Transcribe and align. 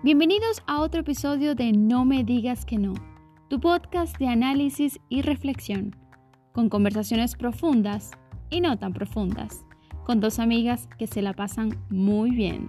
Bienvenidos 0.00 0.62
a 0.68 0.80
otro 0.80 1.00
episodio 1.00 1.56
de 1.56 1.72
No 1.72 2.04
me 2.04 2.22
digas 2.22 2.64
que 2.64 2.78
no, 2.78 2.94
tu 3.50 3.58
podcast 3.58 4.16
de 4.18 4.28
análisis 4.28 5.00
y 5.08 5.22
reflexión, 5.22 5.96
con 6.52 6.68
conversaciones 6.68 7.34
profundas 7.34 8.12
y 8.48 8.60
no 8.60 8.78
tan 8.78 8.92
profundas, 8.92 9.64
con 10.04 10.20
dos 10.20 10.38
amigas 10.38 10.88
que 11.00 11.08
se 11.08 11.20
la 11.20 11.32
pasan 11.32 11.84
muy 11.90 12.30
bien. 12.30 12.68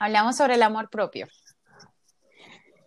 Hablamos 0.00 0.36
sobre 0.36 0.56
el 0.56 0.64
amor 0.64 0.90
propio. 0.90 1.28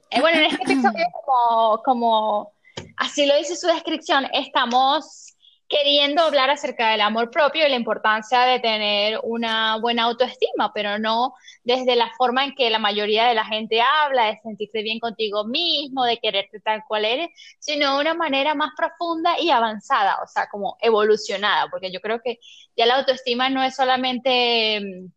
Eh, 0.09 0.19
bueno, 0.19 0.39
en 0.39 0.45
este 0.47 0.63
episodio, 0.63 1.05
como, 1.25 1.81
como 1.83 2.53
así 2.97 3.25
lo 3.25 3.37
dice 3.37 3.55
su 3.55 3.67
descripción, 3.67 4.25
estamos 4.33 5.22
queriendo 5.73 6.21
hablar 6.21 6.51
acerca 6.51 6.91
del 6.91 7.01
amor 7.01 7.31
propio 7.31 7.65
y 7.65 7.69
la 7.69 7.75
importancia 7.75 8.41
de 8.41 8.59
tener 8.59 9.19
una 9.23 9.77
buena 9.77 10.03
autoestima, 10.03 10.71
pero 10.71 10.99
no 10.99 11.33
desde 11.63 11.95
la 11.95 12.11
forma 12.15 12.45
en 12.45 12.53
que 12.53 12.69
la 12.69 12.77
mayoría 12.77 13.25
de 13.25 13.33
la 13.33 13.43
gente 13.43 13.81
habla, 13.81 14.27
de 14.27 14.39
sentirte 14.43 14.83
bien 14.83 14.99
contigo 14.99 15.45
mismo, 15.45 16.05
de 16.05 16.19
quererte 16.19 16.59
tal 16.59 16.83
cual 16.87 17.05
eres, 17.05 17.29
sino 17.59 17.95
de 17.95 18.01
una 18.01 18.13
manera 18.13 18.53
más 18.53 18.71
profunda 18.77 19.39
y 19.39 19.49
avanzada, 19.49 20.19
o 20.23 20.27
sea, 20.27 20.47
como 20.51 20.77
evolucionada, 20.79 21.67
porque 21.71 21.91
yo 21.91 22.01
creo 22.01 22.21
que 22.21 22.39
ya 22.77 22.85
la 22.85 22.97
autoestima 22.97 23.49
no 23.49 23.63
es 23.63 23.75
solamente... 23.75 24.79
Mm, 24.79 25.11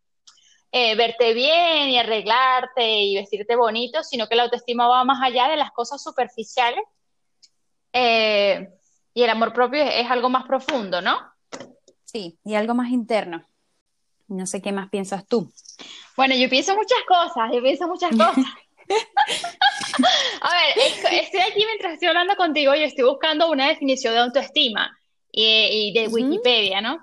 eh, 0.73 0.95
verte 0.95 1.33
bien 1.33 1.89
y 1.89 1.97
arreglarte 1.97 3.01
y 3.01 3.15
vestirte 3.15 3.57
bonito, 3.57 4.03
sino 4.03 4.27
que 4.29 4.35
la 4.35 4.43
autoestima 4.43 4.87
va 4.89 5.05
más 5.05 5.23
allá 5.23 5.49
de 5.49 5.57
las 5.57 5.71
cosas 5.71 6.03
superficiales. 6.03 6.85
Eh, 7.95 8.69
y 9.17 9.23
el 9.23 9.31
amor 9.31 9.55
propio 9.55 9.83
es, 9.83 10.11
algo 10.11 10.29
más 10.29 10.45
profundo, 10.45 11.01
¿no? 11.01 11.19
Sí, 12.05 12.39
y 12.45 12.55
algo 12.55 12.75
más 12.75 12.91
interno. 12.91 13.47
No 14.29 14.45
sé 14.45 14.61
qué 14.61 14.73
más 14.73 14.91
piensas 14.91 15.27
tú. 15.27 15.51
Bueno, 16.19 16.35
yo 16.35 16.51
pienso 16.51 16.75
muchas 16.77 16.99
cosas, 17.09 17.51
yo 17.51 17.63
pienso 17.63 17.89
muchas 17.89 18.11
cosas. 18.17 18.45
A 20.43 20.51
ver, 20.51 21.23
estoy 21.23 21.41
aquí 21.41 21.65
mientras 21.65 21.95
estoy 21.95 22.09
hablando 22.09 22.37
contigo 22.37 22.75
y 22.75 22.83
estoy 22.83 23.05
buscando 23.07 23.51
una 23.51 23.69
definición 23.69 24.13
de 24.13 24.21
autoestima 24.21 24.95
y, 25.33 25.95
de 25.95 26.09
Wikipedia, 26.09 26.83
¿no? 26.83 26.99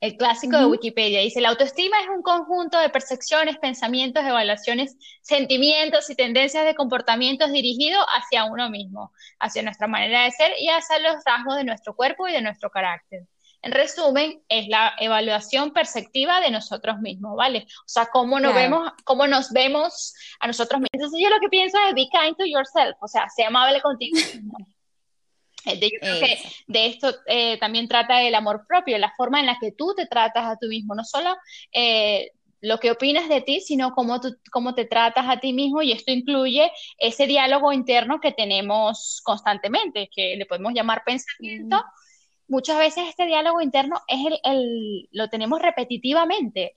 El 0.00 0.16
clásico 0.16 0.56
de 0.56 0.66
Wikipedia. 0.66 1.20
Dice, 1.20 1.40
la 1.40 1.50
autoestima 1.50 2.00
es 2.00 2.08
un 2.08 2.22
conjunto 2.22 2.78
de 2.78 2.88
percepciones, 2.88 3.58
pensamientos, 3.58 4.24
evaluaciones, 4.24 4.96
sentimientos 5.20 6.08
y 6.08 6.14
tendencias 6.14 6.64
de 6.64 6.74
comportamientos 6.74 7.52
dirigidos 7.52 8.04
hacia 8.08 8.44
uno 8.44 8.70
mismo, 8.70 9.12
hacia 9.38 9.62
nuestra 9.62 9.86
manera 9.86 10.24
de 10.24 10.30
ser 10.30 10.52
y 10.58 10.68
hacia 10.68 10.98
los 11.00 11.22
rasgos 11.24 11.56
de 11.56 11.64
nuestro 11.64 11.94
cuerpo 11.94 12.26
y 12.28 12.32
de 12.32 12.40
nuestro 12.40 12.70
carácter. 12.70 13.26
En 13.62 13.72
resumen, 13.72 14.42
es 14.48 14.68
la 14.68 14.94
evaluación 14.98 15.72
perceptiva 15.72 16.40
de 16.40 16.50
nosotros 16.50 16.98
mismos, 17.00 17.36
¿vale? 17.36 17.66
O 17.80 17.88
sea, 17.88 18.06
cómo 18.06 18.40
nos 18.40 18.54
vemos, 18.54 18.90
cómo 19.04 19.26
nos 19.26 19.50
vemos 19.52 20.14
a 20.40 20.46
nosotros 20.46 20.80
mismos. 20.80 20.90
Entonces 20.94 21.20
yo 21.22 21.28
lo 21.28 21.40
que 21.40 21.50
pienso 21.50 21.76
es 21.86 21.94
be 21.94 22.08
kind 22.10 22.34
to 22.38 22.46
yourself, 22.46 22.96
o 23.02 23.06
sea, 23.06 23.28
sea 23.28 23.48
amable 23.48 23.82
contigo 23.82 24.16
mismo. 24.16 24.56
Eh, 25.64 25.76
de, 25.78 26.38
de 26.66 26.86
esto 26.86 27.14
eh, 27.26 27.58
también 27.58 27.88
trata 27.88 28.22
el 28.22 28.34
amor 28.34 28.64
propio, 28.66 28.98
la 28.98 29.12
forma 29.16 29.40
en 29.40 29.46
la 29.46 29.58
que 29.60 29.72
tú 29.72 29.94
te 29.94 30.06
tratas 30.06 30.44
a 30.44 30.56
tú 30.56 30.68
mismo, 30.68 30.94
no 30.94 31.04
solo 31.04 31.36
eh, 31.72 32.30
lo 32.60 32.78
que 32.78 32.90
opinas 32.90 33.28
de 33.28 33.40
ti, 33.40 33.60
sino 33.60 33.92
cómo, 33.92 34.20
tú, 34.20 34.36
cómo 34.50 34.74
te 34.74 34.84
tratas 34.84 35.26
a 35.28 35.40
ti 35.40 35.52
mismo 35.52 35.82
y 35.82 35.92
esto 35.92 36.12
incluye 36.12 36.70
ese 36.98 37.26
diálogo 37.26 37.72
interno 37.72 38.20
que 38.20 38.32
tenemos 38.32 39.20
constantemente, 39.24 40.10
que 40.14 40.36
le 40.36 40.46
podemos 40.46 40.72
llamar 40.74 41.02
pensamiento. 41.04 41.76
Mm. 41.76 42.52
Muchas 42.52 42.78
veces 42.78 43.08
este 43.08 43.26
diálogo 43.26 43.60
interno 43.60 44.00
es 44.08 44.26
el, 44.26 44.40
el, 44.44 45.08
lo 45.12 45.28
tenemos 45.28 45.62
repetitivamente. 45.62 46.76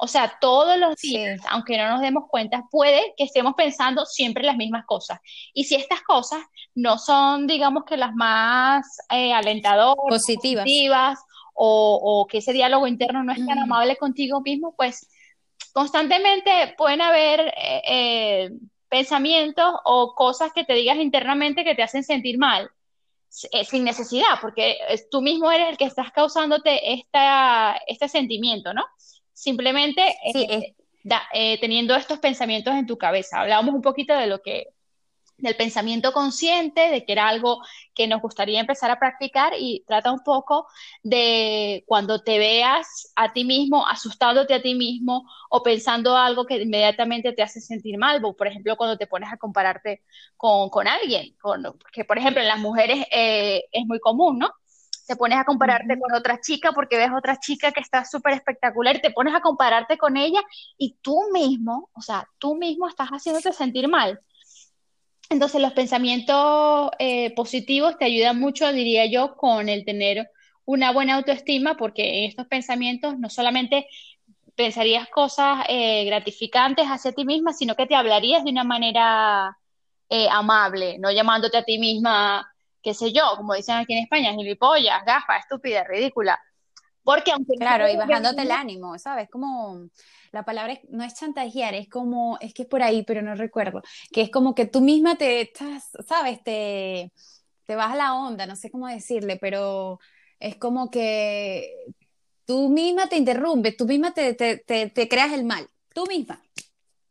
O 0.00 0.06
sea, 0.06 0.38
todos 0.40 0.78
los 0.78 0.94
días, 0.96 1.40
aunque 1.50 1.76
no 1.76 1.88
nos 1.88 2.00
demos 2.00 2.24
cuenta, 2.28 2.64
puede 2.70 3.14
que 3.16 3.24
estemos 3.24 3.54
pensando 3.56 4.06
siempre 4.06 4.44
las 4.44 4.56
mismas 4.56 4.86
cosas. 4.86 5.18
Y 5.52 5.64
si 5.64 5.74
estas 5.74 6.02
cosas 6.02 6.40
no 6.76 6.98
son, 6.98 7.48
digamos 7.48 7.84
que 7.84 7.96
las 7.96 8.14
más 8.14 8.98
eh, 9.10 9.32
alentadoras, 9.32 9.96
positivas, 10.08 11.18
o, 11.60 12.28
que 12.30 12.38
ese 12.38 12.52
diálogo 12.52 12.86
interno 12.86 13.24
no 13.24 13.32
es 13.32 13.44
tan 13.44 13.58
amable 13.58 13.96
contigo 13.96 14.40
mismo, 14.40 14.72
pues 14.76 15.10
constantemente 15.72 16.74
pueden 16.78 17.00
haber 17.00 17.52
eh, 17.56 17.82
eh, 17.88 18.50
pensamientos 18.88 19.74
o 19.84 20.14
cosas 20.14 20.52
que 20.52 20.62
te 20.62 20.74
digas 20.74 20.98
internamente 20.98 21.64
que 21.64 21.74
te 21.74 21.82
hacen 21.82 22.04
sentir 22.04 22.38
mal 22.38 22.70
sin 23.28 23.84
necesidad, 23.84 24.40
porque 24.40 24.78
tú 25.10 25.20
mismo 25.20 25.50
eres 25.50 25.68
el 25.68 25.76
que 25.76 25.84
estás 25.84 26.12
causándote 26.12 26.94
esta, 26.94 27.78
este 27.86 28.08
sentimiento, 28.08 28.72
¿no? 28.72 28.84
Simplemente 29.38 30.02
eh, 30.34 30.74
eh, 31.32 31.60
teniendo 31.60 31.94
estos 31.94 32.18
pensamientos 32.18 32.74
en 32.74 32.86
tu 32.86 32.98
cabeza. 32.98 33.40
Hablábamos 33.40 33.74
un 33.74 33.82
poquito 33.82 34.16
de 34.16 34.26
lo 34.26 34.42
que 34.42 34.68
del 35.36 35.54
pensamiento 35.54 36.12
consciente, 36.12 36.90
de 36.90 37.04
que 37.04 37.12
era 37.12 37.28
algo 37.28 37.62
que 37.94 38.08
nos 38.08 38.20
gustaría 38.20 38.58
empezar 38.58 38.90
a 38.90 38.98
practicar 38.98 39.52
y 39.56 39.84
trata 39.86 40.10
un 40.10 40.24
poco 40.24 40.66
de 41.04 41.84
cuando 41.86 42.24
te 42.24 42.40
veas 42.40 43.12
a 43.14 43.32
ti 43.32 43.44
mismo, 43.44 43.86
asustándote 43.86 44.52
a 44.54 44.60
ti 44.60 44.74
mismo 44.74 45.30
o 45.48 45.62
pensando 45.62 46.16
algo 46.16 46.44
que 46.44 46.60
inmediatamente 46.60 47.32
te 47.32 47.42
hace 47.42 47.60
sentir 47.60 47.98
mal, 47.98 48.20
por 48.20 48.48
ejemplo, 48.48 48.76
cuando 48.76 48.98
te 48.98 49.06
pones 49.06 49.32
a 49.32 49.36
compararte 49.36 50.02
con, 50.36 50.88
alguien, 50.88 51.36
con, 51.40 51.62
que 51.92 52.04
por 52.04 52.18
ejemplo 52.18 52.42
en 52.42 52.48
las 52.48 52.58
mujeres 52.58 53.06
eh, 53.12 53.62
es 53.70 53.86
muy 53.86 54.00
común, 54.00 54.40
¿no? 54.40 54.50
Te 55.08 55.16
pones 55.16 55.38
a 55.38 55.44
compararte 55.44 55.98
con 55.98 56.12
otra 56.12 56.38
chica 56.38 56.72
porque 56.72 56.98
ves 56.98 57.08
otra 57.16 57.40
chica 57.40 57.72
que 57.72 57.80
está 57.80 58.04
súper 58.04 58.34
espectacular 58.34 58.96
y 58.96 59.00
te 59.00 59.10
pones 59.10 59.34
a 59.34 59.40
compararte 59.40 59.96
con 59.96 60.18
ella 60.18 60.40
y 60.76 60.98
tú 61.00 61.18
mismo, 61.32 61.88
o 61.94 62.02
sea, 62.02 62.28
tú 62.38 62.56
mismo 62.56 62.86
estás 62.86 63.08
haciéndote 63.08 63.52
sentir 63.54 63.88
mal. 63.88 64.20
Entonces 65.30 65.62
los 65.62 65.72
pensamientos 65.72 66.90
eh, 66.98 67.34
positivos 67.34 67.96
te 67.96 68.04
ayudan 68.04 68.38
mucho, 68.38 68.70
diría 68.70 69.06
yo, 69.06 69.34
con 69.36 69.70
el 69.70 69.86
tener 69.86 70.30
una 70.66 70.92
buena 70.92 71.14
autoestima 71.14 71.76
porque 71.78 72.18
en 72.18 72.28
estos 72.28 72.46
pensamientos 72.46 73.18
no 73.18 73.30
solamente 73.30 73.86
pensarías 74.56 75.08
cosas 75.08 75.64
eh, 75.68 76.04
gratificantes 76.04 76.86
hacia 76.86 77.12
ti 77.12 77.24
misma, 77.24 77.54
sino 77.54 77.76
que 77.76 77.86
te 77.86 77.94
hablarías 77.94 78.44
de 78.44 78.50
una 78.50 78.64
manera 78.64 79.56
eh, 80.10 80.28
amable, 80.30 80.98
no 80.98 81.10
llamándote 81.10 81.56
a 81.56 81.64
ti 81.64 81.78
misma 81.78 82.46
qué 82.82 82.94
sé 82.94 83.12
yo, 83.12 83.22
como 83.36 83.54
dicen 83.54 83.76
aquí 83.76 83.92
en 83.92 84.04
España, 84.04 84.32
gilipollas, 84.32 85.04
gafa, 85.04 85.36
estúpida, 85.36 85.84
ridícula. 85.84 86.38
Porque 87.02 87.32
aunque... 87.32 87.54
Claro, 87.54 87.88
y 87.88 87.96
bajándote 87.96 88.42
el 88.42 88.50
ánimo, 88.50 88.98
¿sabes? 88.98 89.30
Como 89.30 89.88
la 90.30 90.44
palabra 90.44 90.78
no 90.90 91.04
es 91.04 91.14
chantajear, 91.14 91.74
es 91.74 91.88
como, 91.88 92.38
es 92.40 92.52
que 92.52 92.62
es 92.62 92.68
por 92.68 92.82
ahí, 92.82 93.02
pero 93.02 93.22
no 93.22 93.34
recuerdo, 93.34 93.82
que 94.12 94.22
es 94.22 94.30
como 94.30 94.54
que 94.54 94.66
tú 94.66 94.80
misma 94.80 95.16
te 95.16 95.40
estás, 95.40 95.88
¿sabes? 96.06 96.42
Te, 96.42 97.12
te 97.64 97.76
vas 97.76 97.92
a 97.92 97.96
la 97.96 98.14
onda, 98.14 98.46
no 98.46 98.56
sé 98.56 98.70
cómo 98.70 98.88
decirle, 98.88 99.38
pero 99.40 100.00
es 100.38 100.56
como 100.56 100.90
que 100.90 101.74
tú 102.44 102.68
misma 102.68 103.08
te 103.08 103.16
interrumpes, 103.16 103.76
tú 103.76 103.86
misma 103.86 104.12
te, 104.12 104.34
te, 104.34 104.58
te 104.58 105.08
creas 105.08 105.32
el 105.32 105.44
mal, 105.44 105.68
tú 105.94 106.04
misma. 106.06 106.42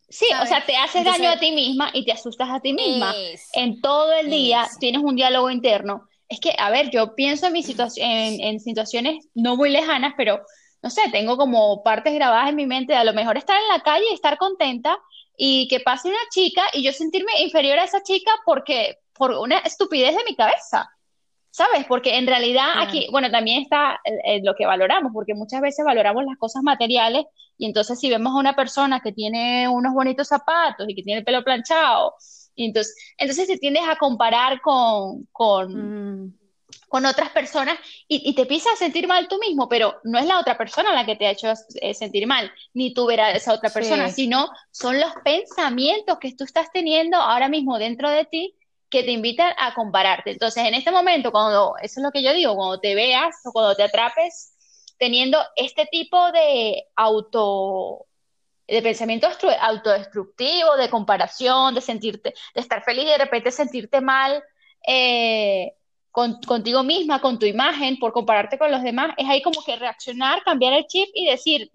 Sí, 0.10 0.26
o 0.42 0.46
sea, 0.46 0.66
te 0.66 0.76
haces 0.76 1.04
daño 1.04 1.30
a 1.30 1.38
ti 1.38 1.52
misma 1.52 1.90
y 1.94 2.06
te 2.06 2.14
asustas 2.14 2.50
a 2.50 2.62
ti 2.62 2.74
misma. 2.74 3.14
en 3.54 3.82
todo 3.82 4.14
el 4.14 4.30
día 4.30 4.68
tienes 4.80 5.02
un 5.02 5.16
diálogo 5.16 5.50
interno. 5.50 6.08
Es 6.30 6.40
que, 6.40 6.54
a 6.58 6.70
ver, 6.70 6.90
yo 6.90 7.16
pienso 7.16 7.48
en, 7.48 7.54
mi 7.54 7.64
situación, 7.64 8.10
en, 8.10 8.60
situaciones 8.60 9.28
no 9.34 9.56
muy 9.56 9.70
lejanas, 9.70 10.14
pero 10.18 10.42
no 10.82 10.90
sé, 10.90 11.02
tengo 11.12 11.38
como 11.38 11.84
partes 11.84 12.14
grabadas 12.14 12.50
en 12.50 12.56
mi 12.56 12.66
mente 12.66 12.94
de 12.94 13.00
a 13.00 13.04
lo 13.04 13.14
mejor 13.14 13.38
estar 13.38 13.58
en 13.62 13.68
la 13.70 13.82
calle 13.82 14.06
y 14.10 14.14
estar 14.14 14.38
contenta 14.38 14.98
y 15.38 15.68
que 15.68 15.80
pase 15.80 16.10
una 16.10 16.18
chica 16.32 16.64
y 16.74 16.84
yo 16.84 16.92
sentirme 16.92 17.42
inferior 17.42 17.80
a 17.80 17.84
esa 17.84 18.04
chica 18.04 18.32
porque 18.46 19.00
por 19.14 19.32
una 19.32 19.60
estupidez 19.60 20.16
de 20.16 20.24
mi 20.24 20.36
cabeza. 20.36 20.90
¿Sabes? 21.58 21.88
Porque 21.88 22.16
en 22.18 22.28
realidad 22.28 22.68
aquí, 22.78 23.08
bueno, 23.12 23.32
también 23.32 23.64
está 23.64 24.00
lo 24.44 24.54
que 24.54 24.68
valoramos, 24.68 25.12
porque 25.12 25.34
muchas 25.34 25.60
veces 25.60 25.84
valoramos 25.84 26.24
las 26.24 26.38
cosas 26.38 26.62
materiales 26.62 27.26
y 27.58 27.66
entonces 27.66 28.00
si 28.00 28.12
vemos 28.12 28.34
a 28.34 28.40
una 28.40 28.56
persona 28.56 29.00
que 29.00 29.12
tiene 29.12 29.68
unos 29.68 29.96
bonitos 29.96 30.28
zapatos 30.28 30.88
y 30.88 30.94
que 30.94 31.02
tiene 31.02 31.22
el 31.22 31.26
pelo 31.26 31.44
planchado, 31.44 32.14
y 32.54 32.66
entonces, 32.66 32.96
entonces 33.18 33.48
te 33.48 33.58
tiendes 33.58 33.82
a 33.88 33.96
comparar 33.96 34.62
con, 34.62 35.28
con, 35.32 36.26
mm. 36.26 36.38
con 36.90 37.08
otras 37.08 37.32
personas 37.32 37.80
y, 38.08 38.36
te 38.36 38.44
empiezas 38.44 38.74
a 38.74 38.76
sentir 38.76 39.08
mal 39.08 39.28
tú 39.28 39.40
mismo, 39.40 39.68
pero 39.68 39.96
no 40.04 40.20
es 40.20 40.28
la 40.28 40.40
otra 40.40 40.60
persona 40.60 40.94
la 40.94 41.08
que 41.08 41.16
te 41.16 41.26
ha 41.26 41.32
hecho 41.32 41.52
eh, 41.82 41.96
sentir 41.96 42.28
mal, 42.28 42.52
ni 42.76 42.94
tú 42.94 43.08
ver 43.08 43.20
a 43.20 43.32
esa 43.32 43.56
otra 43.56 43.72
persona, 43.72 44.10
sino 44.10 44.48
son 44.70 45.00
los 45.00 45.12
pensamientos 45.24 46.20
que 46.20 46.36
tú 46.36 46.44
estás 46.44 46.68
teniendo 46.72 47.18
ahora 47.18 47.50
mismo 47.50 47.80
dentro 47.80 48.12
de 48.12 48.26
ti 48.26 48.54
que 48.90 49.04
te 49.04 49.12
invitan 49.12 49.54
a 49.58 49.74
compararte. 49.74 50.32
Entonces, 50.32 50.66
en 50.66 50.74
este 50.74 50.92
momento, 50.92 51.32
cuando, 51.32 51.76
eso 51.82 52.00
es 52.00 52.04
lo 52.04 52.12
que 52.12 52.24
yo 52.24 52.34
digo, 52.34 52.56
cuando 52.56 52.80
te 52.80 52.96
veas 52.96 53.36
o 53.46 53.52
cuando 53.52 53.76
te 53.76 53.84
atrapes 53.84 54.54
teniendo 54.98 55.40
este 55.56 55.86
tipo 55.86 56.32
de 56.32 56.86
auto 56.96 58.08
de 58.68 58.82
pensamiento 58.82 59.28
autodestructivo, 59.62 60.76
de 60.76 60.90
comparación, 60.90 61.74
de 61.74 61.82
sentirte, 61.82 62.34
de 62.54 62.62
estar 62.62 62.84
feliz 62.84 63.06
y 63.06 63.10
de 63.10 63.18
repente 63.18 63.50
sentirte 63.50 64.02
mal 64.02 64.44
eh, 64.86 65.74
contigo 66.12 66.84
misma, 66.84 67.22
con 67.22 67.40
tu 67.40 67.46
imagen, 67.46 67.98
por 67.98 68.12
compararte 68.12 68.58
con 68.58 68.72
los 68.72 68.84
demás, 68.84 69.12
es 69.18 69.30
ahí 69.30 69.42
como 69.42 69.64
que 69.64 69.76
reaccionar, 69.76 70.44
cambiar 70.44 70.74
el 70.74 70.86
chip 70.88 71.08
y 71.14 71.28
decir, 71.28 71.72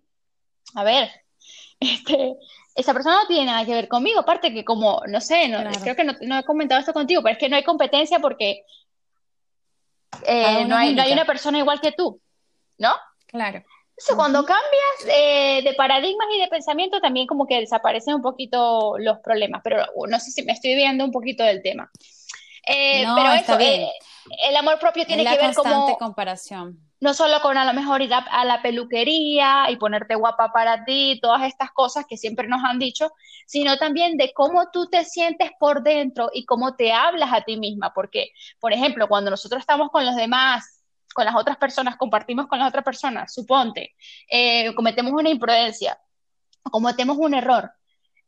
a 0.75 0.85
ver, 0.85 1.11
este, 1.81 2.35
esa 2.75 2.93
persona 2.93 3.21
no 3.23 3.27
tiene 3.27 3.47
nada 3.47 3.65
que 3.65 3.75
ver 3.75 3.89
conmigo, 3.89 4.21
aparte 4.21 4.53
que 4.53 4.65
como, 4.65 5.03
no 5.09 5.21
sé, 5.21 5.49
no, 5.49 5.59
creo 5.83 5.97
que 5.97 6.05
no, 6.05 6.39
he 6.39 6.45
comentado 6.45 6.81
esto 6.81 6.93
contigo, 6.93 7.23
pero 7.23 7.35
es 7.35 7.39
que 7.39 7.49
no 7.49 7.57
hay 7.57 7.63
competencia 7.63 8.19
porque 8.19 8.65
eh, 10.27 10.65
no, 10.67 10.77
hay, 10.77 10.95
no 10.95 11.03
hay 11.03 11.13
una 11.13 11.25
persona 11.25 11.59
igual 11.59 11.81
que 11.81 11.93
tú, 11.93 12.21
¿no? 12.79 12.95
Claro. 13.27 13.63
Entonces, 13.91 14.17
cuando 14.17 14.45
cambias 14.45 15.63
de 15.65 15.75
paradigmas 15.77 16.27
y 16.35 16.41
de 16.41 16.49
pensamiento, 16.49 17.01
también 17.01 17.27
como 17.27 17.47
que 17.47 17.61
desaparecen 17.61 18.15
un 18.15 18.23
poquito 18.23 18.97
los 18.99 19.19
problemas, 19.19 19.61
pero 19.63 19.85
no 20.09 20.19
sé 20.19 20.31
si 20.31 20.43
me 20.43 20.53
estoy 20.53 20.75
viendo 20.75 21.05
un 21.05 21.13
poquito 21.13 21.45
del 21.45 21.63
tema. 21.63 21.91
Eh, 22.67 23.05
pero 23.15 23.33
eso, 23.33 23.59
eh, 23.59 23.91
el 24.49 24.57
amor 24.57 24.79
propio 24.79 25.05
tiene 25.05 25.25
que 25.25 25.37
ver 25.37 25.55
como 25.55 25.97
comparación. 25.99 26.79
No 27.02 27.14
solo 27.14 27.40
con 27.40 27.58
a 27.58 27.64
lo 27.64 27.72
mejor 27.72 28.00
ir 28.00 28.14
a, 28.14 28.44
la 28.44 28.62
peluquería 28.62 29.69
y 29.70 29.76
ponerte 29.76 30.14
guapa 30.14 30.52
para 30.52 30.84
ti, 30.84 31.19
todas 31.20 31.43
estas 31.43 31.72
cosas 31.72 32.06
que 32.08 32.16
siempre 32.16 32.46
nos 32.46 32.62
han 32.62 32.78
dicho, 32.78 33.10
sino 33.44 33.76
también 33.76 34.16
de 34.16 34.32
cómo 34.32 34.70
tú 34.70 34.88
te 34.88 35.04
sientes 35.04 35.50
por 35.58 35.82
dentro 35.82 36.31
y 36.32 36.44
cómo 36.46 36.76
te 36.76 36.93
hablas 36.93 37.32
a 37.32 37.40
ti 37.40 37.56
misma. 37.56 37.93
Porque, 37.93 38.31
por 38.60 38.72
ejemplo, 38.72 39.08
cuando 39.08 39.32
nosotros 39.32 39.58
estamos 39.58 39.90
con 39.90 40.06
los 40.06 40.14
demás 40.14 40.78
con 41.12 41.25
las 41.25 41.34
otras 41.34 41.56
personas, 41.56 41.96
compartimos 41.96 42.46
con 42.46 42.60
las 42.60 42.69
otras 42.69 42.84
personas, 42.84 43.34
suponte, 43.34 43.96
eh, 44.31 44.72
cometemos 44.75 45.12
una 45.12 45.28
imprudencia, 45.28 45.99
cometemos 46.62 47.19
un 47.19 47.34
error 47.34 47.70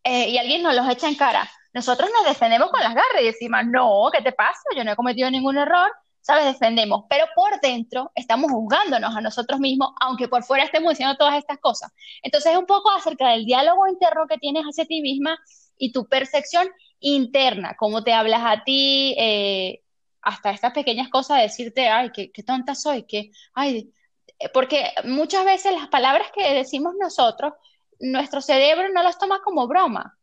eh, 0.03 0.31
y 0.31 0.37
alguien 0.37 0.65
nos 0.65 0.75
los 0.75 0.87
echa 0.91 1.09
en 1.09 1.15
cara, 1.15 1.49
nosotros 1.73 2.11
nos 2.13 2.27
defendemos 2.27 2.71
con 2.71 2.81
las 2.81 2.93
garras 2.95 3.23
y 3.23 3.27
decimos, 3.27 3.61
no, 3.67 4.11
¿qué 4.13 4.21
te 4.21 4.33
pasa? 4.33 4.61
Yo 4.77 4.85
no 4.85 4.93
he 4.93 4.97
cometido 4.97 5.31
ningún 5.31 5.57
error, 5.57 5.91
¿sabes? 6.25 6.47
Defendemos, 6.47 7.05
pero 7.09 7.27
por 7.37 7.61
dentro 7.61 8.11
estamos 8.15 8.51
juzgándonos 8.51 9.15
a 9.15 9.21
nosotros 9.21 9.61
mismos, 9.61 9.91
aunque 10.01 10.27
por 10.27 10.43
fuera 10.43 10.65
estemos 10.65 10.91
diciendo 10.91 11.17
todas 11.17 11.37
estas 11.37 11.59
cosas. 11.59 11.93
Entonces 12.23 12.53
es 12.53 12.59
un 12.59 12.65
poco 12.67 12.91
acerca 12.91 13.29
del 13.29 13.45
diálogo 13.45 13.87
interno 13.87 14.27
que 14.27 14.39
tienes 14.39 14.65
hacia 14.65 14.87
ti 14.87 15.03
misma 15.03 15.39
y 15.77 15.93
tu 15.93 16.09
percepción 16.09 16.67
interna, 17.01 17.77
cómo 17.79 18.03
te 18.03 18.15
hablas 18.15 18.41
a 18.43 18.65
ti, 18.65 19.15
eh, 19.19 19.83
hasta 20.23 20.51
estas 20.51 20.73
pequeñas 20.73 21.11
cosas, 21.11 21.43
decirte, 21.43 21.89
ay, 21.89 22.11
qué, 22.11 22.33
qué 22.33 22.43
tonta 22.43 22.75
soy, 22.75 23.03
que, 23.03 23.31
ay, 23.53 23.93
eh, 24.39 24.49
porque 24.49 24.93
muchas 25.05 25.45
veces 25.45 25.75
las 25.75 25.89
palabras 25.89 26.29
que 26.35 26.55
decimos 26.55 26.95
nosotros, 26.99 27.53
nuestro 28.01 28.41
cerebro 28.41 28.89
no 28.95 29.03
las 29.03 29.19
toma 29.19 29.43
como 29.43 29.69
broma. 29.69 30.19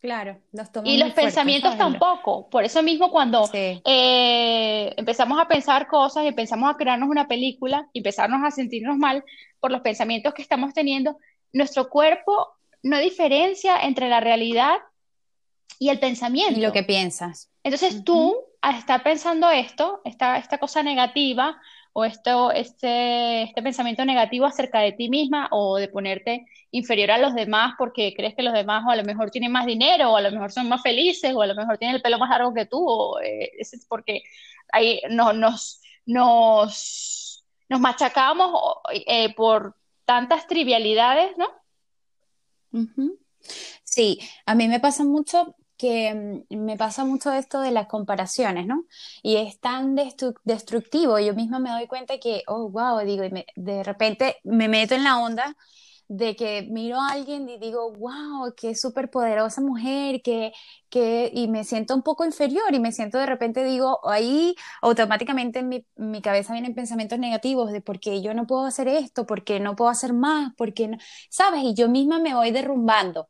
Claro, 0.00 0.38
los 0.52 0.68
Y 0.84 0.96
los 0.96 1.12
pensamientos 1.12 1.76
tampoco. 1.76 2.48
Por 2.48 2.64
eso 2.64 2.82
mismo 2.82 3.10
cuando 3.10 3.50
eh, 3.52 4.94
empezamos 4.96 5.40
a 5.40 5.48
pensar 5.48 5.88
cosas 5.88 6.24
y 6.24 6.28
empezamos 6.28 6.70
a 6.70 6.76
crearnos 6.76 7.08
una 7.08 7.26
película 7.26 7.88
y 7.92 7.98
empezarnos 7.98 8.44
a 8.44 8.52
sentirnos 8.52 8.96
mal 8.96 9.24
por 9.58 9.72
los 9.72 9.80
pensamientos 9.80 10.34
que 10.34 10.42
estamos 10.42 10.72
teniendo, 10.72 11.18
nuestro 11.52 11.88
cuerpo 11.88 12.48
no 12.82 12.98
diferencia 12.98 13.80
entre 13.80 14.08
la 14.08 14.20
realidad 14.20 14.76
y 15.80 15.88
el 15.88 15.98
pensamiento. 15.98 16.58
Y 16.58 16.62
lo 16.62 16.72
que 16.72 16.84
piensas. 16.84 17.50
Entonces 17.64 18.04
tú 18.04 18.36
al 18.60 18.76
estar 18.76 19.02
pensando 19.02 19.50
esto, 19.50 20.00
esta, 20.04 20.38
esta 20.38 20.58
cosa 20.58 20.82
negativa 20.82 21.60
o 21.98 22.04
esto, 22.04 22.52
este, 22.52 23.42
este 23.42 23.60
pensamiento 23.60 24.04
negativo 24.04 24.46
acerca 24.46 24.78
de 24.78 24.92
ti 24.92 25.08
misma 25.08 25.48
o 25.50 25.78
de 25.78 25.88
ponerte 25.88 26.46
inferior 26.70 27.10
a 27.10 27.18
los 27.18 27.34
demás 27.34 27.74
porque 27.76 28.14
crees 28.16 28.36
que 28.36 28.44
los 28.44 28.54
demás 28.54 28.84
o 28.86 28.90
a 28.90 28.94
lo 28.94 29.02
mejor 29.02 29.32
tienen 29.32 29.50
más 29.50 29.66
dinero 29.66 30.12
o 30.12 30.16
a 30.16 30.20
lo 30.20 30.30
mejor 30.30 30.52
son 30.52 30.68
más 30.68 30.80
felices 30.80 31.34
o 31.34 31.42
a 31.42 31.48
lo 31.48 31.56
mejor 31.56 31.76
tienen 31.76 31.96
el 31.96 32.02
pelo 32.02 32.20
más 32.20 32.30
largo 32.30 32.54
que 32.54 32.66
tú 32.66 32.88
o 32.88 33.20
eh, 33.20 33.50
porque 33.88 34.22
ahí 34.70 35.00
no, 35.10 35.32
nos, 35.32 35.82
nos, 36.06 37.44
nos 37.68 37.80
machacamos 37.80 38.52
eh, 38.92 39.34
por 39.34 39.74
tantas 40.04 40.46
trivialidades, 40.46 41.36
¿no? 41.36 41.48
Sí, 43.82 44.20
a 44.46 44.54
mí 44.54 44.68
me 44.68 44.78
pasa 44.78 45.02
mucho 45.02 45.56
que 45.78 46.44
mm, 46.50 46.56
me 46.64 46.76
pasa 46.76 47.04
mucho 47.04 47.32
esto 47.32 47.60
de 47.60 47.70
las 47.72 47.86
comparaciones, 47.88 48.66
¿no? 48.66 48.84
Y 49.22 49.36
es 49.36 49.60
tan 49.60 49.96
destructivo, 50.44 51.18
yo 51.18 51.34
misma 51.34 51.58
me 51.60 51.70
doy 51.70 51.86
cuenta 51.86 52.18
que, 52.18 52.42
oh, 52.48 52.68
wow, 52.70 53.00
digo, 53.04 53.24
de 53.56 53.82
repente 53.84 54.36
me 54.44 54.68
meto 54.68 54.94
en 54.94 55.04
la 55.04 55.18
onda 55.18 55.56
de 56.08 56.36
que 56.36 56.62
miro 56.70 56.98
a 57.00 57.10
alguien 57.12 57.48
y 57.48 57.58
digo, 57.58 57.92
wow, 57.92 58.54
qué 58.56 58.74
súper 58.74 59.10
poderosa 59.10 59.60
mujer, 59.60 60.22
que, 60.22 60.52
que, 60.88 61.30
y 61.34 61.48
me 61.48 61.64
siento 61.64 61.94
un 61.94 62.02
poco 62.02 62.24
inferior 62.24 62.74
y 62.74 62.80
me 62.80 62.92
siento 62.92 63.18
de 63.18 63.26
repente, 63.26 63.62
digo, 63.64 64.00
ahí 64.08 64.54
automáticamente 64.80 65.58
en 65.60 65.68
mi, 65.68 65.86
mi 65.96 66.22
cabeza 66.22 66.54
vienen 66.54 66.74
pensamientos 66.74 67.18
negativos 67.18 67.72
de 67.72 67.82
por 67.82 68.00
qué 68.00 68.22
yo 68.22 68.32
no 68.34 68.46
puedo 68.46 68.64
hacer 68.64 68.88
esto, 68.88 69.26
por 69.26 69.44
qué 69.44 69.60
no 69.60 69.76
puedo 69.76 69.90
hacer 69.90 70.14
más, 70.14 70.54
por 70.56 70.72
qué 70.74 70.88
no, 70.88 70.98
¿sabes? 71.30 71.62
Y 71.62 71.74
yo 71.74 71.88
misma 71.88 72.18
me 72.20 72.34
voy 72.34 72.50
derrumbando. 72.52 73.28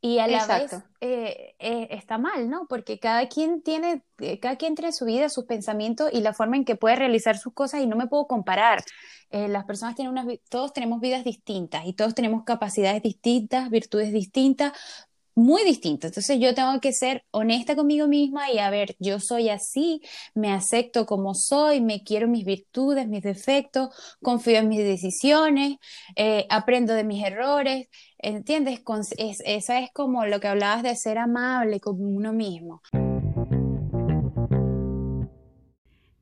Y 0.00 0.18
a 0.20 0.28
la 0.28 0.46
vez 0.46 0.72
eh, 1.00 1.56
eh, 1.58 1.88
está 1.90 2.18
mal, 2.18 2.48
¿no? 2.48 2.66
Porque 2.68 3.00
cada 3.00 3.28
quien 3.28 3.62
tiene, 3.62 4.04
eh, 4.18 4.38
cada 4.38 4.56
quien 4.56 4.76
tiene 4.76 4.92
su 4.92 5.06
vida, 5.06 5.28
sus 5.28 5.44
pensamientos 5.44 6.10
y 6.12 6.20
la 6.20 6.32
forma 6.32 6.56
en 6.56 6.64
que 6.64 6.76
puede 6.76 6.94
realizar 6.94 7.36
sus 7.36 7.52
cosas 7.52 7.80
y 7.80 7.86
no 7.88 7.96
me 7.96 8.06
puedo 8.06 8.26
comparar. 8.26 8.84
las 9.30 9.64
personas 9.64 9.94
tienen 9.96 10.12
unas, 10.12 10.26
todos 10.48 10.72
tenemos 10.72 11.00
vidas 11.00 11.24
distintas 11.24 11.84
y 11.84 11.92
todos 11.92 12.14
tenemos 12.14 12.44
capacidades 12.44 13.02
distintas, 13.02 13.70
virtudes 13.70 14.12
distintas, 14.12 14.72
muy 15.38 15.64
distinto. 15.64 16.08
Entonces 16.08 16.38
yo 16.40 16.54
tengo 16.54 16.80
que 16.80 16.92
ser 16.92 17.24
honesta 17.30 17.76
conmigo 17.76 18.08
misma 18.08 18.50
y 18.50 18.58
a 18.58 18.70
ver, 18.70 18.96
yo 18.98 19.20
soy 19.20 19.48
así, 19.50 20.02
me 20.34 20.52
acepto 20.52 21.06
como 21.06 21.34
soy, 21.34 21.80
me 21.80 22.02
quiero 22.02 22.26
mis 22.28 22.44
virtudes, 22.44 23.06
mis 23.08 23.22
defectos, 23.22 23.90
confío 24.20 24.58
en 24.58 24.68
mis 24.68 24.80
decisiones, 24.80 25.76
eh, 26.16 26.46
aprendo 26.50 26.92
de 26.94 27.04
mis 27.04 27.24
errores, 27.24 27.88
¿entiendes? 28.18 28.80
es, 29.16 29.40
esa 29.46 29.78
es 29.78 29.90
como 29.92 30.26
lo 30.26 30.40
que 30.40 30.48
hablabas 30.48 30.82
de 30.82 30.96
ser 30.96 31.18
amable 31.18 31.78
con 31.80 31.96
uno 32.00 32.32
mismo. 32.32 32.82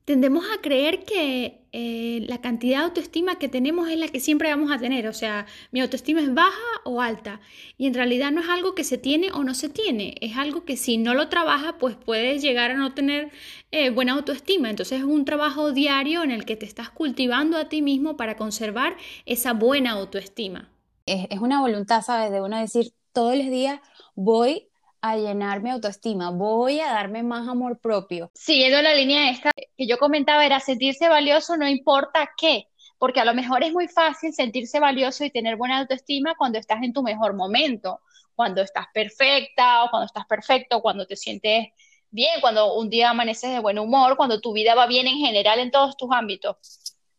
Tendemos 0.07 0.45
a 0.55 0.61
creer 0.61 1.03
que 1.03 1.67
eh, 1.73 2.25
la 2.29 2.39
cantidad 2.39 2.77
de 2.79 2.83
autoestima 2.85 3.37
que 3.39 3.49
tenemos 3.49 3.89
es 3.89 3.97
la 3.99 4.07
que 4.07 4.21
siempre 4.21 4.49
vamos 4.49 4.71
a 4.71 4.77
tener. 4.77 5.05
O 5.09 5.13
sea, 5.13 5.45
mi 5.71 5.81
autoestima 5.81 6.21
es 6.21 6.33
baja 6.33 6.57
o 6.85 7.01
alta. 7.01 7.41
Y 7.77 7.87
en 7.87 7.93
realidad 7.93 8.31
no 8.31 8.39
es 8.39 8.47
algo 8.47 8.73
que 8.73 8.85
se 8.85 8.97
tiene 8.97 9.33
o 9.33 9.43
no 9.43 9.53
se 9.53 9.67
tiene. 9.67 10.15
Es 10.21 10.37
algo 10.37 10.63
que 10.63 10.77
si 10.77 10.97
no 10.97 11.13
lo 11.13 11.27
trabajas, 11.27 11.75
pues 11.77 11.97
puedes 11.97 12.41
llegar 12.41 12.71
a 12.71 12.75
no 12.75 12.93
tener 12.93 13.31
eh, 13.71 13.89
buena 13.89 14.13
autoestima. 14.13 14.69
Entonces 14.69 14.99
es 14.99 15.05
un 15.05 15.25
trabajo 15.25 15.73
diario 15.73 16.23
en 16.23 16.31
el 16.31 16.45
que 16.45 16.55
te 16.55 16.65
estás 16.65 16.89
cultivando 16.89 17.57
a 17.57 17.67
ti 17.67 17.81
mismo 17.81 18.15
para 18.15 18.37
conservar 18.37 18.95
esa 19.25 19.51
buena 19.51 19.91
autoestima. 19.91 20.69
Es, 21.05 21.27
es 21.29 21.39
una 21.39 21.59
voluntad, 21.59 22.01
¿sabes? 22.01 22.31
De 22.31 22.39
uno 22.39 22.57
decir 22.57 22.93
todos 23.11 23.35
los 23.35 23.47
días 23.47 23.81
voy 24.15 24.66
a 25.01 25.15
llenar 25.15 25.61
mi 25.61 25.69
autoestima, 25.69 26.31
voy 26.31 26.79
a 26.79 26.91
darme 26.91 27.23
más 27.23 27.47
amor 27.47 27.79
propio. 27.79 28.31
Siguiendo 28.33 28.81
la 28.81 28.95
línea 28.95 29.29
esta 29.29 29.51
que 29.55 29.87
yo 29.87 29.97
comentaba, 29.97 30.45
era 30.45 30.59
sentirse 30.59 31.07
valioso 31.09 31.57
no 31.57 31.67
importa 31.67 32.29
qué, 32.37 32.67
porque 32.97 33.19
a 33.19 33.25
lo 33.25 33.33
mejor 33.33 33.63
es 33.63 33.73
muy 33.73 33.87
fácil 33.87 34.33
sentirse 34.33 34.79
valioso 34.79 35.23
y 35.23 35.29
tener 35.29 35.55
buena 35.55 35.79
autoestima 35.79 36.35
cuando 36.37 36.57
estás 36.57 36.81
en 36.83 36.93
tu 36.93 37.03
mejor 37.03 37.35
momento, 37.35 38.01
cuando 38.35 38.61
estás 38.61 38.87
perfecta 38.93 39.83
o 39.83 39.89
cuando 39.89 40.05
estás 40.05 40.25
perfecto, 40.25 40.81
cuando 40.81 41.05
te 41.05 41.15
sientes 41.15 41.67
bien, 42.09 42.41
cuando 42.41 42.75
un 42.75 42.89
día 42.89 43.09
amaneces 43.09 43.51
de 43.51 43.59
buen 43.59 43.79
humor, 43.79 44.17
cuando 44.17 44.41
tu 44.41 44.53
vida 44.53 44.75
va 44.75 44.87
bien 44.87 45.07
en 45.07 45.17
general 45.17 45.59
en 45.59 45.71
todos 45.71 45.97
tus 45.97 46.09
ámbitos. 46.11 46.57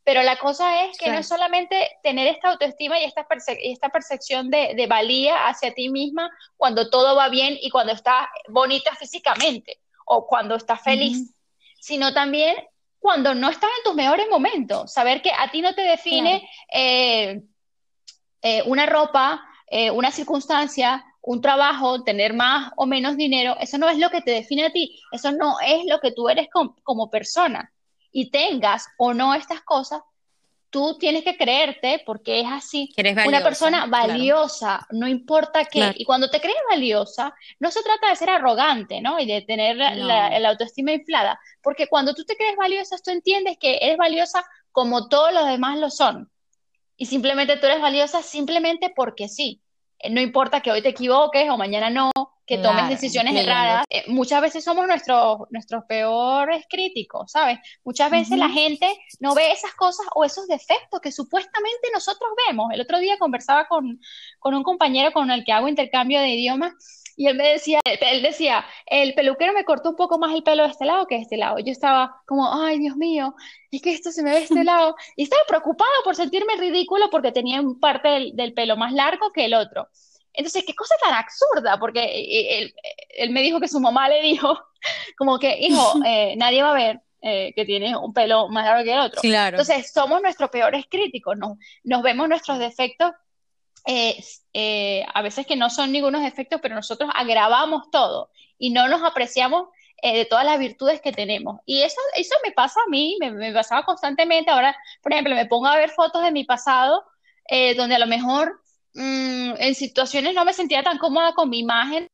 Pero 0.08 0.22
la 0.22 0.38
cosa 0.38 0.86
es 0.86 0.96
que 0.96 1.10
no 1.10 1.18
es 1.18 1.28
solamente 1.28 1.98
tener 2.02 2.28
esta 2.28 2.48
autoestima 2.48 2.98
y 2.98 3.04
esta, 3.04 3.26
esta 3.60 3.90
percepción 3.90 4.48
de, 4.48 4.86
valía 4.88 5.48
hacia 5.48 5.74
ti 5.74 5.90
misma 5.90 6.30
cuando 6.56 6.88
todo 6.88 7.14
va 7.14 7.28
bien 7.28 7.58
y 7.60 7.68
cuando 7.68 7.92
estás 7.92 8.26
bonita 8.48 8.96
físicamente 8.96 9.80
o 10.06 10.26
cuando 10.26 10.54
estás 10.54 10.82
feliz, 10.82 11.34
sino 11.78 12.14
también 12.14 12.56
cuando 12.98 13.34
no 13.34 13.50
estás 13.50 13.68
en 13.76 13.84
tus 13.84 13.94
mejores 13.94 14.26
momentos. 14.30 14.90
Saber 14.90 15.20
que 15.20 15.30
a 15.30 15.50
ti 15.50 15.60
no 15.60 15.74
te 15.74 15.82
define 15.82 16.48
eh, 16.72 17.42
eh, 18.40 18.62
una 18.64 18.86
ropa, 18.86 19.44
eh, 19.66 19.90
una 19.90 20.10
circunstancia, 20.10 21.04
un 21.20 21.42
trabajo, 21.42 22.02
tener 22.02 22.32
más 22.32 22.72
o 22.76 22.86
menos 22.86 23.18
dinero, 23.18 23.58
eso 23.60 23.76
no 23.76 23.90
es 23.90 23.98
lo 23.98 24.08
que 24.08 24.22
te 24.22 24.30
define 24.30 24.64
a 24.64 24.72
ti, 24.72 25.02
eso 25.12 25.32
no 25.32 25.60
es 25.60 25.84
lo 25.84 26.00
que 26.00 26.12
tú 26.12 26.30
eres 26.30 26.48
como 26.82 27.10
persona 27.10 27.70
y 28.12 28.30
tengas 28.30 28.86
o 28.98 29.14
no 29.14 29.34
estas 29.34 29.60
cosas, 29.62 30.02
tú 30.70 30.98
tienes 30.98 31.24
que 31.24 31.36
creerte 31.36 32.02
porque 32.04 32.40
es 32.40 32.46
así. 32.50 32.92
una 33.26 33.42
persona 33.42 33.86
valiosa, 33.86 34.86
no 34.90 35.08
importa 35.08 35.64
qué. 35.64 35.92
Y 35.96 36.04
cuando 36.04 36.30
te 36.30 36.40
crees 36.40 36.58
valiosa, 36.68 37.34
no 37.58 37.70
se 37.70 37.82
trata 37.82 38.10
de 38.10 38.16
ser 38.16 38.30
arrogante, 38.30 39.00
¿no? 39.00 39.18
Y 39.18 39.26
de 39.26 39.42
tener 39.42 39.76
la, 39.76 40.48
autoestima 40.48 40.92
inflada, 40.92 41.38
porque 41.62 41.88
cuando 41.88 42.14
tú 42.14 42.24
te 42.24 42.36
crees 42.36 42.56
valiosa, 42.56 42.96
tú 43.02 43.10
entiendes 43.10 43.56
que 43.58 43.78
eres 43.80 43.96
valiosa 43.96 44.44
como 44.72 45.08
todos 45.08 45.32
los 45.32 45.46
demás 45.46 45.78
lo 45.78 45.90
son. 45.90 46.30
Y 46.96 47.06
simplemente 47.06 47.56
tú 47.56 47.66
eres 47.66 47.80
valiosa 47.80 48.22
simplemente 48.22 48.92
porque 48.94 49.28
sí. 49.28 49.62
Eh, 50.00 50.10
no 50.10 50.20
importa 50.20 50.60
que 50.60 50.70
hoy 50.70 50.82
te 50.82 50.88
equivoques 50.90 51.48
o 51.50 51.56
mañana 51.56 51.90
no, 51.90 52.10
que 52.48 52.58
tomes 52.58 52.88
decisiones 52.88 53.36
erradas. 53.36 53.84
Eh, 53.90 54.04
muchas 54.08 54.40
veces 54.40 54.64
somos 54.64 54.86
nuestros, 54.86 55.40
nuestros 55.50 55.84
peores 55.84 56.64
críticos, 56.68 57.30
¿sabes? 57.30 57.58
Muchas 57.84 58.10
veces 58.10 58.38
la 58.38 58.48
gente 58.48 58.88
no 59.20 59.34
ve 59.34 59.52
esas 59.52 59.74
cosas 59.74 60.06
o 60.14 60.24
esos 60.24 60.48
defectos 60.48 61.00
que 61.00 61.12
supuestamente 61.12 61.88
nosotros 61.92 62.30
vemos. 62.46 62.72
El 62.72 62.80
otro 62.80 62.98
día 62.98 63.18
conversaba 63.18 63.66
con, 63.68 64.00
con 64.38 64.54
un 64.54 64.62
compañero 64.62 65.12
con 65.12 65.30
el 65.30 65.44
que 65.44 65.52
hago 65.52 65.68
intercambio 65.68 66.20
de 66.20 66.30
idiomas 66.30 66.72
y 67.18 67.26
él 67.26 67.36
me 67.36 67.48
decía, 67.48 67.80
él 67.84 68.22
decía, 68.22 68.64
el 68.86 69.12
peluquero 69.12 69.52
me 69.52 69.64
cortó 69.64 69.90
un 69.90 69.96
poco 69.96 70.18
más 70.18 70.32
el 70.32 70.44
pelo 70.44 70.62
de 70.62 70.70
este 70.70 70.86
lado 70.86 71.06
que 71.06 71.16
de 71.16 71.22
este 71.22 71.36
lado. 71.36 71.58
Yo 71.58 71.72
estaba 71.72 72.22
como, 72.24 72.48
ay, 72.50 72.78
Dios 72.78 72.96
mío, 72.96 73.34
es 73.72 73.82
que 73.82 73.90
esto 73.90 74.12
se 74.12 74.22
me 74.22 74.30
ve 74.30 74.36
de 74.36 74.44
este 74.44 74.64
lado. 74.64 74.94
Y 75.16 75.24
estaba 75.24 75.42
preocupado 75.46 75.90
por 76.04 76.14
sentirme 76.14 76.56
ridículo 76.56 77.10
porque 77.10 77.32
tenía 77.32 77.60
un 77.60 77.78
parte 77.80 78.08
del, 78.08 78.36
del 78.36 78.54
pelo 78.54 78.76
más 78.76 78.92
largo 78.92 79.32
que 79.32 79.44
el 79.44 79.54
otro. 79.54 79.88
Entonces, 80.38 80.62
qué 80.64 80.74
cosa 80.74 80.94
tan 81.02 81.14
absurda, 81.14 81.80
porque 81.80 82.00
eh, 82.00 82.58
él, 82.58 82.74
él, 83.16 83.30
me 83.30 83.42
dijo 83.42 83.58
que 83.58 83.66
su 83.66 83.80
mamá 83.80 84.08
le 84.08 84.22
dijo, 84.22 84.56
como 85.18 85.36
que, 85.36 85.58
hijo, 85.58 85.94
eh, 86.06 86.36
nadie 86.36 86.62
va 86.62 86.70
a 86.70 86.74
ver 86.74 87.00
eh, 87.20 87.52
que 87.56 87.64
tiene 87.64 87.96
un 87.96 88.14
pelo 88.14 88.48
más 88.48 88.64
largo 88.64 88.84
que 88.84 88.92
el 88.92 89.00
otro. 89.00 89.20
Claro. 89.20 89.58
Entonces, 89.58 89.92
somos 89.92 90.22
nuestros 90.22 90.48
peores 90.50 90.86
críticos, 90.88 91.36
¿no? 91.36 91.58
nos 91.82 92.02
vemos 92.02 92.28
nuestros 92.28 92.60
defectos, 92.60 93.10
a 93.84 95.22
veces 95.22 95.46
que 95.46 95.56
no 95.56 95.70
son 95.70 95.90
ningunos 95.90 96.22
defectos, 96.22 96.60
pero 96.62 96.76
nosotros 96.76 97.10
agravamos 97.14 97.90
todo 97.90 98.30
y 98.58 98.70
no 98.70 98.86
nos 98.86 99.02
apreciamos 99.02 99.68
de 100.02 100.26
todas 100.26 100.44
las 100.44 100.58
virtudes 100.58 101.00
que 101.00 101.10
tenemos. 101.10 101.58
Y 101.64 101.80
eso, 101.82 102.00
eso 102.14 102.36
me 102.44 102.52
pasa 102.52 102.78
a 102.86 102.90
mí, 102.90 103.16
me, 103.18 103.32
me 103.32 103.52
pasaba 103.52 103.84
constantemente. 103.84 104.50
Ahora, 104.50 104.76
por 105.02 105.12
ejemplo, 105.12 105.34
me 105.34 105.46
pongo 105.46 105.66
a 105.66 105.76
ver 105.76 105.90
fotos 105.90 106.22
de 106.22 106.30
mi 106.30 106.44
pasado, 106.44 107.02
donde 107.76 107.94
a 107.94 107.98
lo 107.98 108.06
mejor 108.06 108.60
Mm, 108.94 109.54
en 109.58 109.74
situaciones 109.74 110.34
no 110.34 110.44
me 110.44 110.52
sentía 110.52 110.82
tan 110.82 110.98
cómoda 110.98 111.32
con 111.32 111.50
mi 111.50 111.60
imagen 111.60 112.08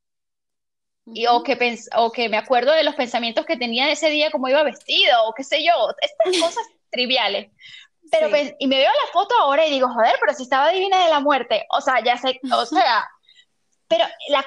y, 1.06 1.26
o, 1.26 1.42
que 1.42 1.78
o 1.96 2.10
que 2.10 2.28
me 2.28 2.36
acuerdo 2.36 2.72
de 2.72 2.84
los 2.84 2.94
pensamientos 2.94 3.44
que 3.44 3.56
tenía 3.56 3.90
ese 3.90 4.08
día, 4.08 4.30
cómo 4.30 4.48
iba 4.48 4.62
vestido, 4.62 5.24
o 5.26 5.34
qué 5.34 5.44
sé 5.44 5.62
yo, 5.62 5.72
estas 6.00 6.40
cosas 6.40 6.66
triviales. 6.90 7.50
Pero 8.10 8.28
y 8.58 8.66
me 8.66 8.76
veo 8.76 8.90
la 8.90 9.12
foto 9.12 9.34
ahora 9.40 9.66
y 9.66 9.70
digo, 9.70 9.88
joder, 9.88 10.14
pero 10.20 10.34
si 10.34 10.44
estaba 10.44 10.70
divina 10.70 11.02
de 11.04 11.10
la 11.10 11.20
muerte, 11.20 11.66
o 11.70 11.80
sea, 11.80 12.02
ya 12.04 12.16
sé, 12.16 12.38
o 12.52 12.66
sea, 12.66 13.08
pero 13.88 14.04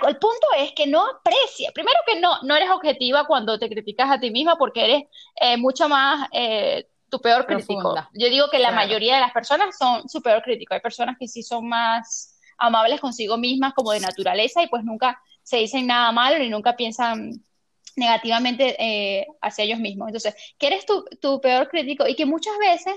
el 0.08 0.18
punto 0.18 0.48
es 0.58 0.74
que 0.74 0.88
no 0.88 1.06
aprecia, 1.06 1.72
primero 1.74 2.00
que 2.06 2.20
no, 2.20 2.42
no 2.44 2.56
eres 2.56 2.70
objetiva 2.70 3.26
cuando 3.26 3.58
te 3.58 3.70
criticas 3.70 4.10
a 4.10 4.20
ti 4.20 4.32
misma 4.32 4.58
porque 4.58 4.84
eres 4.84 5.04
eh, 5.36 5.58
mucho 5.58 5.90
más 5.90 6.28
eh, 6.32 6.88
tu 7.10 7.20
peor 7.20 7.46
crítico. 7.46 7.96
Yo 8.14 8.30
digo 8.30 8.50
que 8.50 8.60
la 8.60 8.72
mayoría 8.72 9.16
de 9.16 9.22
las 9.22 9.32
personas 9.32 9.78
son 9.78 10.08
su 10.10 10.22
peor 10.22 10.42
crítico. 10.42 10.74
Hay 10.74 10.82
personas 10.82 11.18
que 11.18 11.28
sí 11.28 11.44
son 11.44 11.68
más 11.68 12.38
amables 12.58 13.00
consigo 13.00 13.38
mismas 13.38 13.74
como 13.74 13.92
de 13.92 14.00
naturaleza 14.00 14.64
y 14.64 14.68
pues 14.68 14.84
nunca 14.84 15.22
se 15.44 15.58
dicen 15.58 15.88
nada 15.88 16.12
malo 16.12 16.40
ni 16.40 16.50
nunca 16.50 16.76
piensan 16.76 17.44
negativamente 17.96 18.76
eh, 18.80 19.28
hacia 19.42 19.64
ellos 19.64 19.80
mismos. 19.80 20.08
Entonces, 20.08 20.36
que 20.58 20.68
eres 20.68 20.86
tu, 20.86 21.06
tu, 21.22 21.40
peor 21.42 21.70
crítico 21.70 22.08
y 22.08 22.16
que 22.16 22.26
muchas 22.26 22.58
veces 22.60 22.96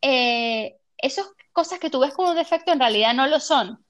eh, 0.00 0.78
esas 0.98 1.26
cosas 1.52 1.78
que 1.78 1.90
tú 1.90 2.00
ves 2.00 2.12
como 2.14 2.30
un 2.30 2.36
defecto 2.36 2.72
en 2.72 2.80
realidad 2.80 3.14
no 3.14 3.26
lo 3.26 3.40
son 3.40 3.84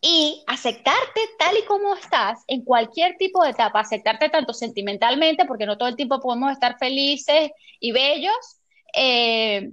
y 0.00 0.44
aceptarte 0.46 1.20
tal 1.38 1.56
y 1.56 1.64
como 1.64 1.94
estás 1.94 2.44
en 2.46 2.64
cualquier 2.64 3.16
tipo 3.16 3.42
de 3.42 3.50
etapa, 3.50 3.80
aceptarte 3.80 4.28
tanto 4.28 4.52
sentimentalmente, 4.52 5.44
porque 5.44 5.66
no 5.66 5.76
todo 5.76 5.88
el 5.88 5.96
tiempo 5.96 6.20
podemos 6.20 6.52
estar 6.52 6.78
felices 6.78 7.50
y 7.80 7.92
bellos, 7.92 8.60
eh, 8.94 9.72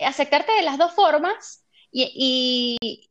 aceptarte 0.00 0.52
de 0.52 0.62
las 0.62 0.78
dos 0.78 0.92
formas 0.92 1.64
y, 1.90 2.78
y, 2.80 3.08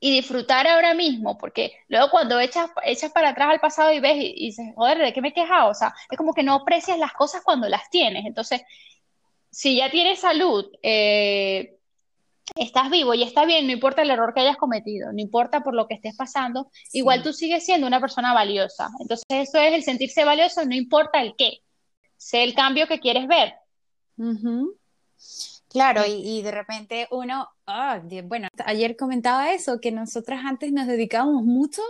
disfrutar 0.00 0.66
ahora 0.66 0.94
mismo, 0.94 1.36
porque 1.38 1.72
luego 1.88 2.10
cuando 2.10 2.38
echas, 2.40 2.70
echas 2.84 3.12
para 3.12 3.30
atrás 3.30 3.50
al 3.50 3.60
pasado 3.60 3.92
y 3.92 4.00
ves 4.00 4.16
y, 4.16 4.46
dices, 4.46 4.66
joder, 4.76 4.98
¿de 4.98 5.12
qué 5.12 5.20
me 5.20 5.28
he 5.28 5.32
quejado? 5.34 5.70
O 5.70 5.74
sea, 5.74 5.94
es 6.10 6.16
como 6.16 6.32
que 6.32 6.42
no 6.44 6.54
aprecias 6.54 6.98
las 6.98 7.12
cosas 7.12 7.42
cuando 7.44 7.68
las 7.68 7.90
tienes. 7.90 8.24
Entonces, 8.24 8.62
si 9.50 9.76
ya 9.76 9.90
tienes 9.90 10.20
salud, 10.20 10.70
eh, 10.82 11.77
estás 12.56 12.90
vivo 12.90 13.14
y 13.14 13.22
está 13.22 13.44
bien, 13.44 13.66
no 13.66 13.72
importa 13.72 14.02
el 14.02 14.10
error 14.10 14.32
que 14.34 14.40
hayas 14.40 14.56
cometido, 14.56 15.12
no 15.12 15.20
importa 15.20 15.62
por 15.62 15.74
lo 15.74 15.86
que 15.86 15.94
estés 15.94 16.16
pasando, 16.16 16.70
igual 16.92 17.22
tú 17.22 17.32
sigues 17.32 17.64
siendo 17.64 17.86
una 17.86 18.00
persona 18.00 18.32
valiosa. 18.32 18.88
Entonces 19.00 19.24
eso 19.28 19.58
es 19.58 19.74
el 19.74 19.82
sentirse 19.82 20.24
valioso, 20.24 20.64
no 20.64 20.74
importa 20.74 21.20
el 21.20 21.34
qué, 21.36 21.62
sé 22.16 22.44
el 22.44 22.54
cambio 22.54 22.86
que 22.86 23.00
quieres 23.00 23.26
ver. 23.26 23.54
Claro, 25.68 26.02
y, 26.06 26.42
de 26.42 26.50
repente 26.50 27.08
uno, 27.10 27.48
ah, 27.66 28.00
bueno, 28.24 28.48
ayer 28.64 28.96
comentaba 28.96 29.52
eso, 29.52 29.80
que 29.80 29.92
nosotras 29.92 30.40
antes 30.44 30.72
nos 30.72 30.86
dedicábamos 30.86 31.44
mucho 31.44 31.82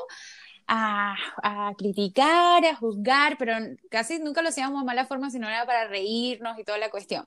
a, 0.66 1.14
a, 1.42 1.72
criticar, 1.78 2.64
a 2.64 2.74
juzgar, 2.74 3.36
pero 3.38 3.54
casi 3.88 4.18
nunca 4.18 4.42
lo 4.42 4.48
hacíamos 4.48 4.80
de 4.80 4.86
mala 4.86 5.06
forma, 5.06 5.30
sino 5.30 5.48
era 5.48 5.64
para 5.64 5.86
reírnos 5.86 6.58
y 6.58 6.64
toda 6.64 6.78
la 6.78 6.90
cuestión. 6.90 7.24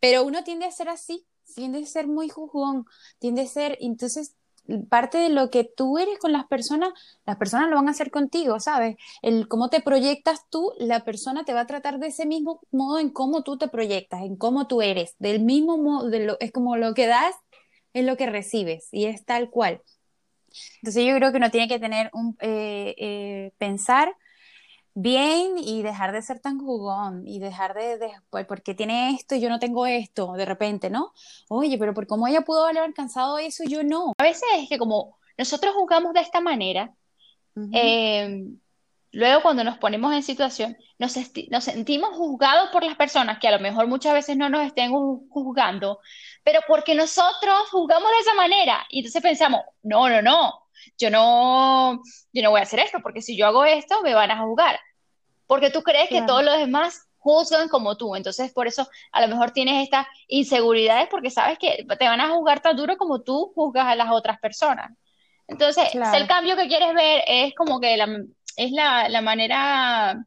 Pero 0.00 0.24
uno 0.24 0.42
tiende 0.42 0.66
a 0.66 0.72
ser 0.72 0.88
así, 0.88 1.24
tiende 1.54 1.82
a 1.82 1.86
ser 1.86 2.06
muy 2.06 2.28
juzgón, 2.28 2.86
tiende 3.18 3.42
a 3.42 3.46
ser, 3.46 3.76
entonces 3.80 4.36
parte 4.88 5.18
de 5.18 5.28
lo 5.28 5.50
que 5.50 5.64
tú 5.64 5.98
eres 5.98 6.18
con 6.18 6.32
las 6.32 6.46
personas, 6.46 6.92
las 7.26 7.36
personas 7.36 7.68
lo 7.68 7.76
van 7.76 7.88
a 7.88 7.90
hacer 7.90 8.10
contigo, 8.10 8.60
¿sabes? 8.60 8.96
El 9.22 9.48
cómo 9.48 9.68
te 9.68 9.80
proyectas 9.80 10.40
tú, 10.50 10.72
la 10.78 11.04
persona 11.04 11.44
te 11.44 11.52
va 11.52 11.60
a 11.60 11.66
tratar 11.66 11.98
de 11.98 12.08
ese 12.08 12.26
mismo 12.26 12.60
modo 12.70 12.98
en 12.98 13.10
cómo 13.10 13.42
tú 13.42 13.58
te 13.58 13.68
proyectas, 13.68 14.22
en 14.22 14.36
cómo 14.36 14.66
tú 14.66 14.82
eres, 14.82 15.14
del 15.18 15.42
mismo 15.42 15.76
modo, 15.76 16.08
de 16.08 16.20
lo, 16.20 16.36
es 16.40 16.50
como 16.52 16.76
lo 16.76 16.94
que 16.94 17.06
das 17.06 17.34
es 17.92 18.04
lo 18.04 18.16
que 18.16 18.26
recibes 18.26 18.88
y 18.90 19.04
es 19.06 19.24
tal 19.24 19.50
cual. 19.50 19.82
Entonces 20.82 21.04
yo 21.04 21.14
creo 21.16 21.30
que 21.30 21.38
uno 21.38 21.50
tiene 21.50 21.68
que 21.68 21.78
tener 21.78 22.10
un, 22.12 22.36
eh, 22.40 22.94
eh, 22.98 23.52
pensar 23.58 24.14
bien 24.94 25.58
y 25.58 25.82
dejar 25.82 26.12
de 26.12 26.22
ser 26.22 26.40
tan 26.40 26.58
jugón 26.58 27.26
y 27.26 27.40
dejar 27.40 27.74
de, 27.74 27.98
de 27.98 28.12
pues, 28.30 28.46
porque 28.46 28.74
tiene 28.74 29.10
esto 29.10 29.34
y 29.34 29.40
yo 29.40 29.48
no 29.48 29.58
tengo 29.58 29.86
esto 29.86 30.32
de 30.34 30.44
repente, 30.44 30.88
¿no? 30.88 31.12
Oye, 31.48 31.76
pero 31.78 31.92
por 31.94 32.06
cómo 32.06 32.28
ella 32.28 32.42
pudo 32.42 32.64
haber 32.64 32.78
alcanzado 32.78 33.38
eso 33.38 33.64
yo 33.64 33.82
no. 33.82 34.12
A 34.16 34.22
veces 34.22 34.48
es 34.56 34.68
que 34.68 34.78
como 34.78 35.18
nosotros 35.36 35.74
jugamos 35.74 36.14
de 36.14 36.20
esta 36.20 36.40
manera, 36.40 36.94
em, 37.72 38.58
luego 39.12 39.42
cuando 39.42 39.64
nos 39.64 39.78
ponemos 39.78 40.14
en 40.14 40.22
situación, 40.22 40.76
nos, 40.98 41.16
nos, 41.50 41.64
sentimos 41.64 42.10
juzgados 42.16 42.70
por 42.70 42.84
las 42.84 42.96
personas 42.96 43.38
que 43.40 43.48
a 43.48 43.52
lo 43.52 43.60
mejor 43.60 43.88
muchas 43.88 44.12
veces 44.12 44.36
no 44.36 44.48
nos 44.48 44.64
estén 44.64 44.92
juzgando, 44.92 45.98
pero 46.44 46.60
porque 46.68 46.94
nosotros 46.94 47.68
juzgamos 47.70 48.10
de 48.10 48.18
esa 48.20 48.34
manera 48.34 48.86
y 48.90 49.00
entonces 49.00 49.22
pensamos, 49.22 49.62
no, 49.82 50.08
no, 50.08 50.22
no, 50.22 50.63
yo 50.98 51.10
no, 51.10 52.00
yo 52.32 52.42
no 52.42 52.50
voy 52.50 52.60
a 52.60 52.64
hacer 52.64 52.80
esto, 52.80 52.98
porque 53.02 53.22
si 53.22 53.36
yo 53.36 53.46
hago 53.46 53.64
esto, 53.64 54.02
me 54.02 54.14
van 54.14 54.30
a 54.30 54.40
juzgar. 54.40 54.78
Porque 55.46 55.70
tú 55.70 55.82
crees 55.82 56.08
que 56.08 56.22
todos 56.22 56.44
los 56.44 56.56
demás 56.56 57.06
juzgan 57.18 57.68
como 57.68 57.96
tú. 57.96 58.16
Entonces, 58.16 58.52
por 58.52 58.66
eso 58.66 58.88
a 59.12 59.20
lo 59.20 59.28
mejor 59.28 59.50
tienes 59.50 59.82
estas 59.82 60.06
inseguridades, 60.28 61.08
porque 61.08 61.30
sabes 61.30 61.58
que 61.58 61.86
te 61.98 62.08
van 62.08 62.20
a 62.20 62.30
juzgar 62.30 62.60
tan 62.60 62.76
duro 62.76 62.96
como 62.96 63.22
tú 63.22 63.52
juzgas 63.54 63.86
a 63.86 63.94
las 63.94 64.10
otras 64.10 64.38
personas. 64.40 64.90
Entonces, 65.46 65.94
el 65.94 66.26
cambio 66.26 66.56
que 66.56 66.68
quieres 66.68 66.94
ver 66.94 67.22
es 67.26 67.54
como 67.54 67.80
que 67.80 67.96
la, 67.96 68.06
es 68.56 68.72
la, 68.72 69.08
la 69.08 69.20
manera 69.20 70.26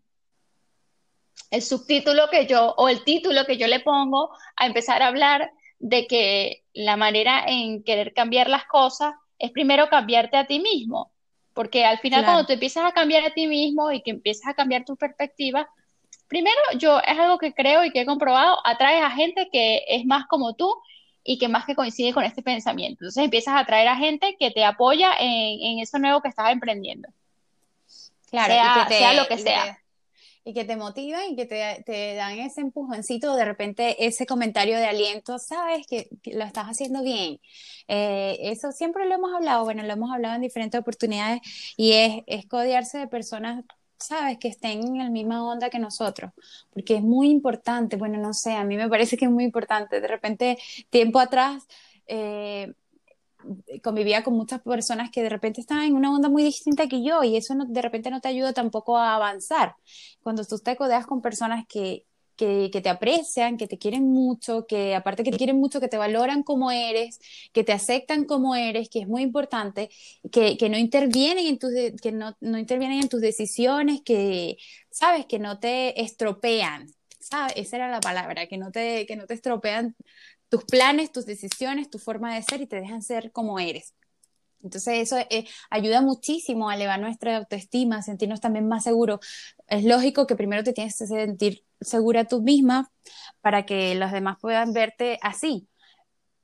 el 1.50 1.62
subtítulo 1.62 2.30
que 2.30 2.46
yo 2.46 2.74
o 2.78 2.90
el 2.90 3.04
título 3.04 3.46
que 3.46 3.58
yo 3.58 3.68
le 3.68 3.80
pongo 3.80 4.32
a 4.56 4.66
empezar 4.66 5.02
a 5.02 5.08
hablar 5.08 5.52
de 5.80 6.08
que 6.08 6.64
la 6.74 6.98
manera 6.98 7.44
en 7.48 7.84
querer 7.84 8.14
cambiar 8.14 8.50
las 8.50 8.66
cosas 8.66 9.14
es 9.40 9.52
primero 9.52 9.90
cambiarte 9.90 10.38
a 10.38 10.46
ti 10.46 10.60
mismo, 10.60 11.12
porque 11.54 11.86
al 11.86 12.00
final 12.00 12.24
cuando 12.24 12.46
tú 12.46 12.54
empiezas 12.54 12.86
a 12.86 12.92
cambiar 12.92 13.26
a 13.26 13.34
ti 13.34 13.48
mismo 13.48 13.92
y 13.92 14.02
que 14.02 14.12
empiezas 14.12 14.48
a 14.48 14.54
cambiar 14.54 14.86
tu 14.86 14.96
perspectiva, 14.96 15.70
primero 16.28 16.60
yo 16.78 17.00
es 17.00 17.18
algo 17.18 17.38
que 17.38 17.54
creo 17.54 17.84
y 17.84 17.92
que 17.92 18.02
he 18.02 18.06
comprobado, 18.06 18.58
atraes 18.64 19.04
a 19.04 19.12
gente 19.12 19.50
que 19.52 19.84
es 19.88 20.06
más 20.06 20.28
como 20.28 20.56
tú 20.56 20.74
y 21.24 21.38
que 21.38 21.48
más 21.48 21.66
que 21.66 21.76
coincide 21.76 22.14
con 22.14 22.24
este 22.24 22.42
pensamiento. 22.42 23.04
Entonces 23.04 23.24
empiezas 23.24 23.56
a 23.56 23.60
atraer 23.60 23.88
a 23.88 23.96
gente 23.96 24.36
que 24.40 24.52
te 24.52 24.64
apoya 24.64 25.12
en, 25.20 25.80
eso 25.80 26.00
nuevo 26.00 26.22
que 26.22 26.30
estás 26.30 26.52
emprendiendo. 26.52 27.10
Claro, 28.30 28.54
sea, 28.54 28.88
sea 28.90 29.14
lo 29.14 29.28
que 29.28 29.38
sea 29.38 29.78
y 30.48 30.54
que 30.54 30.64
te 30.64 30.78
motivan 30.78 31.32
y 31.32 31.36
que 31.36 31.46
te, 31.46 31.84
te, 31.86 32.16
dan 32.16 32.40
ese 32.40 32.62
empujoncito, 32.62 33.36
de 33.36 33.44
repente 33.44 34.08
ese 34.08 34.26
comentario 34.26 34.78
de 34.78 34.86
aliento, 34.86 35.40
sabes 35.40 35.86
que, 35.88 36.08
lo 36.32 36.46
estás 36.46 36.68
haciendo 36.68 37.04
bien. 37.04 37.42
Eh, 37.90 38.38
eso 38.44 38.72
siempre 38.72 39.06
lo 39.08 39.16
hemos 39.16 39.34
hablado, 39.34 39.66
bueno, 39.66 39.84
lo 39.84 39.92
hemos 39.92 40.10
hablado 40.10 40.36
en 40.36 40.42
diferentes 40.42 40.80
oportunidades 40.80 41.42
y 41.76 41.92
es, 41.94 42.24
es 42.28 42.46
de 42.94 43.08
personas 43.08 43.66
sabes, 44.00 44.38
que 44.38 44.48
estén 44.48 44.84
en 44.84 44.98
la 45.00 45.10
misma 45.10 45.44
onda 45.46 45.70
que 45.70 45.80
nosotros, 45.80 46.32
porque 46.72 46.96
es 46.96 47.02
muy 47.02 47.30
importante, 47.30 47.98
bueno, 47.98 48.18
no 48.20 48.34
sé, 48.34 48.54
a 48.54 48.64
mí 48.64 48.78
me 48.78 48.88
parece 48.88 49.18
que 49.18 49.26
es 49.26 49.32
muy 49.32 49.44
importante, 49.44 50.00
de 50.00 50.08
repente, 50.08 50.58
tiempo 50.90 51.20
atrás, 51.20 51.68
eh, 52.06 52.74
convivía 53.84 54.24
con 54.24 54.36
muchas 54.36 54.62
personas 54.62 55.10
que 55.12 55.24
de 55.24 55.30
repente 55.30 55.62
estaban 55.62 55.84
en 55.86 55.96
una 55.96 56.14
onda 56.14 56.30
muy 56.30 56.44
distinta 56.44 56.88
que 56.88 57.04
yo 57.04 57.24
y 57.24 57.38
eso 57.38 57.56
de 57.68 57.82
repente 57.82 58.10
no 58.10 58.22
te 58.22 58.30
ayuda 58.30 58.54
tampoco 58.54 58.98
a 58.98 59.16
avanzar. 59.16 59.76
Cuando 60.22 60.46
tú 60.46 60.60
te 60.60 60.76
codeas 60.76 61.06
con 61.06 61.22
personas 61.22 61.66
que, 61.68 62.06
que, 62.38 62.70
te 62.82 62.90
aprecian, 62.90 63.58
que 63.58 63.68
te 63.68 63.78
quieren 63.78 64.08
mucho, 64.08 64.68
que 64.68 64.96
aparte 64.96 65.24
que 65.24 65.32
te 65.32 65.38
quieren 65.38 65.58
mucho, 65.60 65.80
que 65.80 65.88
te 65.88 65.98
valoran 65.98 66.44
como 66.44 66.72
eres, 66.72 67.20
que 67.52 67.64
te 67.64 67.74
aceptan 67.74 68.26
como 68.26 68.56
eres, 68.56 68.90
que 68.90 69.00
es 69.00 69.08
muy 69.08 69.24
importante, 69.24 69.90
que, 70.32 70.58
no 70.70 70.78
intervienen 70.78 71.48
en 71.48 71.58
tus, 71.58 71.72
que 72.02 72.12
no, 72.12 72.38
no 72.40 72.58
intervienen 72.60 73.02
en 73.02 73.10
tus 73.10 73.22
decisiones, 73.22 74.02
que, 74.04 74.58
sabes, 74.92 75.26
que 75.26 75.40
no 75.40 75.60
te 75.60 76.00
estropean, 76.02 76.88
¿sabes? 77.20 77.54
Esa 77.56 77.78
era 77.78 77.90
la 77.90 78.00
palabra, 78.00 78.48
que 78.48 78.58
no 78.58 78.72
te, 78.72 79.06
que 79.08 79.16
no 79.16 79.26
te 79.26 79.34
estropean 79.34 79.96
tus 80.50 80.64
planes, 80.66 81.12
tus 81.12 81.26
decisiones, 81.26 81.90
tu 81.90 82.00
forma 82.00 82.36
de 82.36 82.44
ser 82.44 82.62
y 82.62 82.68
te 82.68 82.80
dejan 82.80 83.02
ser 83.02 83.32
como 83.32 83.60
eres. 83.60 83.94
Entonces 84.64 84.96
eso 85.00 85.18
eh, 85.30 85.48
ayuda 85.70 86.02
muchísimo 86.02 86.70
a 86.70 86.76
elevar 86.76 87.00
nuestra 87.00 87.38
autoestima, 87.38 88.02
sentirnos 88.02 88.42
también 88.42 88.68
más 88.68 88.84
seguros. 88.84 89.20
Es 89.68 89.84
lógico 89.84 90.28
que 90.28 90.36
primero 90.36 90.64
te 90.64 90.74
tienes 90.74 90.98
que 90.98 91.08
sentir 91.08 91.64
segura 91.80 92.26
tú 92.26 92.42
misma 92.42 92.92
para 93.42 93.66
que 93.66 93.96
los 93.96 94.12
demás 94.12 94.38
puedan 94.42 94.74
verte 94.74 95.20
así, 95.22 95.68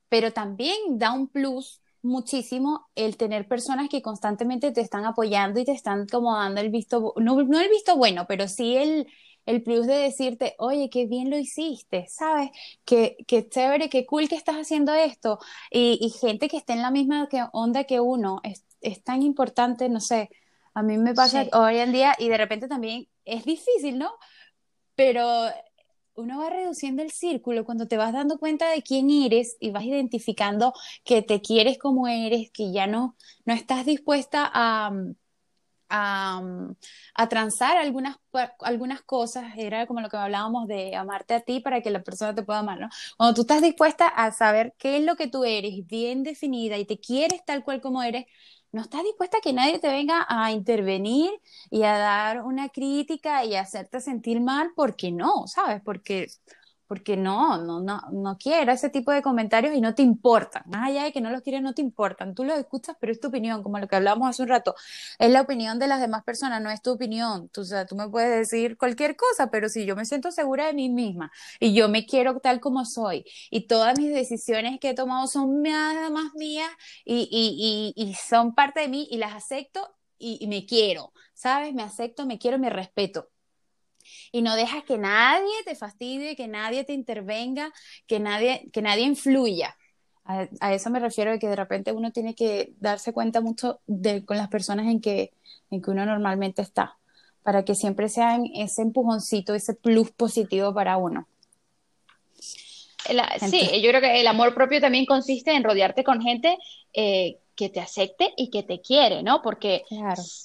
pero 0.08 0.32
también 0.32 0.76
da 0.98 1.12
un 1.12 1.28
plus 1.28 1.80
muchísimo 2.02 2.86
el 2.94 3.16
tener 3.16 3.48
personas 3.48 3.88
que 3.88 4.02
constantemente 4.02 4.70
te 4.72 4.82
están 4.82 5.06
apoyando 5.06 5.58
y 5.58 5.64
te 5.64 5.72
están 5.72 6.06
como 6.06 6.36
dando 6.36 6.60
el 6.60 6.70
visto, 6.70 7.14
no, 7.16 7.42
no 7.42 7.60
el 7.60 7.70
visto 7.70 7.96
bueno, 7.96 8.26
pero 8.28 8.46
sí 8.46 8.76
el, 8.76 9.08
el 9.46 9.62
plus 9.62 9.86
de 9.86 9.94
decirte, 9.94 10.54
oye, 10.58 10.88
qué 10.90 11.06
bien 11.06 11.30
lo 11.30 11.38
hiciste, 11.38 12.06
¿sabes? 12.08 12.50
Qué, 12.84 13.16
qué 13.26 13.48
chévere, 13.48 13.88
qué 13.88 14.06
cool 14.06 14.28
que 14.28 14.36
estás 14.36 14.56
haciendo 14.56 14.94
esto. 14.94 15.38
Y, 15.70 16.10
gente 16.20 16.48
que 16.48 16.56
esté 16.56 16.72
en 16.72 16.82
la 16.82 16.90
misma 16.90 17.28
onda 17.52 17.84
que 17.84 18.00
uno, 18.00 18.40
es, 18.42 18.64
tan 19.02 19.22
importante, 19.22 19.88
no 19.88 20.00
sé, 20.00 20.30
a 20.74 20.82
mí 20.82 20.98
me 20.98 21.14
pasa 21.14 21.46
hoy 21.52 21.78
en 21.78 21.92
día 21.92 22.14
y 22.18 22.28
de 22.28 22.36
repente 22.36 22.68
también 22.68 23.08
es 23.24 23.44
difícil, 23.44 23.98
¿no? 23.98 24.12
Pero 24.94 25.48
uno 26.16 26.38
va 26.38 26.50
reduciendo 26.50 27.02
el 27.02 27.10
círculo 27.10 27.64
cuando 27.64 27.88
te 27.88 27.96
vas 27.96 28.12
dando 28.12 28.38
cuenta 28.38 28.70
de 28.70 28.82
quién 28.82 29.10
eres 29.10 29.56
y 29.60 29.70
vas 29.70 29.84
identificando 29.84 30.72
que 31.04 31.22
te 31.22 31.40
quieres 31.40 31.78
como 31.78 32.08
eres, 32.08 32.50
que 32.50 32.72
ya 32.72 32.86
no, 32.86 33.16
no 33.44 33.54
estás 33.54 33.86
dispuesta 33.86 34.50
a 34.52 34.92
a, 35.94 37.28
transar 37.28 37.76
algunas, 37.76 38.16
algunas 38.60 39.02
cosas, 39.02 39.52
era 39.56 39.86
como 39.86 40.00
lo 40.00 40.08
que 40.08 40.16
hablábamos 40.16 40.66
de 40.66 40.96
amarte 40.96 41.34
a 41.34 41.40
ti 41.40 41.60
para 41.60 41.80
que 41.82 41.90
la 41.90 42.02
persona 42.02 42.34
te 42.34 42.42
pueda 42.42 42.60
amar, 42.60 42.80
¿no? 42.80 42.88
Cuando 43.16 43.34
tú 43.34 43.42
estás 43.42 43.62
dispuesta 43.62 44.08
a 44.08 44.32
saber 44.32 44.74
qué 44.78 44.96
es 44.98 45.04
lo 45.04 45.16
que 45.16 45.28
tú 45.28 45.44
eres, 45.44 45.86
bien 45.86 46.22
definida 46.22 46.78
y 46.78 46.84
te 46.84 46.98
quieres 46.98 47.44
tal 47.44 47.64
cual 47.64 47.80
como 47.80 48.02
eres, 48.02 48.26
no 48.72 48.82
estás 48.82 49.04
dispuesta 49.04 49.38
a 49.38 49.40
que 49.40 49.52
nadie 49.52 49.78
te 49.78 49.88
venga 49.88 50.26
a 50.28 50.50
intervenir 50.50 51.30
y 51.70 51.84
a 51.84 51.96
dar 51.96 52.42
una 52.42 52.68
crítica 52.70 53.44
y 53.44 53.54
a 53.54 53.60
hacerte 53.60 54.00
sentir 54.00 54.40
mal, 54.40 54.72
porque 54.74 55.12
no, 55.12 55.46
¿sabes? 55.46 55.80
Porque 55.84 56.26
porque 56.94 57.16
no, 57.16 57.58
no, 57.60 57.80
no, 57.80 58.00
no 58.12 58.38
quiero 58.38 58.70
ese 58.70 58.88
tipo 58.88 59.10
de 59.10 59.20
comentarios 59.20 59.74
y 59.74 59.80
no 59.80 59.96
te 59.96 60.02
importan. 60.02 60.62
Más 60.66 60.88
allá 60.90 61.02
de 61.02 61.12
que 61.12 61.20
no 61.20 61.30
los 61.30 61.42
quieres, 61.42 61.60
no 61.60 61.74
te 61.74 61.82
importan. 61.82 62.36
Tú 62.36 62.44
los 62.44 62.56
escuchas, 62.56 62.96
pero 63.00 63.10
es 63.12 63.18
tu 63.18 63.26
opinión, 63.28 63.64
como 63.64 63.80
lo 63.80 63.88
que 63.88 63.96
hablábamos 63.96 64.28
hace 64.28 64.42
un 64.42 64.48
rato. 64.48 64.76
Es 65.18 65.28
la 65.32 65.40
opinión 65.40 65.80
de 65.80 65.88
las 65.88 66.00
demás 66.00 66.22
personas, 66.22 66.62
no 66.62 66.70
es 66.70 66.82
tu 66.82 66.92
opinión. 66.92 67.48
Tú, 67.48 67.62
o 67.62 67.64
sea, 67.64 67.84
tú 67.84 67.96
me 67.96 68.08
puedes 68.08 68.30
decir 68.30 68.78
cualquier 68.78 69.16
cosa, 69.16 69.50
pero 69.50 69.68
si 69.68 69.86
yo 69.86 69.96
me 69.96 70.04
siento 70.04 70.30
segura 70.30 70.66
de 70.66 70.74
mí 70.74 70.88
misma 70.88 71.32
y 71.58 71.74
yo 71.74 71.88
me 71.88 72.06
quiero 72.06 72.38
tal 72.38 72.60
como 72.60 72.84
soy 72.84 73.24
y 73.50 73.66
todas 73.66 73.98
mis 73.98 74.14
decisiones 74.14 74.78
que 74.78 74.90
he 74.90 74.94
tomado 74.94 75.26
son 75.26 75.62
nada 75.62 76.10
más 76.10 76.32
mías 76.36 76.70
y, 77.04 78.14
son 78.24 78.54
parte 78.54 78.80
de 78.82 78.88
mí 78.88 79.08
y 79.10 79.16
las 79.18 79.34
acepto 79.34 79.96
y, 80.16 80.38
y 80.40 80.46
me 80.46 80.64
quiero, 80.64 81.12
¿sabes? 81.34 81.74
Me 81.74 81.82
acepto, 81.82 82.24
me 82.24 82.38
quiero, 82.38 82.60
me 82.60 82.70
respeto 82.70 83.33
y 84.32 84.42
no 84.42 84.56
dejas 84.56 84.84
que 84.84 84.98
nadie 84.98 85.52
te 85.64 85.74
fastidie, 85.74 86.36
que 86.36 86.48
nadie 86.48 86.84
te 86.84 86.92
intervenga, 86.92 87.72
que 88.06 88.20
nadie, 88.20 88.68
que 88.72 88.82
nadie 88.82 89.04
influya. 89.04 89.76
A, 90.24 90.72
eso 90.72 90.90
me 90.90 91.00
refiero 91.00 91.32
de 91.32 91.38
que 91.38 91.48
de 91.48 91.56
repente 91.56 91.92
uno 91.92 92.10
tiene 92.10 92.34
que 92.34 92.72
darse 92.80 93.12
cuenta 93.12 93.40
mucho 93.40 93.80
de, 93.86 94.24
con 94.24 94.36
las 94.36 94.48
personas 94.48 94.86
en 94.86 95.00
que, 95.00 95.32
en 95.70 95.82
que 95.82 95.90
uno 95.90 96.06
normalmente 96.06 96.62
está, 96.62 96.96
para 97.42 97.64
que 97.64 97.74
siempre 97.74 98.08
sean 98.08 98.46
ese 98.54 98.82
empujoncito, 98.82 99.54
ese 99.54 99.74
plus 99.74 100.10
positivo 100.10 100.72
para 100.72 100.96
uno. 100.96 101.28
sí, 103.50 103.82
yo 103.82 103.90
creo 103.90 104.00
que 104.00 104.20
el 104.20 104.26
amor 104.26 104.54
propio 104.54 104.80
también 104.80 105.04
consiste 105.04 105.54
en 105.54 105.62
rodearte 105.62 106.04
con 106.04 106.22
gente 106.22 106.56
eh, 106.94 107.36
que 107.54 107.68
te 107.68 107.80
acepte 107.80 108.32
y 108.36 108.50
que 108.50 108.62
te 108.62 108.80
quiere, 108.80 109.22
¿no? 109.22 109.42
Porque 109.42 109.84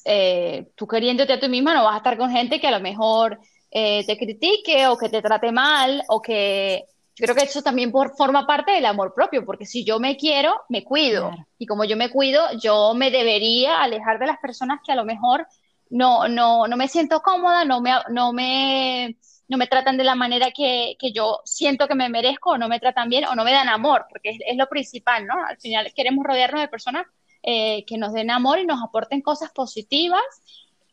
eh, 0.05 0.67
tú 0.75 0.87
queriéndote 0.87 1.33
a 1.33 1.39
ti 1.39 1.47
misma 1.47 1.73
no 1.73 1.83
vas 1.83 1.95
a 1.95 1.97
estar 1.97 2.17
con 2.17 2.31
gente 2.31 2.59
que 2.59 2.67
a 2.67 2.71
lo 2.71 2.79
mejor 2.79 3.39
eh, 3.71 4.05
te 4.05 4.17
critique 4.17 4.87
o 4.87 4.97
que 4.97 5.09
te 5.09 5.21
trate 5.21 5.51
mal 5.51 6.03
o 6.09 6.21
que 6.21 6.85
yo 7.19 7.25
creo 7.25 7.35
que 7.35 7.43
eso 7.43 7.61
también 7.61 7.91
forma 7.91 8.47
parte 8.47 8.71
del 8.71 8.85
amor 8.85 9.13
propio, 9.13 9.45
porque 9.45 9.65
si 9.65 9.83
yo 9.83 9.99
me 9.99 10.15
quiero, 10.15 10.61
me 10.69 10.85
cuido. 10.85 11.31
Y 11.57 11.65
como 11.65 11.83
yo 11.83 11.97
me 11.97 12.09
cuido, 12.09 12.41
yo 12.57 12.93
me 12.93 13.11
debería 13.11 13.81
alejar 13.83 14.19
de 14.19 14.27
las 14.27 14.37
personas 14.39 14.79
que 14.85 14.93
a 14.93 14.95
lo 14.95 15.03
mejor 15.03 15.45
no, 15.89 16.29
no, 16.29 16.65
no 16.65 16.77
me 16.77 16.87
siento 16.87 17.21
cómoda, 17.21 17.65
no 17.65 17.81
me, 17.81 17.91
no 18.09 18.31
me, 18.31 19.17
no 19.49 19.57
me 19.57 19.67
tratan 19.67 19.97
de 19.97 20.05
la 20.05 20.15
manera 20.15 20.51
que, 20.51 20.95
que, 20.97 21.11
yo 21.11 21.41
siento 21.43 21.89
que 21.89 21.95
me 21.95 22.07
merezco, 22.07 22.51
o 22.51 22.57
no 22.57 22.69
me 22.69 22.79
tratan 22.79 23.09
bien, 23.09 23.25
o 23.25 23.35
no 23.35 23.43
me 23.43 23.51
dan 23.51 23.67
amor, 23.67 24.05
porque 24.09 24.37
es, 24.39 24.57
lo 24.57 24.67
principal, 24.67 25.25
¿no? 25.25 25.33
Al 25.45 25.57
final 25.57 25.91
queremos 25.93 26.25
rodearnos 26.25 26.61
de 26.61 26.67
personas 26.69 27.05
eh, 27.43 27.83
que 27.85 27.97
nos 27.97 28.13
den 28.13 28.31
amor 28.31 28.59
y 28.59 28.65
nos 28.65 28.81
aporten 28.81 29.21
cosas 29.21 29.51
positivas 29.51 30.21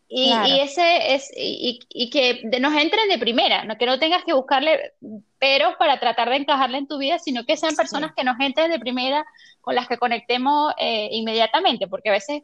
y, 0.09 0.61
ese 0.61 1.14
es, 1.14 1.33
y, 1.37 1.81
y, 1.88 2.11
que 2.11 2.42
nos 2.61 2.75
entren 2.75 3.09
de 3.09 3.19
primera, 3.19 3.64
¿no? 3.64 3.77
que 3.77 3.87
no 3.87 3.99
tengas 3.99 4.25
que 4.25 4.35
buscarle 4.35 4.92
peros 5.38 5.75
para 5.79 5.99
tratar 5.99 6.31
de 6.31 6.37
encajarle 6.37 6.79
en 6.79 6.87
tu 6.87 6.99
vida, 6.99 7.19
sino 7.19 7.45
que 7.45 7.57
sean 7.57 7.75
personas 7.75 8.12
que 8.16 8.23
nos 8.23 8.38
entren 8.38 8.71
de 8.71 8.79
primera, 8.79 9.27
con 9.61 9.75
las 9.75 9.88
que 9.88 9.99
conectemos 9.99 10.73
eh, 10.79 11.09
inmediatamente, 11.11 11.88
porque 11.88 12.11
a 12.11 12.12
veces 12.12 12.42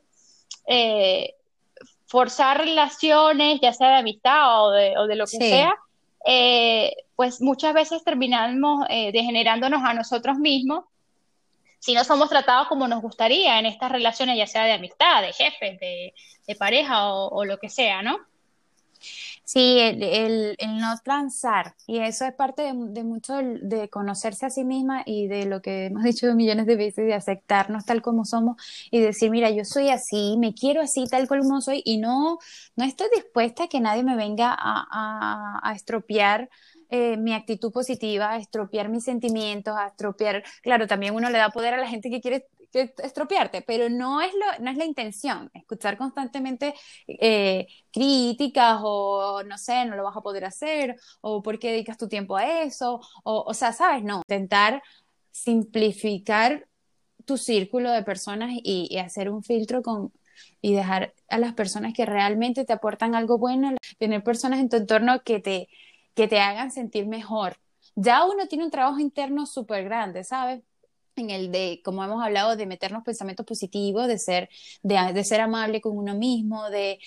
eh, 0.67 1.35
forzar 2.07 2.59
relaciones, 2.59 3.61
ya 3.61 3.73
sea 3.73 3.91
de 3.91 3.97
amistad 3.97 4.65
o 4.65 4.71
de, 4.73 4.99
o 4.99 5.07
de 5.07 5.15
lo 5.15 5.27
que 5.27 5.39
sea, 5.39 5.75
eh, 6.27 6.95
pues 7.15 7.41
muchas 7.41 7.75
veces 7.75 8.03
terminamos 8.03 8.87
degenerándonos 8.89 9.83
a 9.85 9.95
nosotros 9.95 10.39
mismos 10.39 10.85
si 11.83 11.95
no 11.95 12.05
somos 12.05 12.29
tratados 12.29 12.69
como 12.69 12.87
nos 12.87 13.03
gustaría 13.03 13.59
en 13.59 13.67
estas 13.67 13.91
relaciones, 13.91 14.39
ya 14.39 14.47
sea 14.47 14.63
de 14.65 14.73
amistad, 14.73 15.21
de 15.21 15.33
jefes, 15.33 15.81
de, 15.81 16.15
pareja 16.57 17.13
o, 17.13 17.45
lo 17.45 17.59
que 17.59 17.69
sea, 17.69 18.03
¿no? 18.03 18.21
Sí, 19.43 19.81
el, 19.81 20.57
no 20.79 20.97
transar. 21.03 21.75
Y 21.89 21.99
eso 21.99 22.25
es 22.25 22.35
parte 22.35 22.63
de, 22.73 23.03
mucho 23.03 23.35
de 23.37 23.89
conocerse 23.89 24.47
a 24.47 24.51
sí 24.51 24.63
misma 24.63 25.03
y 25.05 25.27
de 25.27 25.45
lo 25.47 25.61
que 25.61 25.87
hemos 25.87 26.05
dicho 26.05 26.33
millones 26.37 26.67
de 26.67 26.77
veces, 26.77 27.05
de 27.05 27.15
aceptarnos 27.15 27.85
tal 27.85 28.01
como 28.01 28.25
somos 28.25 28.63
y 28.93 29.01
decir, 29.01 29.33
mira, 29.33 29.51
yo 29.51 29.65
soy 29.65 29.89
así, 29.89 30.37
me 30.39 30.55
quiero 30.55 30.83
así, 30.83 31.05
tal 31.09 31.27
como 31.27 31.61
soy, 31.61 31.83
y 31.85 31.97
no, 31.97 32.39
no 32.77 32.85
estoy 32.85 33.09
dispuesta 33.13 33.65
a 33.65 33.69
que 33.69 33.81
nadie 33.81 34.05
me 34.05 34.15
venga 34.15 34.55
a 34.57 35.73
estropear 35.75 36.49
eh, 36.95 37.17
mi 37.17 37.33
actitud 37.33 37.73
positiva, 37.73 38.37
estropear 38.37 38.91
mis 38.91 39.05
sentimientos, 39.05 39.75
a 39.75 39.87
estropear, 39.87 40.45
claro, 40.63 40.87
también 40.87 41.15
uno 41.15 41.31
le 41.31 41.39
da 41.39 41.49
poder 41.49 41.73
a 41.73 41.79
la 41.79 41.89
gente 41.89 42.11
que 42.11 42.21
quiere 42.21 42.49
estropearte, 42.75 43.63
pero 43.63 43.89
no 43.89 44.21
es, 44.21 44.31
lo, 44.35 44.63
no 44.63 44.71
es 44.71 44.77
la 44.77 44.85
intención, 44.85 45.51
escuchar 45.55 45.97
constantemente 45.97 46.75
eh, 47.07 47.67
críticas 47.91 48.81
o 48.83 49.43
no 49.43 49.57
sé, 49.57 49.87
no 49.87 49.97
lo 49.97 50.05
vas 50.05 50.19
a 50.19 50.21
poder 50.21 50.45
hacer 50.45 50.97
o 51.23 51.43
por 51.43 51.59
qué 51.59 51.71
dedicas 51.71 51.97
tu 51.97 52.09
tiempo 52.09 52.37
a 52.37 52.63
eso, 52.63 53.01
o, 53.25 53.45
o 53.47 53.55
sea, 53.55 53.73
sabes, 53.73 54.05
no, 54.05 54.19
intentar 54.29 54.83
simplificar 55.31 56.69
tu 57.25 57.39
círculo 57.39 57.91
de 57.91 58.03
personas 58.03 58.51
y, 58.53 58.89
y 58.91 58.99
hacer 58.99 59.31
un 59.31 59.43
filtro 59.43 59.83
con, 59.83 60.13
y 60.61 60.75
dejar 60.75 61.15
a 61.29 61.39
las 61.39 61.55
personas 61.55 61.95
que 61.95 62.05
realmente 62.05 62.67
te 62.67 62.73
aportan 62.75 63.15
algo 63.15 63.39
bueno, 63.39 63.75
tener 63.99 64.23
personas 64.23 64.61
en 64.61 64.69
tu 64.69 64.77
entorno 64.77 65.23
que 65.23 65.41
te, 65.41 65.69
que 66.15 66.29
te 66.29 66.41
hagan 66.41 66.71
sentir 66.71 67.07
mejor. 67.07 67.57
Ya 67.95 68.25
uno 68.25 68.47
tiene 68.49 68.65
un 68.65 68.71
trabajo 68.71 68.99
interno 68.99 69.47
súper 69.47 69.85
grande, 69.85 70.25
¿sabes? 70.25 70.63
en 71.17 71.31
el 71.31 71.53
de, 71.53 71.81
como 71.85 72.05
hemos 72.05 72.23
hablado, 72.23 72.57
de 72.57 72.67
meternos 72.67 73.05
pensamientos 73.05 73.47
positivos, 73.47 74.07
de 74.07 74.19
ser, 74.19 74.49
de, 74.83 75.25
ser 75.25 75.41
amable 75.41 75.81
con 75.81 75.97
uno 75.97 76.15
mismo, 76.15 76.71
de, 76.71 76.99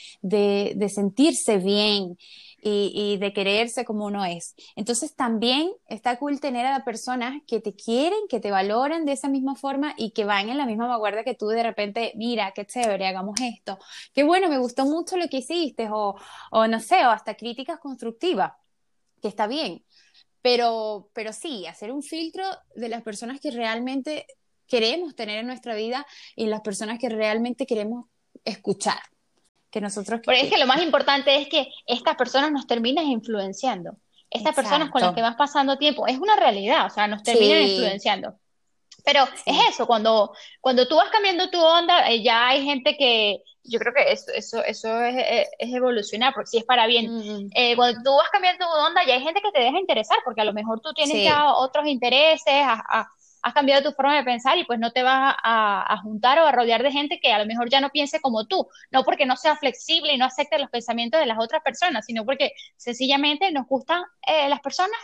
sentirse 0.94 1.58
bien 1.58 2.18
y, 2.62 2.92
y, 2.94 3.18
de 3.18 3.34
quererse 3.34 3.86
como 3.86 4.06
uno 4.06 4.26
es. 4.26 4.56
Entonces 4.76 5.16
también 5.16 5.72
está 5.88 6.18
cool 6.18 6.40
tener 6.40 6.66
a 6.66 6.84
personas 6.84 7.42
que 7.48 7.60
te 7.60 7.74
quieren, 7.76 8.20
que 8.30 8.40
te 8.40 8.52
valoran 8.52 9.06
de 9.06 9.14
esa 9.14 9.30
misma 9.30 9.56
forma 9.56 9.94
y 9.98 10.12
que 10.12 10.26
van 10.26 10.50
en 10.50 10.58
la 10.58 10.66
misma 10.66 10.88
vanguardia 10.88 11.24
que 11.24 11.36
tú 11.36 11.48
de 11.48 11.64
repente, 11.64 12.14
mira, 12.16 12.52
qué 12.54 12.66
chévere, 12.66 13.08
hagamos 13.08 13.40
esto, 13.42 13.80
qué 14.14 14.24
bueno, 14.24 14.50
me 14.50 14.58
gustó 14.58 14.86
mucho 14.86 15.18
lo 15.18 15.28
que 15.28 15.38
hiciste, 15.38 15.90
o, 15.92 16.16
o 16.52 16.68
no 16.68 16.80
sé, 16.80 17.06
o 17.06 17.10
hasta 17.10 17.36
críticas 17.36 17.80
constructivas 17.80 18.54
que 19.26 19.30
está 19.30 19.48
bien. 19.48 19.84
Pero, 20.44 21.10
pero 21.14 21.34
sí, 21.34 21.66
hacer 21.66 21.92
un 21.92 22.04
filtro 22.04 22.44
de 22.76 22.90
las 22.90 23.02
personas 23.02 23.40
que 23.40 23.50
realmente 23.50 24.28
queremos 24.68 25.16
tener 25.16 25.40
en 25.40 25.48
nuestra 25.48 25.74
vida 25.74 26.06
y 26.36 26.46
las 26.46 26.62
personas 26.62 27.00
que 27.00 27.10
realmente 27.10 27.66
queremos 27.66 28.06
escuchar. 28.44 29.00
Que 29.72 29.82
nosotros... 29.82 30.22
Pero 30.24 30.38
es 30.38 30.54
que 30.54 30.60
lo 30.60 30.68
más 30.68 30.80
importante 30.84 31.36
es 31.36 31.48
que 31.50 31.70
estas 31.88 32.16
personas 32.16 32.52
nos 32.52 32.68
terminan 32.68 33.08
influenciando. 33.08 33.98
estas 34.30 34.54
personas 34.54 34.92
con 34.92 35.02
las 35.02 35.16
que 35.16 35.24
vas 35.24 35.36
pasando 35.36 35.80
tiempo, 35.80 36.06
es 36.06 36.20
una 36.20 36.36
realidad, 36.36 36.86
o 36.86 36.90
sea, 36.92 37.08
nos 37.08 37.24
terminan 37.24 37.64
influenciando. 37.64 38.36
Pero 39.04 39.24
es 39.44 39.58
eso, 39.72 39.88
cuando, 39.88 40.36
cuando 40.62 40.88
tú 40.88 40.98
vas 40.98 41.10
cambiando 41.10 41.50
tu 41.50 41.60
onda, 41.60 42.12
eh, 42.12 42.22
ya 42.22 42.50
hay 42.50 42.64
gente 42.64 42.96
que, 42.96 43.42
yo 43.68 43.80
creo 43.80 43.94
que 43.94 44.12
eso, 44.12 44.32
eso, 44.34 44.64
eso 44.64 45.02
es, 45.04 45.16
eh, 45.16 45.48
es, 45.58 45.74
evolucionar, 45.74 46.34
porque 46.34 46.50
si 46.50 46.58
es 46.58 46.64
para 46.64 46.88
bien. 46.88 47.50
Eh, 47.54 47.76
cuando 47.76 48.02
tú 48.04 48.16
vas 48.16 48.30
cambiando 48.32 48.66
tu 48.66 48.72
onda, 48.72 49.06
ya 49.06 49.16
hay 49.16 49.24
gente 49.24 49.42
que 49.42 49.52
te 49.52 49.60
deja 49.60 49.80
interesar, 49.80 50.18
porque 50.24 50.42
a 50.42 50.46
lo 50.46 50.54
mejor 50.54 50.80
tú 50.82 50.94
tienes 50.94 51.24
ya 51.24 51.54
otros 51.54 51.88
intereses, 51.88 52.66
has 53.42 53.54
cambiado 53.54 53.84
tu 53.84 53.96
forma 53.96 54.16
de 54.16 54.24
pensar 54.24 54.58
y 54.58 54.64
pues 54.64 54.80
no 54.80 54.92
te 54.92 55.04
vas 55.04 55.36
a, 55.44 55.98
juntar 56.02 56.40
o 56.40 56.48
a 56.48 56.52
rodear 56.52 56.82
de 56.82 56.92
gente 56.92 57.20
que 57.20 57.32
a 57.32 57.40
lo 57.40 57.46
mejor 57.46 57.70
ya 57.70 57.80
no 57.80 57.90
piense 57.90 58.20
como 58.20 58.48
tú, 58.48 58.68
no 58.92 59.04
porque 59.04 59.26
no 59.26 59.36
sea 59.36 59.56
flexible 59.56 60.14
y 60.14 60.18
no 60.18 60.26
acepte 60.26 60.58
los 60.58 60.70
pensamientos 60.70 61.20
de 61.20 61.28
las 61.28 61.38
otras 61.40 61.62
personas, 61.62 62.06
sino 62.06 62.26
porque 62.26 62.54
sencillamente 62.76 63.52
nos 63.52 63.68
gustan 63.68 64.04
las 64.50 64.62
personas 64.62 64.98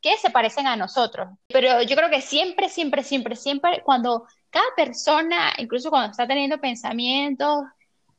que 0.00 0.16
se 0.16 0.30
parecen 0.30 0.66
a 0.66 0.76
nosotros. 0.76 1.28
Pero 1.48 1.82
yo 1.82 1.96
creo 1.96 2.10
que 2.10 2.20
siempre, 2.20 2.68
siempre, 2.68 3.04
siempre, 3.04 3.36
siempre, 3.36 3.82
cuando 3.84 4.26
cada 4.50 4.66
persona, 4.76 5.52
incluso 5.56 5.88
cuando 5.88 6.10
está 6.10 6.26
teniendo 6.26 6.60
pensamientos, 6.60 7.62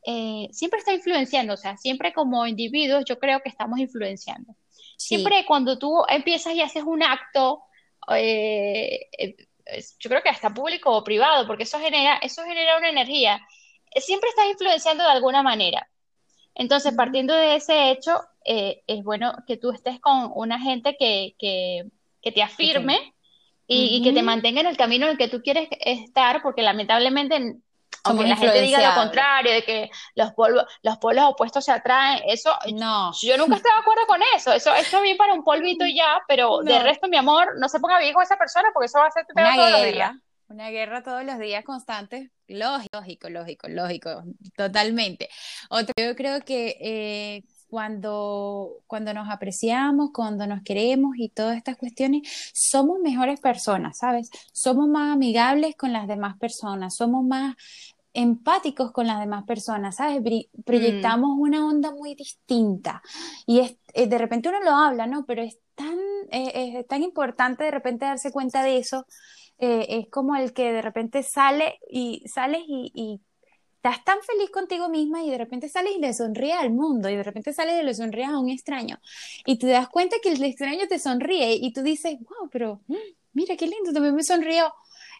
eh, 0.05 0.47
siempre 0.51 0.79
está 0.79 0.93
influenciando, 0.93 1.53
o 1.53 1.57
sea, 1.57 1.77
siempre 1.77 2.13
como 2.13 2.45
individuos 2.45 3.05
yo 3.05 3.19
creo 3.19 3.41
que 3.41 3.49
estamos 3.49 3.79
influenciando. 3.79 4.55
Siempre 4.97 5.45
cuando 5.45 5.77
tú 5.77 6.03
empiezas 6.07 6.53
y 6.53 6.61
haces 6.61 6.83
un 6.83 7.03
acto, 7.03 7.63
eh, 8.15 9.07
eh, 9.17 9.35
yo 9.99 10.09
creo 10.09 10.21
que 10.21 10.29
hasta 10.29 10.53
público 10.53 10.91
o 10.91 11.03
privado, 11.03 11.47
porque 11.47 11.63
eso 11.63 11.79
genera, 11.79 12.17
eso 12.17 12.43
genera 12.43 12.77
una 12.77 12.89
energía, 12.89 13.41
siempre 13.95 14.29
estás 14.29 14.47
influenciando 14.49 15.03
de 15.03 15.11
alguna 15.11 15.43
manera. 15.43 15.87
Entonces, 16.55 16.93
partiendo 16.95 17.33
de 17.33 17.55
ese 17.55 17.91
hecho, 17.91 18.19
eh, 18.45 18.83
es 18.87 19.03
bueno 19.03 19.33
que 19.47 19.57
tú 19.57 19.71
estés 19.71 19.99
con 19.99 20.31
una 20.35 20.59
gente 20.59 20.95
que, 20.97 21.35
que, 21.39 22.31
te 22.31 22.43
afirme 22.43 23.13
y, 23.67 24.03
que 24.03 24.13
te 24.13 24.21
mantenga 24.21 24.61
en 24.61 24.67
el 24.67 24.77
camino 24.77 25.05
en 25.05 25.13
el 25.13 25.17
que 25.17 25.29
tú 25.29 25.41
quieres 25.41 25.67
estar, 25.79 26.41
porque 26.43 26.61
lamentablemente, 26.61 27.57
aunque 28.03 28.27
la 28.27 28.35
gente 28.35 28.61
diga 28.61 28.89
lo 28.89 29.01
contrario, 29.01 29.51
de 29.51 29.63
que 29.63 29.89
los, 30.15 30.31
polvos, 30.33 30.65
los 30.81 30.97
polos 30.97 31.25
opuestos 31.25 31.65
se 31.65 31.71
atraen, 31.71 32.21
eso, 32.27 32.51
no. 32.73 33.11
yo 33.21 33.37
nunca 33.37 33.55
estoy 33.55 33.71
de 33.71 33.79
acuerdo 33.79 34.07
con 34.07 34.21
eso, 34.35 34.53
eso, 34.53 34.73
eso 34.73 35.01
bien 35.01 35.17
para 35.17 35.33
un 35.33 35.43
polvito 35.43 35.85
y 35.85 35.95
ya, 35.95 36.21
pero 36.27 36.59
de 36.59 36.79
resto, 36.79 37.07
mi 37.07 37.17
amor, 37.17 37.59
no 37.59 37.69
se 37.69 37.79
ponga 37.79 37.99
bien 37.99 38.13
con 38.13 38.23
esa 38.23 38.37
persona 38.37 38.69
porque 38.73 38.87
eso 38.87 38.99
va 38.99 39.07
a 39.07 39.11
ser 39.11 39.25
todos 39.25 39.71
los 39.71 39.83
días. 39.83 40.13
Una 40.49 40.69
guerra 40.69 41.01
todos 41.01 41.23
los 41.23 41.39
días 41.39 41.63
constante, 41.63 42.29
lógico, 42.47 43.29
lógico, 43.29 43.67
lógico, 43.69 44.23
totalmente. 44.55 45.29
Otro, 45.69 45.93
yo 45.97 46.15
creo 46.15 46.41
que 46.41 46.77
eh, 46.79 47.43
cuando, 47.73 48.83
cuando 48.85 49.15
nos 49.15 49.27
apreciamos, 49.31 50.11
cuando 50.13 50.45
nos 50.45 50.61
queremos 50.61 51.15
y 51.17 51.29
todas 51.29 51.57
estas 51.57 51.75
cuestiones, 51.75 52.21
somos 52.53 52.99
mejores 52.99 53.39
personas, 53.39 53.97
¿sabes? 53.97 54.29
Somos 54.51 54.87
más 54.87 55.11
amigables 55.11 55.75
con 55.75 55.91
las 55.91 56.07
demás 56.07 56.37
personas, 56.37 56.95
somos 56.95 57.25
más 57.25 57.55
empáticos 58.13 58.91
con 58.91 59.07
las 59.07 59.19
demás 59.19 59.45
personas, 59.45 59.95
¿sabes? 59.95 60.21
Proyectamos 60.63 61.35
mm. 61.35 61.39
una 61.39 61.65
onda 61.65 61.89
muy 61.89 62.13
distinta 62.13 63.01
y 63.47 63.61
es, 63.61 63.75
eh, 63.95 64.05
de 64.05 64.19
repente 64.19 64.49
uno 64.49 64.59
lo 64.61 64.75
habla, 64.75 65.07
¿no? 65.07 65.25
Pero 65.25 65.41
es 65.41 65.57
tan, 65.73 65.97
eh, 66.29 66.77
es 66.77 66.87
tan 66.87 67.01
importante 67.01 67.63
de 67.63 67.71
repente 67.71 68.05
darse 68.05 68.31
cuenta 68.31 68.61
de 68.61 68.77
eso 68.77 69.07
eh, 69.57 69.87
es 69.89 70.09
como 70.09 70.35
el 70.35 70.53
que 70.53 70.71
de 70.71 70.83
repente 70.83 71.23
sale 71.23 71.79
y 71.89 72.21
sales 72.27 72.61
y, 72.67 73.19
estás 73.83 74.03
tan 74.05 74.21
feliz 74.21 74.49
contigo 74.49 74.87
misma 74.87 75.23
y 75.23 75.29
de 75.29 75.37
repente 75.37 75.67
sales 75.67 75.93
y 75.97 75.99
le 75.99 76.13
sonríes 76.13 76.55
al 76.55 76.71
mundo 76.71 77.09
y 77.09 77.17
de 77.17 77.23
repente 77.23 77.51
sales 77.51 77.81
y 77.81 77.83
le 77.83 77.93
sonríes 77.93 78.29
a 78.29 78.39
un 78.39 78.49
extraño 78.49 79.01
y 79.45 79.57
te 79.57 79.67
das 79.67 79.89
cuenta 79.89 80.15
que 80.23 80.31
el 80.31 80.41
extraño 80.41 80.87
te 80.87 80.99
sonríe 80.99 81.55
y 81.55 81.73
tú 81.73 81.83
dices, 81.83 82.17
wow, 82.19 82.49
pero 82.49 82.81
mm, 82.87 82.95
mira 83.33 83.57
qué 83.57 83.67
lindo, 83.67 83.91
también 83.91 84.15
me 84.15 84.23
sonrió. 84.23 84.73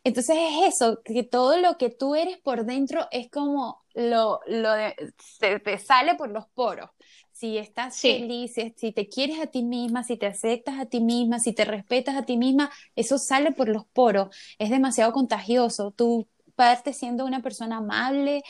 Entonces 0.06 0.38
es 0.38 0.76
eso, 0.76 1.02
que 1.04 1.24
todo 1.24 1.58
lo 1.58 1.78
que 1.78 1.90
tú 1.90 2.16
eres 2.16 2.38
por 2.38 2.66
dentro 2.66 3.08
es 3.12 3.30
como 3.30 3.84
lo, 3.94 4.40
lo 4.48 4.70
se 5.18 5.60
te 5.60 5.78
sale 5.78 6.16
por 6.16 6.30
los 6.30 6.48
poros 6.48 6.90
si 7.34 7.58
estás 7.58 8.00
feliz, 8.00 8.54
si 8.54 8.92
te 8.94 9.10
quieres 9.10 9.40
a 9.42 9.48
ti 9.48 9.64
misma, 9.64 10.04
si 10.04 10.18
te 10.18 10.28
aceptas 10.28 10.80
a 10.80 10.86
ti 10.86 11.02
misma, 11.02 11.40
si 11.40 11.52
te 11.52 11.66
respetas 11.66 12.16
a 12.16 12.24
ti 12.24 12.38
misma, 12.38 12.72
eso 12.96 13.18
sale 13.18 13.52
por 13.52 13.68
los 13.68 13.86
poros, 13.88 14.34
es 14.60 14.70
demasiado 14.70 15.12
contagioso. 15.12 15.92
Tú 15.92 16.28
partes 16.56 16.98
siendo 16.98 17.26
una 17.26 17.42
persona 17.42 17.78
amable, 17.78 18.44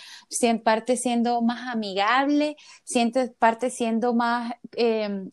partes 0.63 1.01
siendo 1.01 1.41
más 1.41 1.69
amigable, 1.73 2.55
sientes 2.83 3.31
parte 3.39 3.69
siendo 3.69 4.13
más 4.13 4.53
em, 4.75 5.31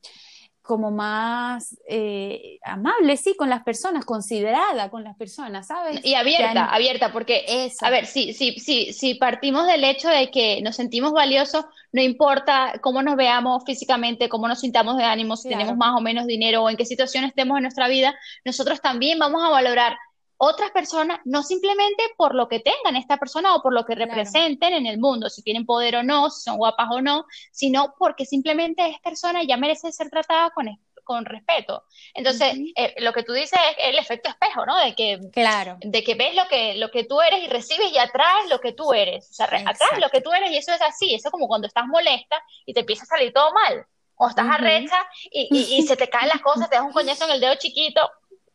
como 0.70 0.92
más 0.92 1.76
eh, 1.88 2.60
amable, 2.62 3.16
sí, 3.16 3.34
con 3.36 3.50
las 3.50 3.64
personas, 3.64 4.04
considerada 4.04 4.88
con 4.88 5.02
las 5.02 5.16
personas, 5.16 5.66
¿sabes? 5.66 5.98
Y 6.04 6.14
abierta, 6.14 6.66
abierta, 6.66 7.12
porque, 7.12 7.44
es 7.48 7.82
a 7.82 7.90
ver, 7.90 8.06
si, 8.06 8.34
si, 8.34 8.52
si, 8.60 8.92
si 8.92 9.16
partimos 9.16 9.66
del 9.66 9.82
hecho 9.82 10.08
de 10.08 10.30
que 10.30 10.62
nos 10.62 10.76
sentimos 10.76 11.10
valiosos, 11.10 11.64
no 11.90 12.00
importa 12.00 12.74
cómo 12.82 13.02
nos 13.02 13.16
veamos 13.16 13.64
físicamente, 13.66 14.28
cómo 14.28 14.46
nos 14.46 14.60
sintamos 14.60 14.96
de 14.96 15.02
ánimo, 15.02 15.36
si 15.36 15.48
tenemos 15.48 15.76
más 15.76 15.96
o 15.96 16.00
menos 16.00 16.24
dinero 16.26 16.62
o 16.62 16.70
en 16.70 16.76
qué 16.76 16.86
situación 16.86 17.24
estemos 17.24 17.56
en 17.56 17.62
nuestra 17.62 17.88
vida, 17.88 18.14
nosotros 18.44 18.80
también 18.80 19.18
vamos 19.18 19.42
a 19.42 19.48
valorar 19.48 19.96
otras 20.42 20.70
personas, 20.70 21.20
no 21.26 21.42
simplemente 21.42 22.02
por 22.16 22.34
lo 22.34 22.48
que 22.48 22.60
tengan 22.60 22.96
esta 22.96 23.18
persona 23.18 23.54
o 23.54 23.62
por 23.62 23.74
lo 23.74 23.84
que 23.84 23.94
representen 23.94 24.72
en 24.72 24.86
el 24.86 24.98
mundo, 24.98 25.28
si 25.28 25.42
tienen 25.42 25.66
poder 25.66 25.96
o 25.96 26.02
no, 26.02 26.30
si 26.30 26.40
son 26.44 26.56
guapas 26.56 26.88
o 26.90 27.02
no, 27.02 27.26
sino 27.52 27.94
porque 27.98 28.24
simplemente 28.24 28.88
es 28.88 28.98
persona 29.00 29.42
y 29.42 29.46
ya 29.46 29.58
merece 29.58 29.92
ser 29.92 30.08
tratada 30.08 30.48
con, 30.48 30.66
con 31.04 31.26
respeto. 31.26 31.84
Entonces, 32.14 32.54
eh, 32.74 32.94
lo 33.00 33.12
que 33.12 33.22
tú 33.22 33.34
dices 33.34 33.58
es 33.76 33.84
el 33.84 33.98
efecto 33.98 34.30
espejo, 34.30 34.64
¿no? 34.64 34.78
De 34.78 34.94
que, 34.94 35.20
claro. 35.30 35.76
de 35.80 36.02
que 36.02 36.14
ves 36.14 36.34
lo 36.34 36.48
que, 36.48 36.74
lo 36.76 36.90
que 36.90 37.04
tú 37.04 37.20
eres 37.20 37.44
y 37.44 37.48
recibes 37.48 37.92
y 37.92 37.98
atraes 37.98 38.48
lo 38.48 38.62
que 38.62 38.72
tú 38.72 38.94
eres. 38.94 39.28
O 39.28 39.34
sea, 39.34 39.44
atraes 39.44 40.00
lo 40.00 40.08
que 40.08 40.22
tú 40.22 40.32
eres 40.32 40.50
y 40.52 40.56
eso 40.56 40.72
es 40.72 40.80
así. 40.80 41.12
Eso 41.14 41.28
es 41.28 41.32
como 41.32 41.48
cuando 41.48 41.66
estás 41.66 41.86
molesta 41.86 42.42
y 42.64 42.72
te 42.72 42.80
empieza 42.80 43.02
a 43.02 43.06
salir 43.06 43.30
todo 43.34 43.52
mal. 43.52 43.84
O 44.16 44.28
estás 44.28 44.46
arrecha 44.48 45.06
y, 45.30 45.48
y, 45.50 45.82
se 45.82 45.96
te 45.96 46.08
caen 46.08 46.28
las 46.28 46.40
cosas, 46.40 46.68
te 46.68 46.76
das 46.76 46.84
un 46.84 46.92
coñazo 46.92 47.24
en 47.24 47.30
el 47.30 47.40
dedo 47.40 47.54
chiquito, 47.56 48.10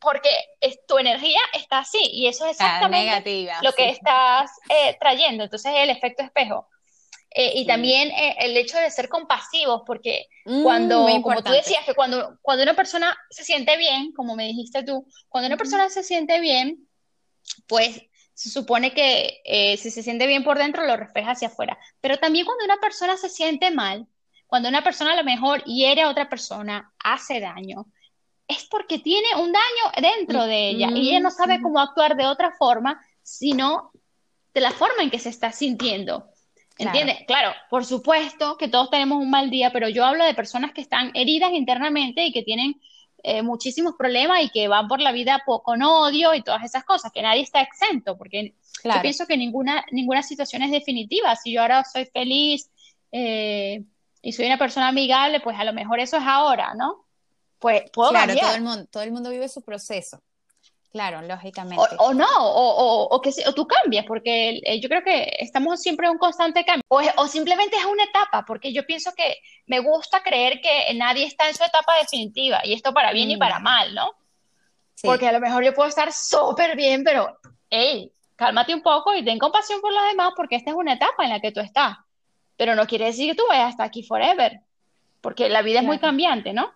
porque 0.06 0.30
tu 0.88 0.98
energía 0.98 1.42
está 1.54 1.80
así 1.80 2.00
y 2.00 2.28
eso 2.28 2.46
es 2.46 2.52
exactamente 2.52 3.50
lo 3.62 3.74
que 3.74 3.90
estás 3.90 4.52
eh, 4.70 4.96
trayendo. 5.00 5.44
Entonces, 5.44 5.74
el 5.76 5.90
efecto 5.90 6.24
espejo. 6.24 6.70
Eh, 7.32 7.52
y 7.56 7.66
también 7.66 8.12
eh, 8.12 8.36
el 8.40 8.56
hecho 8.56 8.78
de 8.78 8.90
ser 8.90 9.10
compasivos, 9.10 9.82
porque 9.86 10.28
mm, 10.46 10.64
cuando, 10.64 11.06
como 11.22 11.44
tú 11.44 11.52
decías, 11.52 11.84
que 11.86 11.94
cuando, 11.94 12.38
cuando 12.42 12.64
una 12.64 12.76
persona 12.76 13.14
se 13.30 13.44
siente 13.44 13.76
bien, 13.76 14.14
como 14.14 14.38
me 14.38 14.46
dijiste 14.46 14.84
tú, 14.84 15.06
cuando 15.28 15.48
una 15.48 15.58
persona 15.58 15.90
se 15.90 16.04
siente 16.04 16.40
bien, 16.40 16.88
pues 17.68 18.02
se 18.34 18.50
supone 18.50 18.94
que 18.94 19.42
si 19.78 19.92
se 19.92 20.04
siente 20.04 20.28
bien 20.28 20.46
por 20.46 20.58
dentro, 20.58 20.86
lo 20.86 20.96
refleja 20.96 21.32
hacia 21.32 21.50
afuera. 21.50 21.78
Pero 22.00 22.18
también 22.18 22.46
cuando 22.46 22.64
una 22.64 22.78
persona 22.78 23.18
se 23.18 23.30
siente 23.30 23.72
mal, 23.72 24.08
cuando 24.48 24.70
una 24.70 24.84
persona 24.84 25.14
a 25.14 25.18
lo 25.18 25.24
mejor 25.24 25.64
hiere 25.64 26.04
a 26.04 26.10
otra 26.10 26.30
persona, 26.30 26.94
hace 27.00 27.40
daño, 27.40 27.88
es 28.48 28.66
porque 28.66 29.00
tiene 29.00 29.28
un 29.38 29.52
daño 29.52 30.10
dentro 30.16 30.46
de 30.46 30.70
ella 30.70 30.90
y 30.94 31.10
ella 31.10 31.20
no 31.20 31.32
sabe 31.32 31.62
cómo 31.62 31.80
actuar 31.80 32.16
de 32.16 32.26
otra 32.26 32.52
forma, 32.52 33.02
sino 33.22 33.92
de 34.54 34.62
la 34.62 34.72
forma 34.72 35.04
en 35.04 35.10
que 35.10 35.20
se 35.20 35.30
está 35.30 35.52
sintiendo. 35.52 36.30
¿Entiendes? 36.78 37.20
Claro. 37.26 37.54
por 37.70 37.86
supuesto 37.86 38.58
que 38.58 38.68
todos 38.68 38.90
tenemos 38.90 39.20
un 39.20 39.30
mal 39.30 39.50
día, 39.50 39.72
pero 39.72 39.88
yo 39.88 40.04
hablo 40.04 40.26
de 40.26 40.34
personas 40.34 40.74
que 40.74 40.82
están 40.82 41.12
heridas 41.14 41.54
internamente 41.54 42.26
y 42.26 42.34
que 42.34 42.44
tienen 42.44 42.82
eh, 43.24 43.42
muchísimos 43.42 43.96
problemas 43.98 44.44
y 44.44 44.50
que 44.50 44.68
van 44.68 44.90
por 44.90 45.00
la 45.00 45.14
vida 45.14 45.42
con 45.46 45.82
odio 45.82 46.34
y 46.36 46.42
todas 46.42 46.64
esas 46.66 46.84
cosas, 46.84 47.14
que 47.14 47.22
nadie 47.22 47.42
está 47.42 47.62
exento, 47.62 48.18
porque 48.18 48.56
yo 48.84 49.02
pienso 49.02 49.26
que 49.26 49.38
ninguna, 49.38 49.86
ninguna 49.92 50.22
situación 50.22 50.64
es 50.64 50.72
definitiva. 50.72 51.36
Si 51.38 51.54
yo 51.54 51.62
ahora 51.62 51.86
soy 51.86 52.06
feliz 52.06 52.70
eh, 53.12 53.84
y 54.22 54.34
soy 54.34 54.46
una 54.46 54.58
persona 54.58 54.90
amigable, 54.90 55.40
pues 55.40 55.58
a 55.58 55.64
lo 55.64 55.72
mejor 55.72 56.02
eso 56.02 56.18
es 56.18 56.24
ahora, 56.26 56.74
¿no? 56.76 57.05
Pues 57.60 57.90
puedo 57.92 58.12
claro, 58.12 58.34
Todo 58.36 58.56
el, 58.56 58.62
mundo, 58.62 58.86
todo 58.92 59.04
el 59.04 59.12
mundo 59.12 59.30
vive 59.30 59.48
su 59.48 59.62
proceso. 59.62 60.22
Claro, 60.96 61.22
lógicamente. 61.22 61.84
O, 61.98 62.14
no, 62.14 62.26
o, 62.40 63.04
o, 63.10 63.22
que, 63.22 63.30
o 63.46 63.54
tú 63.54 63.68
cambias, 63.68 64.06
porque 64.06 64.62
eh, 64.64 64.80
yo 64.80 64.88
creo 64.88 65.04
que 65.04 65.30
estamos 65.40 65.82
siempre 65.82 66.08
en 66.08 66.14
un 66.14 66.18
constante 66.18 66.64
cambio. 66.64 66.84
O, 66.88 67.28
simplemente 67.28 67.76
es 67.76 67.84
una 67.84 68.06
etapa, 68.06 68.46
porque 68.46 68.72
yo 68.72 68.86
pienso 68.86 69.12
que 69.14 69.40
me 69.66 69.80
gusta 69.80 70.24
creer 70.24 70.62
que 70.62 70.94
nadie 70.94 71.26
está 71.26 71.50
en 71.50 71.54
su 71.54 71.66
etapa 71.66 71.98
definitiva, 72.00 72.62
y 72.64 72.72
esto 72.72 72.94
para 72.94 73.12
bien 73.12 73.30
y 73.30 73.36
para 73.36 73.60
mm. 73.60 73.64
mal, 73.64 73.94
¿no? 73.94 74.12
Porque 75.04 75.28
a 75.28 75.34
lo 75.34 75.42
mejor 75.42 75.66
yo 75.66 75.74
puedo 75.74 75.90
estar 75.90 76.14
súper 76.14 76.78
bien, 76.78 77.04
pero, 77.04 77.40
hey, 77.70 78.14
cálmate 78.38 78.74
un 78.74 78.82
poco 78.82 79.14
y 79.14 79.26
ten 79.26 79.38
compasión 79.38 79.82
por 79.82 79.92
los 79.92 80.06
demás, 80.06 80.32
porque 80.34 80.56
esta 80.56 80.70
es 80.70 80.78
una 80.78 80.94
etapa 80.94 81.26
en 81.26 81.32
la 81.32 81.42
que 81.42 81.52
tú 81.52 81.60
estás. 81.60 81.98
Pero 82.56 82.74
no 82.74 82.88
quiere 82.88 83.08
decir 83.08 83.30
que 83.30 83.36
tú 83.36 83.44
vayas 83.50 83.72
hasta 83.72 83.84
aquí 83.84 84.02
forever, 84.02 84.62
porque 85.20 85.50
la 85.50 85.62
vida 85.62 85.80
es 85.80 85.86
muy 85.86 86.00
cambiante, 86.00 86.54
¿no? 86.54 86.72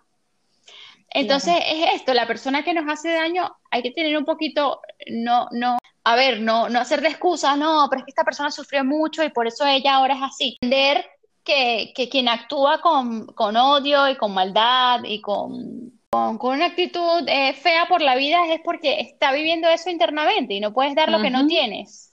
Entonces 1.12 1.54
es 1.66 1.94
esto, 1.94 2.14
la 2.14 2.26
persona 2.26 2.62
que 2.62 2.72
nos 2.72 2.88
hace 2.88 3.12
daño 3.12 3.50
hay 3.70 3.82
que 3.82 3.90
tener 3.90 4.16
un 4.16 4.24
poquito, 4.24 4.80
no, 5.08 5.48
no, 5.50 5.78
a 6.04 6.16
ver, 6.16 6.40
no, 6.40 6.68
no 6.68 6.78
hacer 6.80 7.00
de 7.00 7.08
excusas, 7.08 7.58
no, 7.58 7.86
pero 7.90 8.00
es 8.00 8.06
que 8.06 8.10
esta 8.10 8.24
persona 8.24 8.50
sufrió 8.50 8.84
mucho 8.84 9.24
y 9.24 9.30
por 9.30 9.46
eso 9.46 9.66
ella 9.66 9.96
ahora 9.96 10.14
es 10.14 10.22
así. 10.22 10.58
Entender 10.60 11.04
que, 11.44 11.92
que 11.94 12.08
quien 12.08 12.28
actúa 12.28 12.80
con, 12.80 13.26
con, 13.26 13.56
odio 13.56 14.08
y 14.08 14.16
con 14.16 14.32
maldad 14.32 15.00
y 15.04 15.20
con, 15.20 15.92
con, 16.10 16.38
una 16.42 16.66
actitud 16.66 17.24
eh, 17.26 17.54
fea 17.54 17.86
por 17.88 18.02
la 18.02 18.14
vida 18.14 18.46
es 18.52 18.60
porque 18.64 19.00
está 19.00 19.32
viviendo 19.32 19.68
eso 19.68 19.90
internamente 19.90 20.54
y 20.54 20.60
no 20.60 20.72
puedes 20.72 20.94
dar 20.94 21.10
lo 21.10 21.20
que 21.20 21.30
no 21.30 21.46
tienes. 21.46 22.09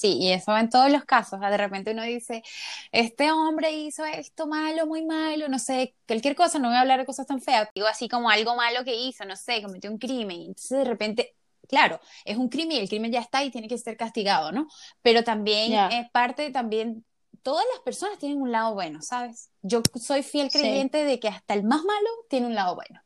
Sí, 0.00 0.16
y 0.18 0.32
eso 0.32 0.56
en 0.56 0.70
todos 0.70 0.90
los 0.90 1.04
casos. 1.04 1.38
De 1.40 1.56
repente 1.58 1.90
uno 1.90 2.02
dice, 2.04 2.42
este 2.90 3.30
hombre 3.32 3.70
hizo 3.72 4.02
esto 4.06 4.46
malo, 4.46 4.86
muy 4.86 5.04
malo, 5.04 5.46
no 5.48 5.58
sé, 5.58 5.94
cualquier 6.08 6.34
cosa, 6.34 6.58
no 6.58 6.68
voy 6.68 6.78
a 6.78 6.80
hablar 6.80 7.00
de 7.00 7.04
cosas 7.04 7.26
tan 7.26 7.42
feas. 7.42 7.68
Digo 7.74 7.86
así 7.86 8.08
como 8.08 8.30
algo 8.30 8.56
malo 8.56 8.82
que 8.82 8.94
hizo, 8.94 9.26
no 9.26 9.36
sé, 9.36 9.60
cometió 9.60 9.90
un 9.90 9.98
crimen. 9.98 10.40
Entonces 10.40 10.78
de 10.78 10.84
repente, 10.84 11.34
claro, 11.68 12.00
es 12.24 12.38
un 12.38 12.48
crimen 12.48 12.78
y 12.78 12.80
el 12.80 12.88
crimen 12.88 13.12
ya 13.12 13.20
está 13.20 13.44
y 13.44 13.50
tiene 13.50 13.68
que 13.68 13.76
ser 13.76 13.98
castigado, 13.98 14.52
¿no? 14.52 14.68
Pero 15.02 15.22
también 15.22 15.74
es 15.92 16.10
parte, 16.10 16.50
también, 16.50 17.04
todas 17.42 17.66
las 17.74 17.82
personas 17.82 18.18
tienen 18.18 18.40
un 18.40 18.52
lado 18.52 18.72
bueno, 18.72 19.02
¿sabes? 19.02 19.50
Yo 19.60 19.82
soy 19.96 20.22
fiel 20.22 20.50
creyente 20.50 21.04
de 21.04 21.20
que 21.20 21.28
hasta 21.28 21.52
el 21.52 21.62
más 21.62 21.84
malo 21.84 22.08
tiene 22.30 22.46
un 22.46 22.54
lado 22.54 22.74
bueno. 22.74 23.02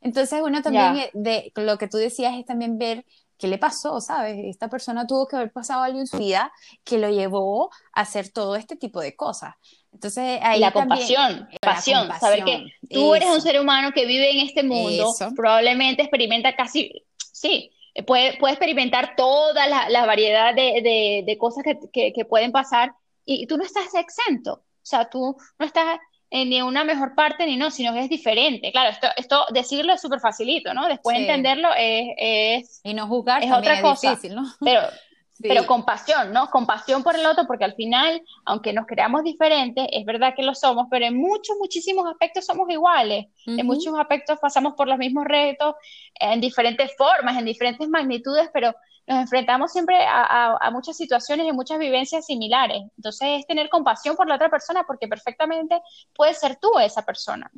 Entonces, 0.00 0.40
bueno, 0.40 0.60
también 0.60 1.08
de 1.12 1.52
lo 1.54 1.78
que 1.78 1.86
tú 1.86 1.98
decías 1.98 2.34
es 2.36 2.44
también 2.44 2.78
ver 2.78 3.04
¿qué 3.42 3.48
le 3.48 3.58
pasó? 3.58 4.00
¿Sabes? 4.00 4.36
Esta 4.44 4.68
persona 4.68 5.04
tuvo 5.04 5.26
que 5.26 5.34
haber 5.34 5.50
pasado 5.50 5.82
algo 5.82 5.98
en 5.98 6.06
su 6.06 6.16
vida 6.18 6.52
que 6.84 6.96
lo 6.96 7.10
llevó 7.10 7.72
a 7.92 8.02
hacer 8.02 8.28
todo 8.28 8.54
este 8.54 8.76
tipo 8.76 9.00
de 9.00 9.16
cosas. 9.16 9.56
Entonces, 9.92 10.38
ahí 10.44 10.60
la 10.60 10.72
compasión, 10.72 11.48
pasión, 11.60 12.08
saber 12.20 12.44
que 12.44 12.66
tú 12.88 13.16
eres 13.16 13.28
un 13.30 13.40
ser 13.40 13.60
humano 13.60 13.90
que 13.92 14.06
vive 14.06 14.30
en 14.30 14.46
este 14.46 14.62
mundo, 14.62 15.12
probablemente 15.34 16.02
experimenta 16.02 16.54
casi, 16.54 17.04
sí, 17.32 17.72
puede, 18.06 18.38
puede 18.38 18.54
experimentar 18.54 19.16
toda 19.16 19.66
la, 19.66 20.06
variedad 20.06 20.54
de, 20.54 21.24
de, 21.26 21.36
cosas 21.36 21.64
que, 21.92 22.12
que, 22.12 22.24
pueden 22.24 22.52
pasar 22.52 22.94
y 23.24 23.48
tú 23.48 23.56
no 23.56 23.64
estás 23.64 23.92
exento, 23.96 24.52
o 24.52 24.84
sea, 24.84 25.10
tú 25.10 25.36
no 25.58 25.66
estás 25.66 25.98
ni 26.32 26.62
una 26.62 26.84
mejor 26.84 27.14
parte 27.14 27.46
ni 27.46 27.56
no, 27.56 27.70
sino 27.70 27.92
que 27.92 28.00
es 28.00 28.08
diferente. 28.08 28.72
Claro, 28.72 28.90
esto, 28.90 29.08
esto 29.16 29.46
decirlo 29.52 29.92
es 29.92 30.00
súper 30.00 30.20
facilito, 30.20 30.72
¿no? 30.72 30.88
Después 30.88 31.18
entenderlo 31.18 31.68
es, 31.76 32.14
es, 32.16 32.80
Y 32.84 32.94
no 32.94 33.06
juzgar 33.06 33.44
es 33.44 33.52
otra 33.52 33.80
cosa. 33.82 34.10
Difícil, 34.10 34.34
¿no? 34.34 34.44
Pero, 34.60 34.80
pero 35.42 35.66
compasión, 35.66 36.32
¿no? 36.32 36.48
Compasión 36.50 37.02
por 37.02 37.16
el 37.16 37.26
otro, 37.26 37.46
porque 37.46 37.64
al 37.64 37.74
final, 37.74 38.22
aunque 38.46 38.72
nos 38.72 38.86
creamos 38.86 39.24
diferentes, 39.24 39.86
es 39.92 40.04
verdad 40.06 40.34
que 40.34 40.42
lo 40.42 40.54
somos, 40.54 40.86
pero 40.90 41.04
en 41.04 41.16
muchos, 41.16 41.56
muchísimos 41.58 42.06
aspectos 42.10 42.46
somos 42.46 42.68
iguales. 42.70 43.26
En 43.46 43.66
muchos 43.66 43.94
aspectos 43.98 44.38
pasamos 44.40 44.72
por 44.74 44.88
los 44.88 44.98
mismos 44.98 45.24
retos, 45.26 45.74
en 46.14 46.40
diferentes 46.40 46.90
formas, 46.96 47.36
en 47.38 47.44
diferentes 47.44 47.88
magnitudes, 47.88 48.48
pero 48.52 48.74
nos 49.06 49.18
enfrentamos 49.18 49.72
siempre 49.72 49.96
a, 50.06 50.70
muchas 50.72 50.96
situaciones 50.96 51.46
y 51.46 51.52
muchas 51.52 51.78
vivencias 51.78 52.26
similares. 52.26 52.82
Entonces 52.96 53.40
es 53.40 53.46
tener 53.46 53.68
compasión 53.68 54.16
por 54.16 54.28
la 54.28 54.36
otra 54.36 54.50
persona 54.50 54.84
porque 54.86 55.08
perfectamente 55.08 55.80
puedes 56.14 56.38
ser 56.38 56.56
tú 56.56 56.78
esa 56.78 57.02
persona. 57.02 57.50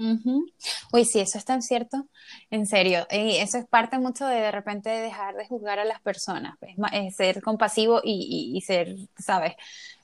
Uy, 0.92 1.04
sí, 1.04 1.20
eso 1.20 1.38
es 1.38 1.44
tan 1.44 1.62
cierto, 1.62 2.06
en 2.50 2.66
serio. 2.66 3.06
Y 3.10 3.36
eso 3.36 3.58
es 3.58 3.66
parte 3.66 3.98
mucho 3.98 4.26
de 4.26 4.44
de 4.44 4.50
repente 4.50 4.90
dejar 4.90 5.36
de 5.36 5.46
juzgar 5.46 5.78
a 5.78 5.84
las 5.84 6.00
personas, 6.00 6.56
pues, 6.60 6.74
ser 7.14 7.42
compasivo 7.42 8.00
y, 8.02 8.60
ser, 8.66 8.94
¿sabes? 9.18 9.54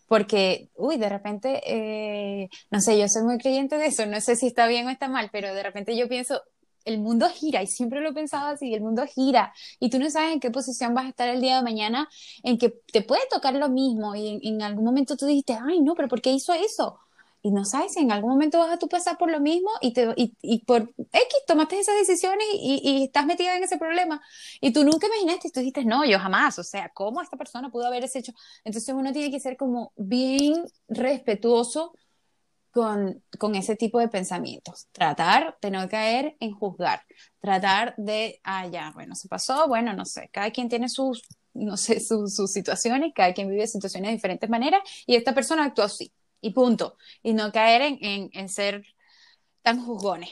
porque, 0.07 0.70
uy, 0.74 0.96
de 0.96 1.09
repente, 1.09 1.62
eh, 1.64 2.48
no 2.68 2.81
sé, 2.81 2.98
yo 2.98 3.07
soy 3.09 3.22
muy 3.22 3.38
creyente 3.38 3.76
de 3.76 3.87
eso, 3.87 4.07
no 4.07 4.20
sé 4.20 4.35
si 4.35 4.48
está 4.48 4.66
bien 4.66 4.88
o 4.88 4.90
está 4.90 5.07
mal, 5.07 5.29
pero 5.31 5.55
de 5.55 5.62
repente 5.62 5.96
yo 5.96 6.09
pienso, 6.09 6.42
el 6.90 7.00
mundo 7.00 7.29
gira 7.29 7.62
y 7.62 7.66
siempre 7.66 8.00
lo 8.00 8.11
he 8.11 8.12
pensado 8.12 8.48
así, 8.48 8.74
el 8.74 8.83
mundo 8.83 9.07
gira 9.07 9.53
y 9.79 9.90
tú 9.90 9.98
no 9.98 10.11
sabes 10.11 10.33
en 10.33 10.40
qué 10.40 10.50
posición 10.50 10.94
vas 10.94 11.07
a 11.07 11.09
estar 11.11 11.29
el 11.29 11.40
día 11.40 11.57
de 11.57 11.62
mañana, 11.62 12.09
en 12.42 12.59
que 12.59 12.70
te 12.92 13.03
puede 13.03 13.22
tocar 13.31 13.55
lo 13.55 13.68
mismo 13.68 14.14
y 14.14 14.40
en, 14.42 14.62
algún 14.62 14.85
momento 14.85 15.16
tú 15.16 15.26
dijiste, 15.26 15.59
ay 15.61 15.81
no, 15.81 15.94
pero 15.94 16.09
¿por 16.09 16.20
qué 16.20 16.33
hizo 16.33 16.53
eso? 16.53 16.98
Y 17.42 17.53
no 17.53 17.64
sabes 17.64 17.94
si 17.94 18.00
en 18.00 18.12
algún 18.12 18.31
momento 18.31 18.59
vas 18.59 18.70
a 18.70 18.79
tú 18.79 18.87
pasar 18.87 19.16
por 19.16 19.31
lo 19.31 19.40
mismo 19.40 19.70
y, 19.81 19.92
te, 19.94 20.12
y, 20.16 20.35
y 20.42 20.59
por 20.64 20.83
X 20.98 21.37
tomaste 21.46 21.79
esas 21.79 21.94
decisiones 21.96 22.44
y, 22.53 22.81
y, 22.85 23.05
estás 23.05 23.24
metida 23.24 23.57
en 23.57 23.64
ese 23.64 23.79
problema. 23.79 24.20
Y 24.61 24.72
tú 24.74 24.85
nunca 24.85 25.07
imaginaste, 25.07 25.48
y 25.48 25.50
tú 25.50 25.61
dijiste, 25.61 25.85
no, 25.87 26.05
yo 26.05 26.18
jamás, 26.18 26.59
o 26.59 26.64
sea, 26.64 26.90
¿cómo 26.92 27.22
esta 27.22 27.38
persona 27.38 27.70
pudo 27.70 27.87
haber 27.87 28.05
hecho? 28.05 28.33
Entonces 28.62 28.94
uno 28.94 29.11
tiene 29.12 29.31
que 29.31 29.40
ser 29.40 29.57
como 29.57 29.92
bien 29.96 30.64
respetuoso 30.88 31.94
con, 32.70 33.22
con, 33.38 33.54
ese 33.54 33.76
tipo 33.76 33.98
de 33.98 34.09
pensamientos. 34.09 34.88
Tratar 34.92 35.59
de 35.61 35.70
no 35.70 35.88
caer 35.88 36.37
en 36.40 36.52
juzgar. 36.52 37.02
Tratar 37.40 37.94
de, 37.96 38.40
ah, 38.44 38.66
ya, 38.66 38.92
bueno, 38.92 39.14
se 39.14 39.28
pasó, 39.28 39.66
bueno, 39.68 39.92
no 39.92 40.04
sé, 40.04 40.28
cada 40.33 40.50
quien 40.50 40.68
tiene 40.68 40.88
sus, 40.88 41.22
no 41.54 41.76
sé, 41.76 42.00
sus, 42.00 42.35
sus 42.35 42.52
situaciones, 42.52 43.12
cada 43.14 43.33
quien 43.35 43.48
vive 43.48 43.66
situaciones 43.66 44.11
de 44.11 44.14
diferentes 44.14 44.48
maneras 44.50 44.83
y 45.06 45.16
esta 45.16 45.35
persona 45.35 45.64
actuó 45.64 45.85
así, 45.85 46.12
y 46.40 46.52
punto. 46.52 46.96
Y 47.22 47.33
no 47.35 47.52
caer 47.52 47.83
en, 47.83 48.30
en, 48.33 48.48
ser 48.48 48.85
tan 49.62 49.85
juzgones. 49.85 50.30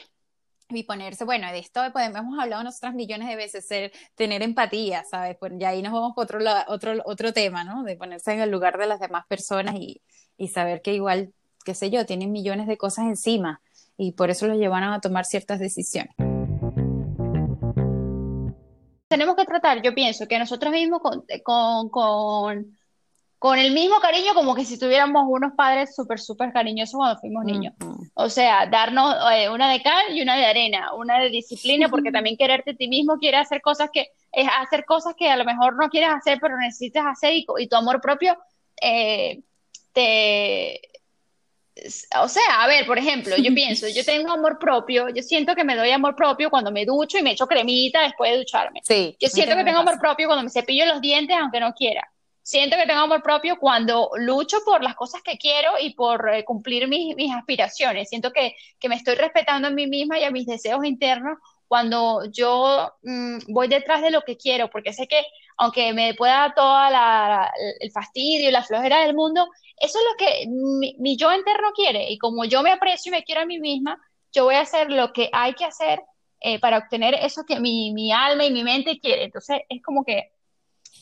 Y 0.69 0.83
ponerse, 0.83 1.25
bueno, 1.25 1.51
de 1.51 1.59
esto 1.59 1.81
podemos, 1.91 2.19
hemos 2.19 2.39
hablado 2.39 2.63
nosotras 2.63 2.93
millones 2.93 3.27
de 3.27 3.35
veces, 3.35 3.67
ser, 3.67 3.91
tener 4.15 4.43
empatía, 4.43 5.03
¿sabes? 5.09 5.35
Pues 5.39 5.53
ya 5.57 5.69
ahí 5.69 5.81
nos 5.81 5.93
vamos 5.93 6.13
por 6.15 6.25
otro, 6.25 6.39
otro, 6.67 6.93
otro 7.05 7.33
tema, 7.33 7.63
¿no? 7.63 7.83
De 7.83 7.97
ponerse 7.97 8.33
en 8.33 8.41
el 8.41 8.51
lugar 8.51 8.77
de 8.77 8.85
las 8.85 8.99
demás 8.99 9.25
personas 9.27 9.75
y, 9.75 10.03
y 10.37 10.49
saber 10.49 10.81
que 10.83 10.93
igual 10.93 11.33
qué 11.69 11.75
sé 11.75 11.91
yo, 11.91 12.03
tienen 12.03 12.31
millones 12.31 12.65
de 12.65 12.79
cosas 12.79 13.05
encima 13.05 13.61
y 13.95 14.13
por 14.13 14.31
eso 14.31 14.47
los 14.47 14.57
llevaron 14.57 14.91
a 14.91 15.01
tomar 15.01 15.23
ciertas 15.23 15.59
decisiones. 15.59 16.15
Tenemos 19.07 19.35
que 19.35 19.45
tratar, 19.45 19.83
yo 19.83 19.93
pienso, 19.93 20.27
que 20.27 20.39
nosotros 20.39 20.71
mismos 20.71 20.99
con, 20.99 21.23
con, 21.91 22.75
con, 23.37 23.59
el 23.59 23.71
mismo 23.71 23.99
cariño 23.99 24.33
como 24.33 24.55
que 24.55 24.65
si 24.65 24.79
tuviéramos 24.79 25.25
unos 25.27 25.53
padres 25.53 25.93
súper, 25.95 26.19
súper 26.19 26.51
cariñosos 26.51 26.95
cuando 26.95 27.19
fuimos 27.19 27.45
niños. 27.45 27.75
O 28.15 28.29
sea, 28.29 28.65
darnos 28.65 29.15
eh, 29.31 29.47
una 29.47 29.71
de 29.71 29.83
cal 29.83 30.05
y 30.09 30.23
una 30.23 30.37
de 30.37 30.47
arena, 30.47 30.95
una 30.95 31.19
de 31.19 31.29
disciplina, 31.29 31.87
porque 31.87 32.11
también 32.11 32.35
quererte 32.35 32.71
a 32.71 32.75
ti 32.75 32.87
mismo 32.87 33.19
quiere 33.19 33.37
hacer 33.37 33.61
cosas 33.61 33.91
que, 33.93 34.07
es 34.31 34.49
hacer 34.59 34.85
cosas 34.85 35.13
que 35.15 35.29
a 35.29 35.37
lo 35.37 35.45
mejor 35.45 35.75
no 35.79 35.89
quieres 35.89 36.09
hacer, 36.09 36.39
pero 36.41 36.57
necesitas 36.57 37.05
hacer 37.05 37.33
y, 37.35 37.45
y 37.59 37.67
tu 37.67 37.75
amor 37.75 38.01
propio 38.01 38.35
eh, 38.81 39.43
te, 39.93 40.81
o 42.21 42.27
sea, 42.27 42.63
a 42.63 42.67
ver, 42.67 42.85
por 42.85 42.97
ejemplo, 42.97 43.35
yo 43.37 43.53
pienso, 43.53 43.87
yo 43.87 44.03
tengo 44.05 44.31
amor 44.31 44.59
propio, 44.59 45.09
yo 45.09 45.21
siento 45.21 45.55
que 45.55 45.63
me 45.63 45.75
doy 45.75 45.91
amor 45.91 46.15
propio 46.15 46.49
cuando 46.49 46.71
me 46.71 46.85
ducho 46.85 47.17
y 47.17 47.21
me 47.21 47.31
echo 47.31 47.47
cremita 47.47 48.01
después 48.01 48.31
de 48.31 48.37
ducharme. 48.37 48.81
Sí, 48.83 49.15
yo 49.19 49.27
siento 49.27 49.55
que 49.55 49.63
tengo 49.63 49.79
amor 49.79 49.99
propio 49.99 50.27
cuando 50.27 50.43
me 50.43 50.49
cepillo 50.49 50.85
los 50.85 51.01
dientes 51.01 51.35
aunque 51.39 51.59
no 51.59 51.73
quiera. 51.73 52.09
Siento 52.41 52.77
que 52.77 52.87
tengo 52.87 53.01
amor 53.01 53.21
propio 53.21 53.57
cuando 53.59 54.09
lucho 54.15 54.57
por 54.65 54.83
las 54.83 54.95
cosas 54.95 55.21
que 55.21 55.37
quiero 55.37 55.73
y 55.79 55.93
por 55.93 56.33
eh, 56.33 56.43
cumplir 56.43 56.87
mis, 56.87 57.15
mis, 57.15 57.31
aspiraciones. 57.31 58.09
Siento 58.09 58.31
que, 58.31 58.55
que 58.79 58.89
me 58.89 58.95
estoy 58.95 59.15
respetando 59.15 59.67
a 59.67 59.71
mí 59.71 59.85
misma 59.85 60.17
y 60.17 60.23
a 60.23 60.31
mis 60.31 60.47
deseos 60.47 60.83
internos 60.83 61.37
cuando 61.69 62.25
yo 62.31 62.93
mm, 63.03 63.37
voy 63.53 63.67
detrás 63.67 64.01
de 64.01 64.09
lo 64.09 64.23
que 64.23 64.37
quiero, 64.37 64.71
porque 64.71 64.91
sé 64.91 65.07
que 65.07 65.23
aunque 65.55 65.93
me 65.93 66.15
pueda 66.15 66.53
todo 66.55 66.75
el 67.79 67.91
fastidio 67.91 68.49
y 68.49 68.51
la 68.51 68.63
flojera 68.63 69.01
del 69.01 69.13
mundo, 69.13 69.47
eso 69.77 69.99
es 69.99 70.05
lo 70.05 70.17
que 70.17 70.45
mi, 70.97 71.15
yo 71.15 71.31
interno 71.31 71.71
quiere. 71.75 72.09
Y 72.09 72.17
como 72.17 72.43
yo 72.45 72.63
me 72.63 72.71
aprecio 72.71 73.11
y 73.11 73.17
me 73.17 73.23
quiero 73.23 73.41
a 73.41 73.45
mí 73.45 73.59
misma, 73.59 74.01
yo 74.33 74.45
voy 74.45 74.55
a 74.55 74.61
hacer 74.61 74.89
lo 74.89 75.13
que 75.13 75.29
hay 75.31 75.53
que 75.53 75.65
hacer 75.65 76.01
eh, 76.39 76.59
para 76.59 76.79
obtener 76.79 77.13
eso 77.13 77.45
que 77.45 77.59
mi, 77.59 78.11
alma 78.11 78.45
y 78.45 78.51
mi 78.51 78.63
mente 78.63 78.99
quiere. 78.99 79.25
Entonces 79.25 79.61
es 79.69 79.81
como 79.83 80.03
que 80.03 80.31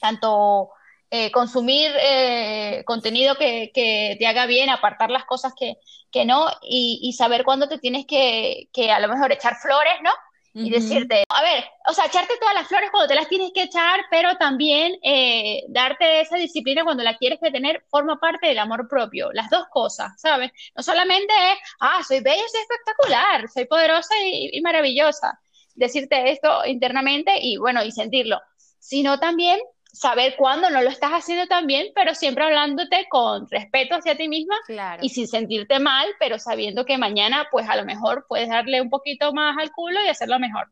tanto 0.01 0.71
eh, 1.11 1.31
consumir 1.31 1.91
eh, 2.01 2.83
contenido 2.85 3.35
que, 3.35 3.71
te 3.73 4.27
haga 4.27 4.45
bien, 4.47 4.69
apartar 4.69 5.11
las 5.11 5.23
cosas 5.23 5.53
que, 5.57 5.77
no 6.25 6.47
y, 6.63 7.13
saber 7.13 7.43
cuándo 7.45 7.69
te 7.69 7.77
tienes 7.77 8.05
que 8.07 8.67
a 8.91 8.99
lo 8.99 9.07
mejor 9.07 9.31
echar 9.31 9.55
flores, 9.55 9.93
¿no? 10.03 10.11
Y 10.59 10.69
decirte, 10.69 11.23
a 11.29 11.41
ver, 11.41 11.63
o 11.87 11.93
sea, 11.93 12.05
echarte 12.05 12.33
todas 12.39 12.55
las 12.55 12.67
flores 12.67 12.89
cuando 12.91 13.07
te 13.07 13.15
las 13.15 13.27
tienes 13.27 13.51
que 13.53 13.63
echar, 13.63 14.01
pero 14.09 14.35
también 14.37 14.97
eh, 15.03 15.63
darte 15.69 16.21
esa 16.21 16.37
disciplina 16.37 16.83
cuando 16.83 17.03
la 17.03 17.17
quieres 17.17 17.39
que 17.41 17.51
tener 17.51 17.83
forma 17.89 18.19
parte 18.19 18.47
del 18.47 18.59
amor 18.59 18.87
propio, 18.87 19.31
las 19.33 19.49
dos 19.49 19.65
cosas, 19.69 20.19
¿sabes? 20.19 20.51
No 20.75 20.83
solamente 20.83 21.33
es, 21.51 21.59
ah, 21.79 22.01
soy 22.07 22.21
bella, 22.21 22.41
soy 22.51 22.61
espectacular, 22.61 23.49
soy 23.49 23.65
poderosa 23.65 24.13
y 24.23 24.59
maravillosa, 24.61 25.39
decirte 25.75 26.31
esto 26.31 26.65
internamente 26.65 27.37
y 27.39 27.57
bueno, 27.57 27.83
y 27.83 27.91
sentirlo, 27.91 28.41
sino 28.79 29.19
también 29.19 29.59
saber 29.91 30.35
cuándo 30.37 30.69
no 30.69 30.81
lo 30.81 30.89
estás 30.89 31.11
haciendo 31.11 31.47
tan 31.47 31.67
bien, 31.67 31.87
pero 31.95 32.13
siempre 32.13 32.43
hablándote 32.43 33.07
con 33.09 33.49
respeto 33.49 33.95
hacia 33.95 34.15
ti 34.15 34.27
misma 34.27 34.55
y 35.01 35.09
sin 35.09 35.27
sentirte 35.27 35.79
mal, 35.79 36.07
pero 36.19 36.39
sabiendo 36.39 36.85
que 36.85 36.97
mañana 36.97 37.47
pues 37.51 37.67
a 37.69 37.75
lo 37.75 37.85
mejor 37.85 38.25
puedes 38.27 38.49
darle 38.49 38.81
un 38.81 38.89
poquito 38.89 39.33
más 39.33 39.57
al 39.57 39.71
culo 39.71 39.99
y 40.03 40.09
hacerlo 40.09 40.39
mejor. 40.39 40.69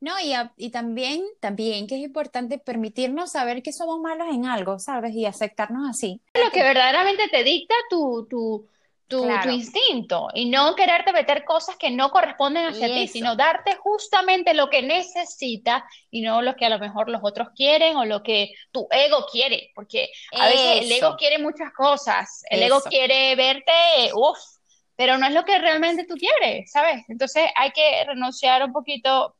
No, 0.00 0.12
y, 0.20 0.32
y 0.56 0.70
también, 0.70 1.22
también 1.40 1.86
que 1.86 1.96
es 1.96 2.02
importante 2.02 2.58
permitirnos 2.58 3.32
saber 3.32 3.62
que 3.62 3.72
somos 3.72 4.00
malos 4.00 4.28
en 4.30 4.46
algo, 4.46 4.78
¿sabes? 4.78 5.12
Y 5.14 5.26
aceptarnos 5.26 5.88
así. 5.90 6.22
Lo 6.34 6.50
que 6.52 6.62
verdaderamente 6.62 7.28
te 7.28 7.42
dicta 7.42 7.74
tu, 7.90 8.26
tu, 8.30 8.68
tu, 9.08 9.26
instinto 9.50 10.28
y 10.34 10.50
no 10.50 10.76
quererte 10.76 11.12
meter 11.12 11.44
cosas 11.44 11.76
que 11.76 11.90
no 11.90 12.10
corresponden 12.10 12.66
hacia 12.66 12.88
ti, 12.88 13.08
sino 13.08 13.34
darte 13.36 13.74
justamente 13.76 14.52
lo 14.52 14.68
que 14.68 14.82
necesitas 14.82 15.82
y 16.10 16.20
no 16.20 16.42
lo 16.42 16.54
que 16.54 16.66
a 16.66 16.68
lo 16.68 16.78
mejor 16.78 17.08
los 17.08 17.22
otros 17.24 17.48
quieren 17.56 17.96
o 17.96 18.04
lo 18.04 18.22
que 18.22 18.52
tu 18.70 18.86
ego 18.90 19.26
quiere, 19.30 19.72
porque 19.74 20.10
a 20.32 20.46
veces 20.46 20.82
el 20.82 20.92
ego 20.92 21.16
quiere 21.16 21.38
muchas 21.38 21.72
cosas, 21.72 22.42
el 22.50 22.62
ego 22.62 22.82
quiere 22.82 23.34
verte, 23.34 23.72
uff, 24.14 24.38
pero 24.94 25.16
no 25.16 25.26
es 25.26 25.32
lo 25.32 25.44
que 25.44 25.58
realmente 25.58 26.04
tú 26.04 26.14
quieres, 26.14 26.70
¿sabes? 26.70 27.02
Entonces 27.08 27.44
hay 27.56 27.70
que 27.70 28.04
renunciar 28.04 28.62
un 28.62 28.72
poquito 28.72 29.36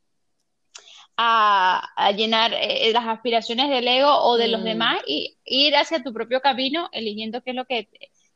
a, 1.21 2.11
llenar 2.15 2.53
eh, 2.53 2.91
las 2.93 3.05
aspiraciones 3.05 3.69
del 3.69 3.87
ego 3.87 4.09
o 4.09 4.37
de 4.37 4.47
los 4.47 4.61
mm. 4.61 4.63
demás 4.63 5.01
y 5.05 5.37
ir 5.43 5.75
hacia 5.75 6.01
tu 6.01 6.13
propio 6.13 6.39
camino 6.39 6.89
eligiendo 6.93 7.43
qué 7.43 7.49
es 7.49 7.55
lo 7.55 7.65
que 7.65 7.89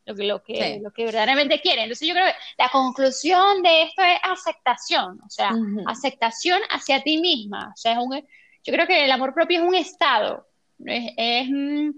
lo 0.06 0.16
que, 0.16 0.24
lo 0.24 0.44
que, 0.44 0.80
lo 0.82 0.92
que 0.92 1.06
verdaderamente 1.06 1.62
quiere. 1.62 1.84
Entonces 1.84 2.08
yo 2.08 2.14
creo 2.14 2.26
que 2.26 2.34
la 2.58 2.70
conclusión 2.70 3.62
de 3.62 3.84
esto 3.84 4.02
es 4.04 4.18
aceptación, 4.24 5.20
o 5.26 5.30
sea, 5.30 5.52
aceptación 5.86 6.62
hacia 6.70 7.02
ti 7.04 7.20
misma. 7.20 7.72
O 7.74 7.78
sea, 7.78 7.94
es 7.94 7.98
un, 8.00 8.16
yo 8.64 8.74
creo 8.74 8.88
que 8.88 9.06
el 9.06 9.12
amor 9.12 9.34
propio 9.34 9.62
es 9.62 9.68
un 9.68 9.76
estado, 9.76 10.48
es, 10.86 11.48
mm, 11.50 11.92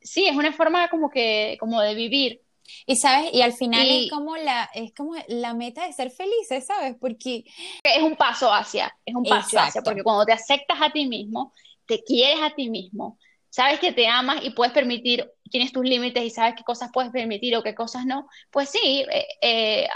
sí, 0.00 0.26
es 0.26 0.36
una 0.36 0.52
forma 0.52 0.88
como 0.88 1.10
que, 1.10 1.56
como 1.60 1.80
de 1.80 1.94
vivir. 1.94 2.40
Y 2.86 2.96
sabes, 2.96 3.30
y 3.34 3.42
al 3.42 3.52
final 3.52 3.86
es 3.86 4.10
como 4.10 4.36
la, 4.36 4.70
es 4.72 4.94
como 4.94 5.14
la 5.28 5.52
meta 5.52 5.86
de 5.86 5.92
ser 5.92 6.10
felices, 6.10 6.64
¿sabes? 6.66 6.96
Porque 6.98 7.44
es 7.82 8.02
un 8.02 8.16
paso 8.16 8.52
hacia, 8.52 8.96
es 9.04 9.14
un 9.14 9.24
paso 9.24 9.58
hacia, 9.58 9.82
porque 9.82 10.02
cuando 10.02 10.24
te 10.24 10.32
aceptas 10.32 10.78
a 10.80 10.90
ti 10.90 11.06
mismo, 11.06 11.52
te 11.86 12.02
quieres 12.02 12.40
a 12.42 12.54
ti 12.54 12.70
mismo, 12.70 13.18
sabes 13.50 13.78
que 13.80 13.92
te 13.92 14.08
amas 14.08 14.42
y 14.44 14.50
puedes 14.50 14.72
permitir, 14.72 15.30
tienes 15.52 15.72
tus 15.72 15.84
límites 15.84 16.24
y 16.24 16.30
sabes 16.30 16.54
qué 16.56 16.64
cosas 16.64 16.90
puedes 16.92 17.12
permitir 17.12 17.54
o 17.56 17.62
qué 17.62 17.74
cosas 17.74 18.04
no, 18.04 18.26
pues 18.50 18.70
sí, 18.70 19.04
eh, 19.08 19.26
eh, 19.40 19.88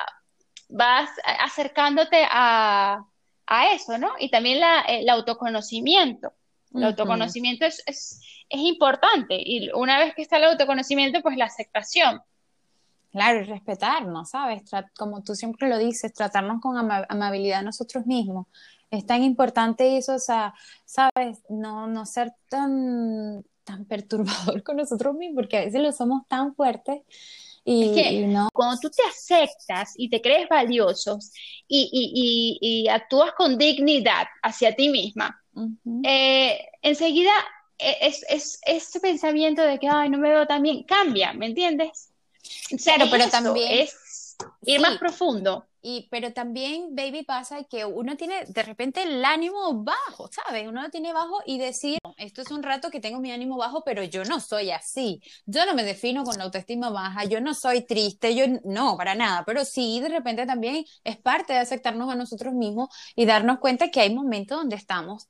vas 0.68 1.10
acercándote 1.40 2.24
a, 2.30 3.04
eso, 3.72 3.96
¿no? 3.98 4.10
Y 4.18 4.28
también 4.28 4.60
la, 4.60 4.80
el 4.82 5.08
autoconocimiento. 5.08 6.32
El 6.74 6.84
autoconocimiento 6.84 7.64
es, 7.64 7.82
es, 7.86 8.20
es, 8.48 8.60
importante 8.60 9.36
y 9.38 9.70
una 9.70 9.98
vez 9.98 10.14
que 10.14 10.22
está 10.22 10.36
el 10.36 10.44
autoconocimiento, 10.44 11.22
pues 11.22 11.36
la 11.36 11.46
aceptación. 11.46 12.20
Claro, 13.12 13.40
y 13.40 13.44
respetarnos, 13.44 14.30
¿sabes? 14.30 14.62
como 14.98 15.22
tú 15.22 15.34
siempre 15.34 15.68
lo 15.68 15.78
dices, 15.78 16.12
tratarnos 16.12 16.60
con 16.60 16.76
amabilidad 17.08 17.60
a 17.60 17.62
nosotros 17.62 18.04
mismos 18.04 18.46
es 18.90 19.06
tan 19.06 19.22
importante 19.22 19.96
eso, 19.96 20.14
o 20.14 20.18
sea, 20.18 20.54
sabes, 20.84 21.42
no, 21.48 21.86
no 21.86 22.06
ser 22.06 22.32
tan, 22.48 23.44
tan 23.66 23.84
perturbador 23.84 24.62
con 24.64 24.78
nosotros 24.78 25.14
mismos, 25.14 25.42
porque 25.42 25.58
a 25.58 25.64
veces 25.66 25.82
lo 25.82 25.92
somos 25.92 26.26
tan 26.28 26.54
fuertes. 26.54 27.02
Y, 27.68 27.92
que 27.94 28.26
no. 28.28 28.48
cuando 28.52 28.78
tú 28.80 28.88
te 28.90 29.02
aceptas 29.02 29.94
y 29.96 30.08
te 30.08 30.22
crees 30.22 30.48
valioso 30.48 31.18
y, 31.66 31.90
y, 31.92 32.58
y 32.60 32.88
actúas 32.88 33.32
con 33.32 33.58
dignidad 33.58 34.28
hacia 34.40 34.76
ti 34.76 34.88
misma, 34.88 35.42
eh, 36.04 36.60
enseguida 36.80 37.32
e, 37.76 38.06
es, 38.06 38.24
es, 38.28 38.60
ese 38.64 39.00
pensamiento 39.00 39.62
de 39.62 39.80
que, 39.80 39.88
ay, 39.88 40.10
no 40.10 40.18
me 40.18 40.28
veo 40.28 40.46
tan 40.46 40.62
bien, 40.62 40.84
cambia, 40.84 41.32
¿me 41.32 41.46
entiendes? 41.46 42.10
Claro, 42.84 43.06
pero 43.10 43.28
también 43.28 43.80
es 43.80 43.96
ir 44.62 44.80
más 44.80 44.98
profundo. 44.98 45.66
Y, 45.88 46.08
pero 46.10 46.32
también, 46.32 46.96
baby, 46.96 47.22
pasa 47.22 47.62
que 47.62 47.84
uno 47.84 48.16
tiene 48.16 48.44
de 48.46 48.62
repente 48.64 49.04
el 49.04 49.24
ánimo 49.24 49.84
bajo, 49.84 50.28
¿sabes? 50.32 50.66
Uno 50.66 50.82
lo 50.82 50.90
tiene 50.90 51.12
bajo 51.12 51.38
y 51.46 51.58
decir, 51.58 51.98
esto 52.16 52.42
es 52.42 52.50
un 52.50 52.64
rato 52.64 52.90
que 52.90 52.98
tengo 52.98 53.20
mi 53.20 53.30
ánimo 53.30 53.56
bajo, 53.56 53.84
pero 53.84 54.02
yo 54.02 54.24
no 54.24 54.40
soy 54.40 54.72
así. 54.72 55.20
Yo 55.44 55.64
no 55.64 55.74
me 55.74 55.84
defino 55.84 56.24
con 56.24 56.38
la 56.38 56.44
autoestima 56.44 56.90
baja, 56.90 57.24
yo 57.24 57.40
no 57.40 57.54
soy 57.54 57.86
triste, 57.86 58.34
yo 58.34 58.46
no, 58.64 58.96
para 58.96 59.14
nada. 59.14 59.44
Pero 59.46 59.64
sí, 59.64 60.00
de 60.00 60.08
repente 60.08 60.44
también 60.44 60.84
es 61.04 61.18
parte 61.18 61.52
de 61.52 61.60
aceptarnos 61.60 62.10
a 62.10 62.16
nosotros 62.16 62.52
mismos 62.52 62.88
y 63.14 63.24
darnos 63.24 63.60
cuenta 63.60 63.88
que 63.90 64.00
hay 64.00 64.12
momentos 64.12 64.58
donde 64.58 64.74
estamos 64.76 65.28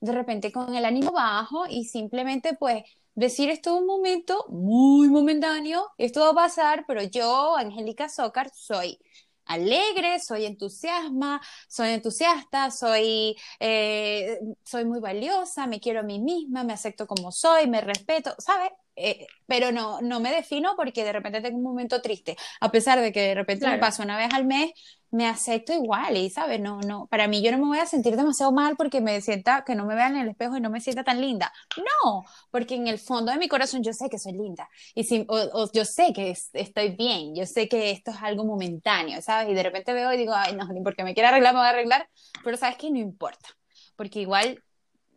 de 0.00 0.12
repente 0.12 0.52
con 0.52 0.74
el 0.74 0.84
ánimo 0.84 1.12
bajo 1.12 1.66
y 1.68 1.84
simplemente 1.84 2.54
pues 2.54 2.82
decir 3.18 3.50
esto 3.50 3.74
es 3.74 3.80
un 3.80 3.86
momento 3.86 4.46
muy 4.48 5.08
momentáneo, 5.08 5.90
esto 5.98 6.20
va 6.20 6.30
a 6.30 6.34
pasar, 6.34 6.84
pero 6.86 7.02
yo, 7.02 7.56
Angélica 7.56 8.08
Zócar, 8.08 8.50
soy 8.54 8.98
alegre, 9.44 10.20
soy 10.20 10.44
entusiasma, 10.44 11.40
soy 11.68 11.90
entusiasta, 11.90 12.70
soy, 12.70 13.36
eh, 13.60 14.38
soy 14.62 14.84
muy 14.84 15.00
valiosa, 15.00 15.66
me 15.66 15.80
quiero 15.80 16.00
a 16.00 16.02
mí 16.02 16.20
misma, 16.20 16.64
me 16.64 16.74
acepto 16.74 17.06
como 17.06 17.32
soy, 17.32 17.66
me 17.66 17.80
respeto, 17.80 18.34
¿sabes? 18.38 18.70
Eh, 19.00 19.26
pero 19.46 19.70
no, 19.70 20.00
no 20.00 20.18
me 20.18 20.30
defino 20.30 20.74
porque 20.76 21.04
de 21.04 21.12
repente 21.12 21.40
tengo 21.40 21.56
un 21.56 21.62
momento 21.62 22.02
triste, 22.02 22.36
a 22.60 22.70
pesar 22.72 23.00
de 23.00 23.12
que 23.12 23.20
de 23.20 23.34
repente 23.34 23.66
me 23.66 23.78
paso 23.78 24.02
una 24.02 24.16
vez 24.16 24.34
al 24.34 24.44
mes, 24.44 24.72
me 25.10 25.26
acepto 25.26 25.72
igual 25.72 26.16
y, 26.16 26.28
¿sabes? 26.30 26.60
No, 26.60 26.80
no, 26.80 27.06
para 27.06 27.28
mí 27.28 27.40
yo 27.40 27.50
no 27.52 27.58
me 27.58 27.66
voy 27.66 27.78
a 27.78 27.86
sentir 27.86 28.16
demasiado 28.16 28.52
mal 28.52 28.76
porque 28.76 29.00
me 29.00 29.20
sienta, 29.20 29.64
que 29.64 29.74
no 29.74 29.86
me 29.86 29.94
vean 29.94 30.16
en 30.16 30.22
el 30.22 30.28
espejo 30.30 30.56
y 30.56 30.60
no 30.60 30.68
me 30.68 30.80
sienta 30.80 31.04
tan 31.04 31.20
linda. 31.20 31.52
No, 31.76 32.24
porque 32.50 32.74
en 32.74 32.88
el 32.88 32.98
fondo 32.98 33.32
de 33.32 33.38
mi 33.38 33.48
corazón 33.48 33.82
yo 33.82 33.92
sé 33.92 34.08
que 34.10 34.18
soy 34.18 34.32
linda 34.32 34.68
y 34.94 35.04
si, 35.04 35.24
o, 35.28 35.70
yo 35.72 35.84
sé 35.84 36.12
que 36.12 36.34
estoy 36.52 36.96
bien, 36.96 37.34
yo 37.34 37.46
sé 37.46 37.68
que 37.68 37.90
esto 37.90 38.10
es 38.10 38.18
algo 38.20 38.44
momentáneo, 38.44 39.22
¿sabes? 39.22 39.50
Y 39.50 39.54
de 39.54 39.62
repente 39.62 39.92
veo 39.92 40.12
y 40.12 40.16
digo, 40.16 40.34
ay, 40.34 40.54
no, 40.56 40.66
ni 40.72 40.82
porque 40.82 41.04
me 41.04 41.14
quiera 41.14 41.28
arreglar 41.30 41.54
me 41.54 41.60
voy 41.60 41.68
a 41.68 41.70
arreglar, 41.70 42.08
pero 42.44 42.56
¿sabes 42.56 42.76
que 42.76 42.90
No 42.90 42.98
importa, 42.98 43.48
porque 43.96 44.20
igual 44.20 44.62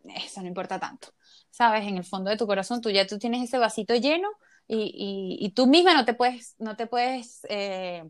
eso 0.04 0.40
no 0.40 0.48
importa 0.48 0.78
tanto, 0.78 1.08
¿sabes? 1.52 1.86
En 1.86 1.98
el 1.98 2.04
fondo 2.04 2.30
de 2.30 2.36
tu 2.36 2.48
corazón 2.48 2.80
tú 2.80 2.90
ya 2.90 3.06
tú 3.06 3.20
tienes 3.20 3.44
ese 3.44 3.58
vasito 3.58 3.94
lleno 3.94 4.28
y, 4.66 5.38
y, 5.40 5.46
y 5.46 5.50
tú 5.50 5.68
misma 5.68 5.94
no 5.94 6.04
te 6.04 6.14
puedes, 6.14 6.56
no 6.58 6.74
te 6.74 6.88
puedes... 6.88 7.46
Eh, 7.48 8.02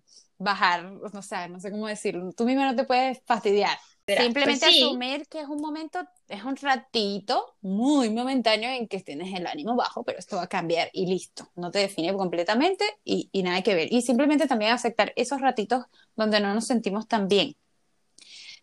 bajar, 0.43 0.85
no 0.85 1.23
sé, 1.23 1.49
no 1.49 1.61
sé 1.61 1.71
cómo 1.71 1.87
decirlo, 1.87 2.33
tú 2.33 2.45
mismo 2.45 2.65
no 2.65 2.75
te 2.75 2.85
puedes 2.85 3.23
fastidiar. 3.27 3.79
Simplemente 4.09 4.67
pues 4.67 4.77
asumir 4.77 5.29
que 5.29 5.41
es 5.41 5.47
un 5.47 5.61
momento, 5.61 6.01
es 6.29 6.43
un 6.43 6.57
ratito 6.57 7.57
muy 7.61 8.11
momentáneo 8.11 8.71
en 8.71 8.89
que 8.89 9.01
tienes 9.01 9.33
el 9.33 9.47
ánimo 9.47 9.77
bajo, 9.77 10.03
pero 10.03 10.19
esto 10.19 10.37
va 10.37 10.43
a 10.43 10.49
cambiar 10.49 10.91
y 10.93 11.07
listo. 11.07 11.51
No 11.55 11.71
te 11.71 11.79
define 11.79 12.13
completamente 12.13 12.85
y, 13.05 13.31
y 13.33 13.45
nada 13.45 13.63
que 13.63 13.75
ver. 13.75 13.93
Y 13.93 14.03
simplemente 14.03 14.49
también 14.49 14.73
aceptar 14.73 15.13
esos 15.15 15.41
ratitos 15.41 15.85
donde 16.17 16.41
no 16.41 16.53
nos 16.53 16.67
sentimos 16.67 17.07
tan 17.07 17.29
bien. 17.29 17.57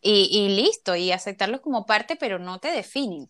Y, 0.02 0.30
y 0.32 0.50
listo, 0.50 0.96
y 0.96 1.12
aceptarlos 1.12 1.62
como 1.62 1.86
parte, 1.86 2.18
pero 2.18 2.40
no 2.40 2.60
te 2.60 2.72
definen. 2.72 3.28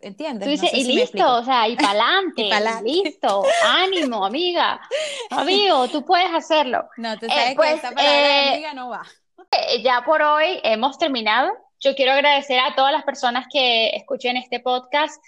¿Entiendes? 0.00 0.62
y 0.72 0.84
listo, 0.84 1.36
o 1.36 1.44
sea, 1.44 1.68
y 1.68 1.76
para 1.76 1.90
adelante, 1.90 2.50
listo, 2.82 3.44
ánimo, 3.64 4.24
amiga, 4.24 4.80
amigo, 5.30 5.88
tú 5.88 6.04
puedes 6.04 6.32
hacerlo. 6.32 6.88
No, 6.96 7.18
tú 7.18 7.26
sabes 7.26 7.50
que 7.50 7.54
pues, 7.56 7.74
esa 7.78 7.92
palabra 7.92 8.52
amiga 8.52 8.74
no 8.74 8.88
va. 8.88 9.02
Eh, 9.50 9.82
ya 9.82 10.02
por 10.04 10.22
hoy 10.22 10.60
hemos 10.62 10.98
terminado. 10.98 11.52
Yo 11.80 11.94
quiero 11.94 12.12
agradecer 12.12 12.58
a 12.58 12.74
todas 12.74 12.92
las 12.92 13.04
personas 13.04 13.46
que 13.52 13.90
escuchen 13.90 14.36
este 14.36 14.60
podcast, 14.60 15.22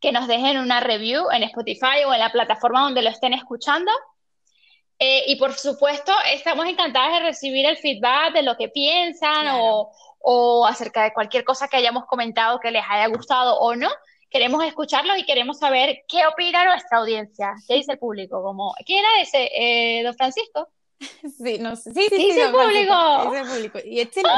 que 0.00 0.12
nos 0.12 0.26
dejen 0.26 0.58
una 0.58 0.80
review 0.80 1.30
en 1.30 1.42
Spotify 1.42 2.04
o 2.06 2.12
en 2.14 2.20
la 2.20 2.32
plataforma 2.32 2.82
donde 2.82 3.02
lo 3.02 3.10
estén 3.10 3.34
escuchando. 3.34 3.92
Eh, 4.98 5.24
y 5.28 5.36
por 5.36 5.54
supuesto, 5.54 6.12
estamos 6.30 6.66
encantadas 6.66 7.12
de 7.12 7.20
recibir 7.20 7.64
el 7.64 7.78
feedback 7.78 8.34
de 8.34 8.42
lo 8.42 8.56
que 8.56 8.68
piensan 8.68 9.48
o, 9.52 9.90
o 10.20 10.66
acerca 10.66 11.02
de 11.02 11.12
cualquier 11.12 11.44
cosa 11.44 11.68
que 11.68 11.76
hayamos 11.76 12.04
comentado 12.06 12.60
que 12.60 12.70
les 12.70 12.84
haya 12.88 13.06
gustado 13.08 13.58
o 13.58 13.74
no. 13.74 13.88
Queremos 14.28 14.62
escucharlos 14.64 15.18
y 15.18 15.24
queremos 15.24 15.58
saber 15.58 16.04
qué 16.06 16.26
opina 16.26 16.64
nuestra 16.64 16.98
audiencia, 16.98 17.54
qué 17.66 17.74
dice 17.74 17.92
el 17.92 17.98
público. 17.98 18.42
Como, 18.42 18.74
¿Quién 18.86 19.00
era 19.00 19.22
ese? 19.22 19.50
Eh, 19.52 20.02
¿Don 20.04 20.14
Francisco? 20.14 20.68
Sí, 21.42 21.58
no, 21.58 21.76
sí, 21.76 21.90
sí, 21.94 22.06
sí, 22.10 22.16
dice 22.16 22.42
el 22.42 22.52
público. 22.52 23.30
Dice 23.32 23.44
público. 23.44 23.78
Y 23.84 24.00
este, 24.00 24.22
no, 24.22 24.36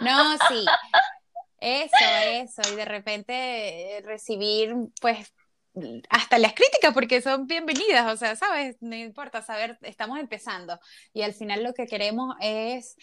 no, 0.00 0.38
sí. 0.48 0.64
Eso, 1.60 1.96
eso. 2.26 2.62
Y 2.72 2.76
de 2.76 2.84
repente 2.84 3.98
eh, 3.98 4.00
recibir, 4.02 4.74
pues, 5.00 5.32
hasta 6.08 6.38
las 6.38 6.54
críticas, 6.54 6.92
porque 6.92 7.20
son 7.20 7.46
bienvenidas, 7.46 8.12
o 8.12 8.16
sea, 8.16 8.36
¿sabes? 8.36 8.76
No 8.80 8.96
importa 8.96 9.42
saber, 9.42 9.78
estamos 9.82 10.18
empezando. 10.18 10.78
Y 11.12 11.22
al 11.22 11.34
final 11.34 11.62
lo 11.62 11.74
que 11.74 11.86
queremos 11.86 12.34
es 12.40 12.96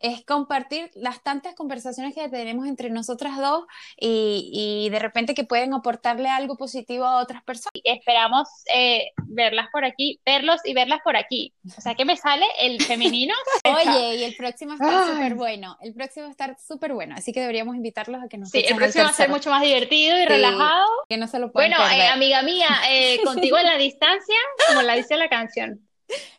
es 0.00 0.24
compartir 0.24 0.90
las 0.94 1.22
tantas 1.22 1.54
conversaciones 1.54 2.14
que 2.14 2.28
tenemos 2.28 2.66
entre 2.66 2.90
nosotras 2.90 3.38
dos 3.38 3.64
y, 3.98 4.88
de 4.90 4.98
repente 4.98 5.34
que 5.34 5.44
pueden 5.44 5.74
aportarle 5.74 6.28
algo 6.28 6.56
positivo 6.56 7.04
a 7.04 7.22
otras 7.22 7.42
personas. 7.42 7.72
Esperamos 7.84 8.48
eh, 8.72 9.10
verlas 9.26 9.68
por 9.72 9.84
aquí, 9.84 10.20
verlos 10.24 10.60
y 10.64 10.74
verlas 10.74 11.00
por 11.02 11.16
aquí. 11.16 11.54
O 11.76 11.80
sea, 11.80 11.94
que 11.94 12.04
me 12.04 12.16
sale 12.16 12.46
el 12.60 12.82
femenino. 12.82 13.34
Oye, 13.64 14.16
y 14.16 14.24
el 14.24 14.36
próximo 14.36 14.74
está 14.74 15.12
súper 15.12 15.34
bueno. 15.34 15.76
El 15.80 15.94
próximo 15.94 16.26
está 16.28 16.56
súper 16.58 16.92
bueno, 16.92 17.14
así 17.16 17.32
que 17.32 17.40
deberíamos 17.40 17.76
invitarlos 17.76 18.22
a 18.22 18.28
que 18.28 18.38
nos 18.38 18.50
Sí, 18.50 18.64
el 18.66 18.76
próximo 18.76 19.04
va 19.04 19.10
a 19.10 19.14
ser 19.14 19.28
mucho 19.28 19.50
más 19.50 19.62
divertido 19.62 20.18
y 20.18 20.24
relajado. 20.24 20.86
Que 21.08 21.16
no 21.16 21.26
se 21.26 21.38
lo 21.38 21.50
Bueno, 21.50 21.76
eh, 21.92 22.06
amiga 22.08 22.42
mía, 22.42 22.68
eh, 22.90 23.18
contigo 23.24 23.58
en 23.58 23.66
la 23.66 23.76
distancia, 23.76 24.36
como 24.68 24.82
la 24.82 24.94
dice 24.94 25.16
la 25.16 25.28
canción. 25.28 25.85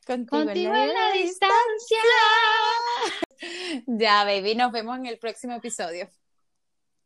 Contigo, 0.05 0.73
en 0.73 0.93
la 0.93 1.11
distancia. 1.11 1.97
Ya, 3.85 4.23
baby, 4.23 4.55
nos 4.55 4.71
vemos 4.71 4.97
en 4.97 5.05
el 5.05 5.19
próximo 5.19 5.53
episodio. 5.53 6.09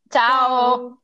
Chao. 0.09 1.01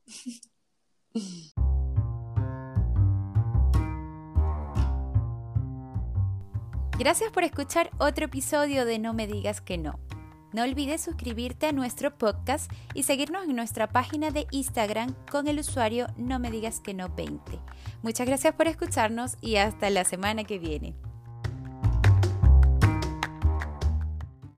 Gracias 6.97 7.31
por 7.31 7.43
escuchar 7.43 7.91
otro 7.99 8.25
episodio 8.25 8.85
de 8.85 8.99
No 8.99 9.13
me 9.13 9.27
digas 9.27 9.61
que 9.61 9.77
no. 9.77 9.99
No 10.53 10.63
olvides 10.63 11.01
suscribirte 11.01 11.67
a 11.67 11.71
nuestro 11.71 12.17
podcast 12.17 12.71
y 12.93 13.03
seguirnos 13.03 13.43
en 13.43 13.55
nuestra 13.55 13.87
página 13.87 14.31
de 14.31 14.47
Instagram 14.51 15.13
con 15.29 15.47
el 15.47 15.59
usuario 15.59 16.07
No 16.17 16.39
me 16.39 16.49
digas 16.49 16.79
que 16.79 16.93
no 16.93 17.09
20. 17.09 17.59
Muchas 18.01 18.25
gracias 18.25 18.55
por 18.55 18.67
escucharnos 18.67 19.37
y 19.41 19.57
hasta 19.57 19.89
la 19.89 20.05
semana 20.05 20.43
que 20.43 20.57
viene. 20.57 20.95